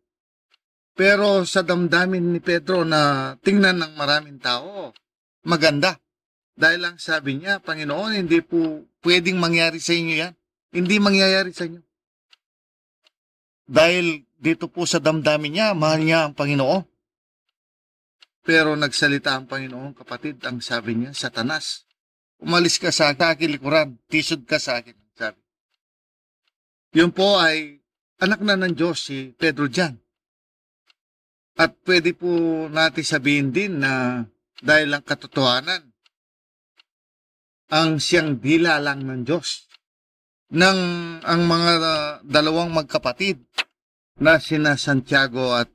Pero 0.95 1.43
sa 1.43 1.59
damdamin 1.59 2.31
ni 2.31 2.39
Pedro 2.39 2.87
na 2.87 3.35
tingnan 3.43 3.83
ng 3.83 3.93
maraming 3.99 4.39
tao, 4.39 4.95
maganda. 5.43 5.99
Dahil 6.55 6.79
lang 6.87 6.95
sabi 7.01 7.41
niya, 7.41 7.59
Panginoon, 7.59 8.15
hindi 8.15 8.39
po 8.39 8.85
pwedeng 9.03 9.41
mangyari 9.41 9.81
sa 9.81 9.91
inyo 9.91 10.15
yan. 10.15 10.33
Hindi 10.71 10.95
mangyayari 11.03 11.51
sa 11.51 11.67
inyo. 11.67 11.81
Dahil 13.71 14.27
dito 14.35 14.67
po 14.67 14.83
sa 14.83 14.99
damdamin 14.99 15.55
niya, 15.55 15.67
mahal 15.71 16.03
niya 16.03 16.27
ang 16.27 16.35
Panginoon. 16.35 16.83
Pero 18.43 18.75
nagsalita 18.75 19.31
ang 19.31 19.47
Panginoon, 19.47 19.95
kapatid, 19.95 20.43
ang 20.43 20.59
sabi 20.59 20.99
niya, 20.99 21.15
Satanas, 21.15 21.87
umalis 22.43 22.75
ka 22.75 22.91
sa 22.91 23.15
akin 23.15 23.47
likuran, 23.47 23.95
tisod 24.11 24.43
ka 24.43 24.59
sa 24.59 24.83
akin, 24.83 24.97
sabi. 25.15 25.39
Yun 26.99 27.15
po 27.15 27.39
ay 27.39 27.79
anak 28.19 28.43
na 28.43 28.59
ng 28.59 28.75
Diyos 28.75 29.07
si 29.07 29.31
Pedro 29.39 29.71
Jan. 29.71 29.95
At 31.55 31.79
pwede 31.87 32.11
po 32.11 32.27
natin 32.67 33.07
sabihin 33.07 33.55
din 33.55 33.79
na 33.79 34.25
dahil 34.59 34.91
ang 34.91 35.05
katotohanan, 35.07 35.87
ang 37.71 38.03
siyang 38.03 38.35
dila 38.35 38.83
lang 38.83 39.07
ng 39.07 39.23
Diyos. 39.23 39.70
Nang 40.51 40.79
ang 41.23 41.41
mga 41.47 41.71
dalawang 42.27 42.75
magkapatid 42.75 43.39
na 44.19 44.35
sina 44.35 44.75
Santiago 44.75 45.55
at 45.55 45.71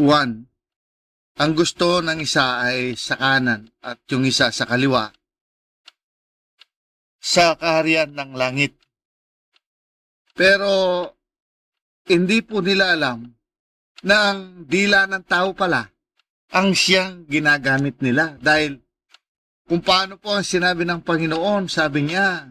One, 0.00 0.48
ang 1.36 1.52
gusto 1.52 2.00
ng 2.00 2.18
isa 2.18 2.64
ay 2.64 2.96
sa 2.96 3.20
kanan 3.20 3.68
at 3.84 4.00
yung 4.08 4.24
isa 4.24 4.48
sa 4.48 4.64
kaliwa. 4.64 5.12
Sa 7.20 7.60
kaharian 7.60 8.16
ng 8.16 8.32
langit. 8.32 8.74
Pero 10.32 11.06
hindi 12.08 12.40
po 12.40 12.64
nila 12.64 12.96
alam 12.96 13.36
na 14.02 14.32
ang 14.32 14.64
dila 14.64 15.06
ng 15.06 15.24
tao 15.28 15.52
pala 15.52 15.86
ang 16.54 16.72
siyang 16.72 17.26
ginagamit 17.26 17.98
nila 18.00 18.38
dahil 18.40 18.80
kung 19.66 19.80
paano 19.80 20.20
po 20.20 20.36
ang 20.36 20.44
sinabi 20.44 20.84
ng 20.84 21.00
Panginoon, 21.00 21.72
sabi 21.72 22.04
niya, 22.04 22.46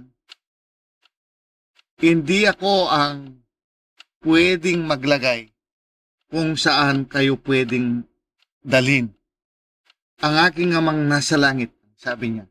hindi 2.03 2.43
ako 2.43 2.91
ang 2.91 3.47
pwedeng 4.27 4.83
maglagay 4.83 5.47
kung 6.27 6.59
saan 6.59 7.07
kayo 7.07 7.39
pwedeng 7.47 8.03
dalin. 8.59 9.07
Ang 10.19 10.35
aking 10.43 10.75
amang 10.75 11.07
nasa 11.07 11.39
langit, 11.39 11.71
sabi 11.95 12.35
niya, 12.35 12.45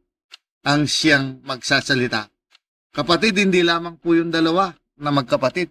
ang 0.64 0.88
siyang 0.88 1.44
magsasalita. 1.44 2.32
Kapatid, 2.96 3.44
hindi 3.44 3.60
lamang 3.60 4.00
po 4.00 4.16
yung 4.16 4.32
dalawa 4.32 4.72
na 4.96 5.12
magkapatid. 5.12 5.68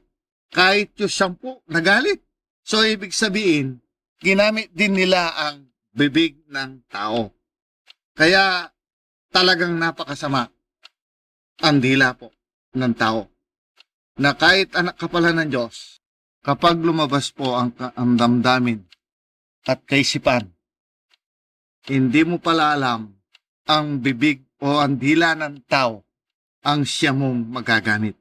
Kahit 0.54 0.94
yung 1.02 1.14
sampu, 1.14 1.62
nagalit. 1.70 2.22
So, 2.62 2.86
ibig 2.86 3.14
sabihin, 3.14 3.82
ginamit 4.22 4.74
din 4.74 4.94
nila 4.94 5.34
ang 5.34 5.70
bibig 5.94 6.42
ng 6.50 6.86
tao. 6.90 7.34
Kaya, 8.14 8.70
talagang 9.32 9.78
napakasama 9.78 10.50
ang 11.62 11.78
dila 11.78 12.14
po 12.18 12.34
ng 12.74 12.94
tao. 12.98 13.32
Na 14.22 14.38
kahit 14.38 14.78
anak 14.78 15.02
ka 15.02 15.10
pala 15.10 15.34
ng 15.34 15.50
Diyos, 15.50 15.98
kapag 16.46 16.78
lumabas 16.78 17.34
po 17.34 17.58
ang, 17.58 17.74
ang 17.98 18.14
damdamin 18.14 18.86
at 19.66 19.82
kaisipan, 19.82 20.46
hindi 21.90 22.22
mo 22.22 22.38
pala 22.38 22.78
alam 22.78 23.10
ang 23.66 23.98
bibig 23.98 24.46
o 24.62 24.78
ang 24.78 25.02
dila 25.02 25.34
ng 25.34 25.66
tao 25.66 26.06
ang 26.62 26.86
siya 26.86 27.18
mong 27.18 27.50
magagamit. 27.50 28.14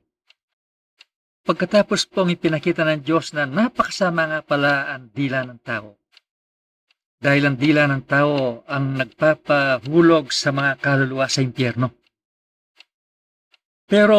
Pagkatapos 1.45 2.09
pong 2.09 2.33
ipinakita 2.33 2.81
ng 2.89 3.05
Diyos 3.05 3.37
na 3.37 3.45
napakasama 3.45 4.25
nga 4.25 4.41
pala 4.41 4.97
ang 4.97 5.13
dila 5.13 5.45
ng 5.45 5.61
tao. 5.61 6.01
Dahil 7.21 7.45
ang 7.45 7.57
dila 7.61 7.85
ng 7.85 8.09
tao 8.09 8.65
ang 8.65 8.97
nagpapahulog 8.97 10.33
sa 10.33 10.49
mga 10.57 10.81
kaluluwa 10.81 11.29
sa 11.29 11.45
impyerno. 11.45 11.93
Pero 13.85 14.17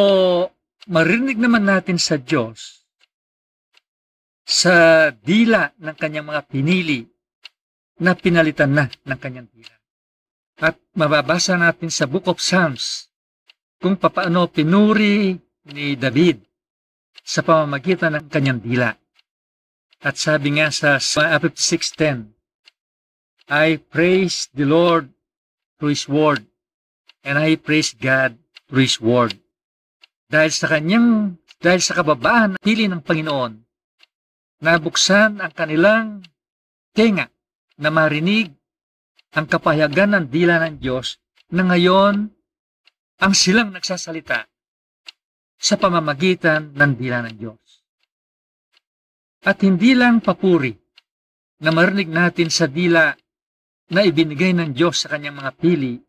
marinig 0.91 1.39
naman 1.39 1.63
natin 1.63 1.95
sa 1.95 2.19
Diyos 2.19 2.83
sa 4.43 5.07
dila 5.15 5.71
ng 5.79 5.95
kanyang 5.95 6.27
mga 6.27 6.41
pinili 6.51 7.07
na 8.03 8.11
pinalitan 8.11 8.75
na 8.75 8.91
ng 8.91 9.19
kanyang 9.21 9.47
dila. 9.47 9.75
At 10.59 10.75
mababasa 10.91 11.55
natin 11.55 11.87
sa 11.87 12.05
Book 12.11 12.27
of 12.27 12.43
Psalms 12.43 13.07
kung 13.79 13.95
papaano 13.95 14.51
pinuri 14.51 15.39
ni 15.71 15.95
David 15.95 16.43
sa 17.23 17.39
pamamagitan 17.39 18.19
ng 18.19 18.27
kanyang 18.27 18.59
dila. 18.59 18.91
At 20.03 20.19
sabi 20.19 20.59
nga 20.59 20.73
sa 20.73 20.99
Psalm 20.99 21.39
56.10, 21.39 22.35
I 23.47 23.79
praise 23.79 24.51
the 24.51 24.67
Lord 24.67 25.13
through 25.77 25.93
His 25.93 26.09
word, 26.09 26.45
and 27.21 27.37
I 27.37 27.55
praise 27.55 27.93
God 27.93 28.37
through 28.67 28.85
His 28.85 28.97
word. 28.97 29.37
Dahil 30.31 30.51
sa 30.55 30.71
kanyang, 30.71 31.35
dahil 31.59 31.81
sa 31.83 31.91
kababaan 31.99 32.55
ng 32.55 32.63
pili 32.63 32.87
ng 32.87 33.03
Panginoon, 33.03 33.53
nabuksan 34.63 35.43
ang 35.43 35.51
kanilang 35.51 36.23
tenga 36.95 37.27
na 37.75 37.91
marinig 37.91 38.55
ang 39.35 39.43
kapahayagan 39.43 40.15
ng 40.15 40.25
dila 40.31 40.63
ng 40.63 40.79
Diyos 40.79 41.19
na 41.51 41.67
ngayon 41.67 42.31
ang 43.19 43.33
silang 43.35 43.75
nagsasalita 43.75 44.47
sa 45.59 45.75
pamamagitan 45.75 46.71
ng 46.79 46.91
dila 46.95 47.27
ng 47.27 47.35
Diyos. 47.35 47.83
At 49.43 49.59
hindi 49.67 49.91
lang 49.97 50.23
papuri 50.23 50.71
na 51.59 51.75
marinig 51.75 52.07
natin 52.07 52.47
sa 52.47 52.71
dila 52.71 53.11
na 53.91 54.01
ibinigay 54.07 54.55
ng 54.55 54.71
Diyos 54.71 55.03
sa 55.03 55.11
kanyang 55.11 55.43
mga 55.43 55.51
pili, 55.59 55.99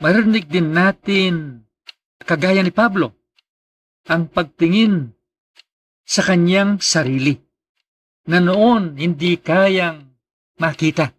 marinig 0.00 0.48
din 0.48 0.72
natin, 0.72 1.62
kagaya 2.22 2.62
ni 2.62 2.70
Pablo, 2.70 3.14
ang 4.10 4.26
pagtingin 4.30 5.14
sa 6.02 6.26
kanyang 6.26 6.82
sarili 6.82 7.38
na 8.26 8.42
noon 8.42 8.98
hindi 8.98 9.38
kayang 9.38 10.10
makita. 10.58 11.10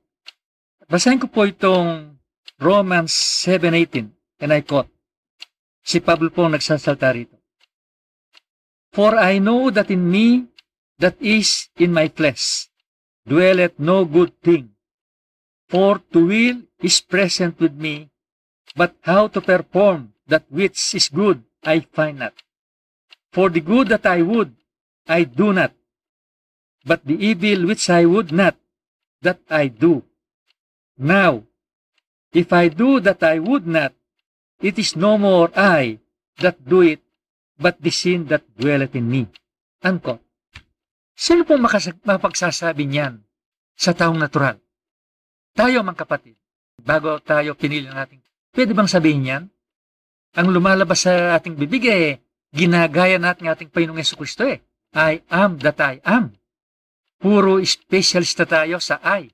Basahin 0.87 1.19
ko 1.19 1.27
po 1.31 1.47
itong 1.47 2.19
Romans 2.59 3.11
7.18 3.43 4.43
and 4.43 4.51
I 4.51 4.61
quote. 4.63 4.91
Si 5.83 5.99
Pablo 5.99 6.31
po 6.31 6.47
nagsasalta 6.47 7.11
rito. 7.11 7.35
For 8.93 9.17
I 9.17 9.41
know 9.41 9.73
that 9.73 9.89
in 9.89 10.05
me, 10.05 10.47
that 11.01 11.17
is 11.19 11.73
in 11.81 11.91
my 11.91 12.07
flesh, 12.13 12.69
dwelleth 13.25 13.81
no 13.81 14.05
good 14.05 14.37
thing. 14.39 14.77
For 15.67 15.99
to 16.13 16.29
will 16.29 16.61
is 16.79 17.01
present 17.01 17.57
with 17.57 17.73
me, 17.73 18.13
but 18.77 18.93
how 19.01 19.27
to 19.33 19.41
perform 19.41 20.12
that 20.27 20.45
which 20.49 20.95
is 20.95 21.09
good 21.09 21.43
I 21.63 21.81
find 21.91 22.19
not. 22.19 22.33
For 23.31 23.49
the 23.49 23.61
good 23.61 23.89
that 23.89 24.05
I 24.05 24.21
would, 24.21 24.53
I 25.07 25.23
do 25.23 25.53
not. 25.53 25.73
But 26.85 27.03
the 27.07 27.15
evil 27.15 27.67
which 27.67 27.89
I 27.89 28.05
would 28.05 28.31
not, 28.31 28.55
that 29.23 29.39
I 29.49 29.67
do. 29.67 30.03
Now, 30.99 31.43
if 32.31 32.51
I 32.51 32.67
do 32.67 32.99
that 32.99 33.23
I 33.23 33.39
would 33.39 33.65
not, 33.65 33.93
it 34.59 34.77
is 34.77 34.95
no 34.95 35.17
more 35.17 35.49
I 35.55 35.99
that 36.39 36.59
do 36.65 36.81
it, 36.81 37.01
but 37.57 37.79
the 37.79 37.91
sin 37.91 38.27
that 38.27 38.43
dwelleth 38.57 38.95
in 38.95 39.07
me. 39.09 39.27
Unquote. 39.83 40.23
Sino 41.13 41.45
po 41.45 41.55
makasag- 41.61 42.01
mapagsasabi 42.01 42.89
niyan 42.89 43.21
sa 43.77 43.93
taong 43.93 44.17
natural? 44.17 44.57
Tayo 45.53 45.85
mga 45.85 46.01
kapatid, 46.01 46.35
bago 46.81 47.21
tayo 47.21 47.53
pinili 47.53 47.85
natin, 47.85 48.17
pwede 48.57 48.73
bang 48.73 48.89
sabihin 48.89 49.29
yan? 49.29 49.43
Ang 50.33 50.49
lumalabas 50.49 51.05
sa 51.05 51.37
ating 51.37 51.53
bibig 51.53 51.85
eh, 51.85 52.17
ginagaya 52.49 53.21
natin 53.21 53.53
ating 53.53 53.69
Panginoong 53.69 54.01
Yeso 54.01 54.17
Kristo 54.17 54.45
eh. 54.49 54.65
I 54.93 55.25
am 55.29 55.57
that 55.61 55.77
I 55.81 56.01
am. 56.05 56.33
Puro 57.17 57.61
specialista 57.65 58.45
tayo 58.45 58.77
sa 58.77 59.01
I. 59.01 59.29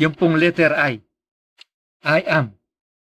Yung 0.00 0.16
pong 0.16 0.40
letter 0.40 0.72
I. 0.76 1.00
I 2.04 2.20
am. 2.24 2.56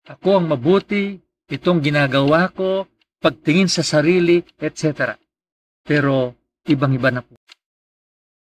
Ako 0.06 0.42
ang 0.42 0.46
mabuti, 0.50 1.18
itong 1.50 1.78
ginagawa 1.82 2.50
ko, 2.50 2.86
pagtingin 3.18 3.70
sa 3.70 3.82
sarili, 3.82 4.42
etc. 4.58 5.14
Pero 5.82 6.34
ibang-iba 6.66 7.10
na 7.10 7.22
po. 7.22 7.38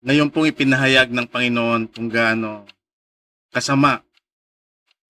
Ngayon 0.04 0.32
pong 0.32 0.48
ipinahayag 0.52 1.12
ng 1.12 1.28
Panginoon 1.28 1.92
kung 1.92 2.08
gaano 2.08 2.64
kasama 3.52 4.00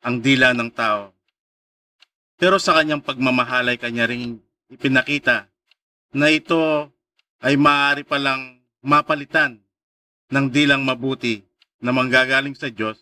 ang 0.01 0.21
dila 0.21 0.53
ng 0.53 0.71
tao. 0.71 1.16
Pero 2.37 2.61
sa 2.61 2.77
kanyang 2.77 3.01
pagmamahalay, 3.01 3.81
kanya 3.81 4.05
rin 4.05 4.37
ipinakita 4.69 5.49
na 6.13 6.29
ito 6.29 6.93
ay 7.41 7.57
maaari 7.57 8.05
palang 8.05 8.61
mapalitan 8.85 9.57
ng 10.29 10.45
dilang 10.53 10.85
mabuti 10.85 11.41
na 11.81 11.89
manggagaling 11.89 12.53
sa 12.53 12.69
Diyos 12.69 13.01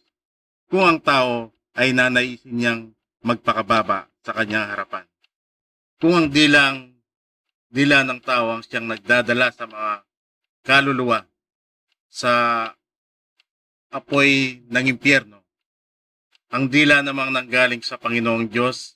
kung 0.71 0.87
ang 0.87 0.99
tao 1.03 1.51
ay 1.75 1.91
nanaisin 1.91 2.55
niyang 2.55 2.81
magpakababa 3.27 4.07
sa 4.23 4.31
kanyang 4.31 4.71
harapan. 4.71 5.05
Kung 5.99 6.15
ang 6.15 6.27
dilang 6.31 6.95
dila 7.67 8.07
ng 8.07 8.23
tao 8.23 8.55
ang 8.55 8.63
siyang 8.63 8.87
nagdadala 8.87 9.51
sa 9.51 9.67
mga 9.67 9.91
kaluluwa 10.63 11.27
sa 12.07 12.31
apoy 13.91 14.63
ng 14.71 14.85
impyerno, 14.87 15.43
ang 16.55 16.71
dila 16.71 17.03
namang 17.03 17.35
nanggaling 17.35 17.83
sa 17.83 17.99
Panginoong 17.99 18.47
Diyos 18.47 18.94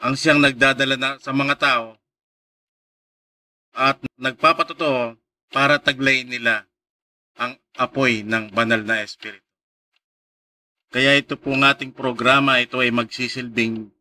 ang 0.00 0.16
siyang 0.16 0.40
nagdadala 0.40 0.96
na 0.96 1.20
sa 1.20 1.36
mga 1.36 1.60
tao 1.60 2.00
at 3.76 4.00
nagpapatotoo 4.16 5.20
para 5.52 5.76
taglayin 5.78 6.32
nila 6.32 6.64
ang 7.36 7.60
apoy 7.76 8.24
ng 8.24 8.48
banal 8.50 8.82
na 8.82 9.04
espiritu. 9.04 9.44
Kaya 10.90 11.14
ito 11.14 11.38
po 11.38 11.54
ng 11.54 11.62
ating 11.62 11.94
programa, 11.94 12.58
ito 12.58 12.82
ay 12.82 12.90
magsisilbing 12.90 13.94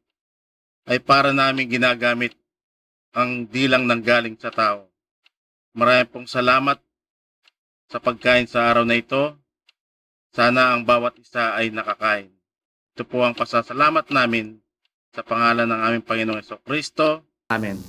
ay 0.88 0.98
para 1.04 1.36
namin 1.36 1.68
ginagamit 1.68 2.32
ang 3.12 3.44
dilang 3.44 3.84
nanggaling 3.84 4.40
sa 4.40 4.48
tao. 4.48 4.88
Maraming 5.76 6.08
pong 6.08 6.28
salamat 6.28 6.80
sa 7.92 8.00
pagkain 8.00 8.48
sa 8.48 8.72
araw 8.72 8.88
na 8.88 8.96
ito. 8.96 9.36
Sana 10.32 10.72
ang 10.72 10.88
bawat 10.88 11.20
isa 11.20 11.52
ay 11.52 11.68
nakakain. 11.68 12.32
Ito 12.96 13.04
po 13.04 13.22
ang 13.22 13.36
pasasalamat 13.36 14.08
namin 14.08 14.60
sa 15.12 15.20
pangalan 15.24 15.68
ng 15.68 15.80
aming 15.86 16.04
Panginoong 16.04 16.44
Kristo. 16.64 17.24
Amen. 17.48 17.80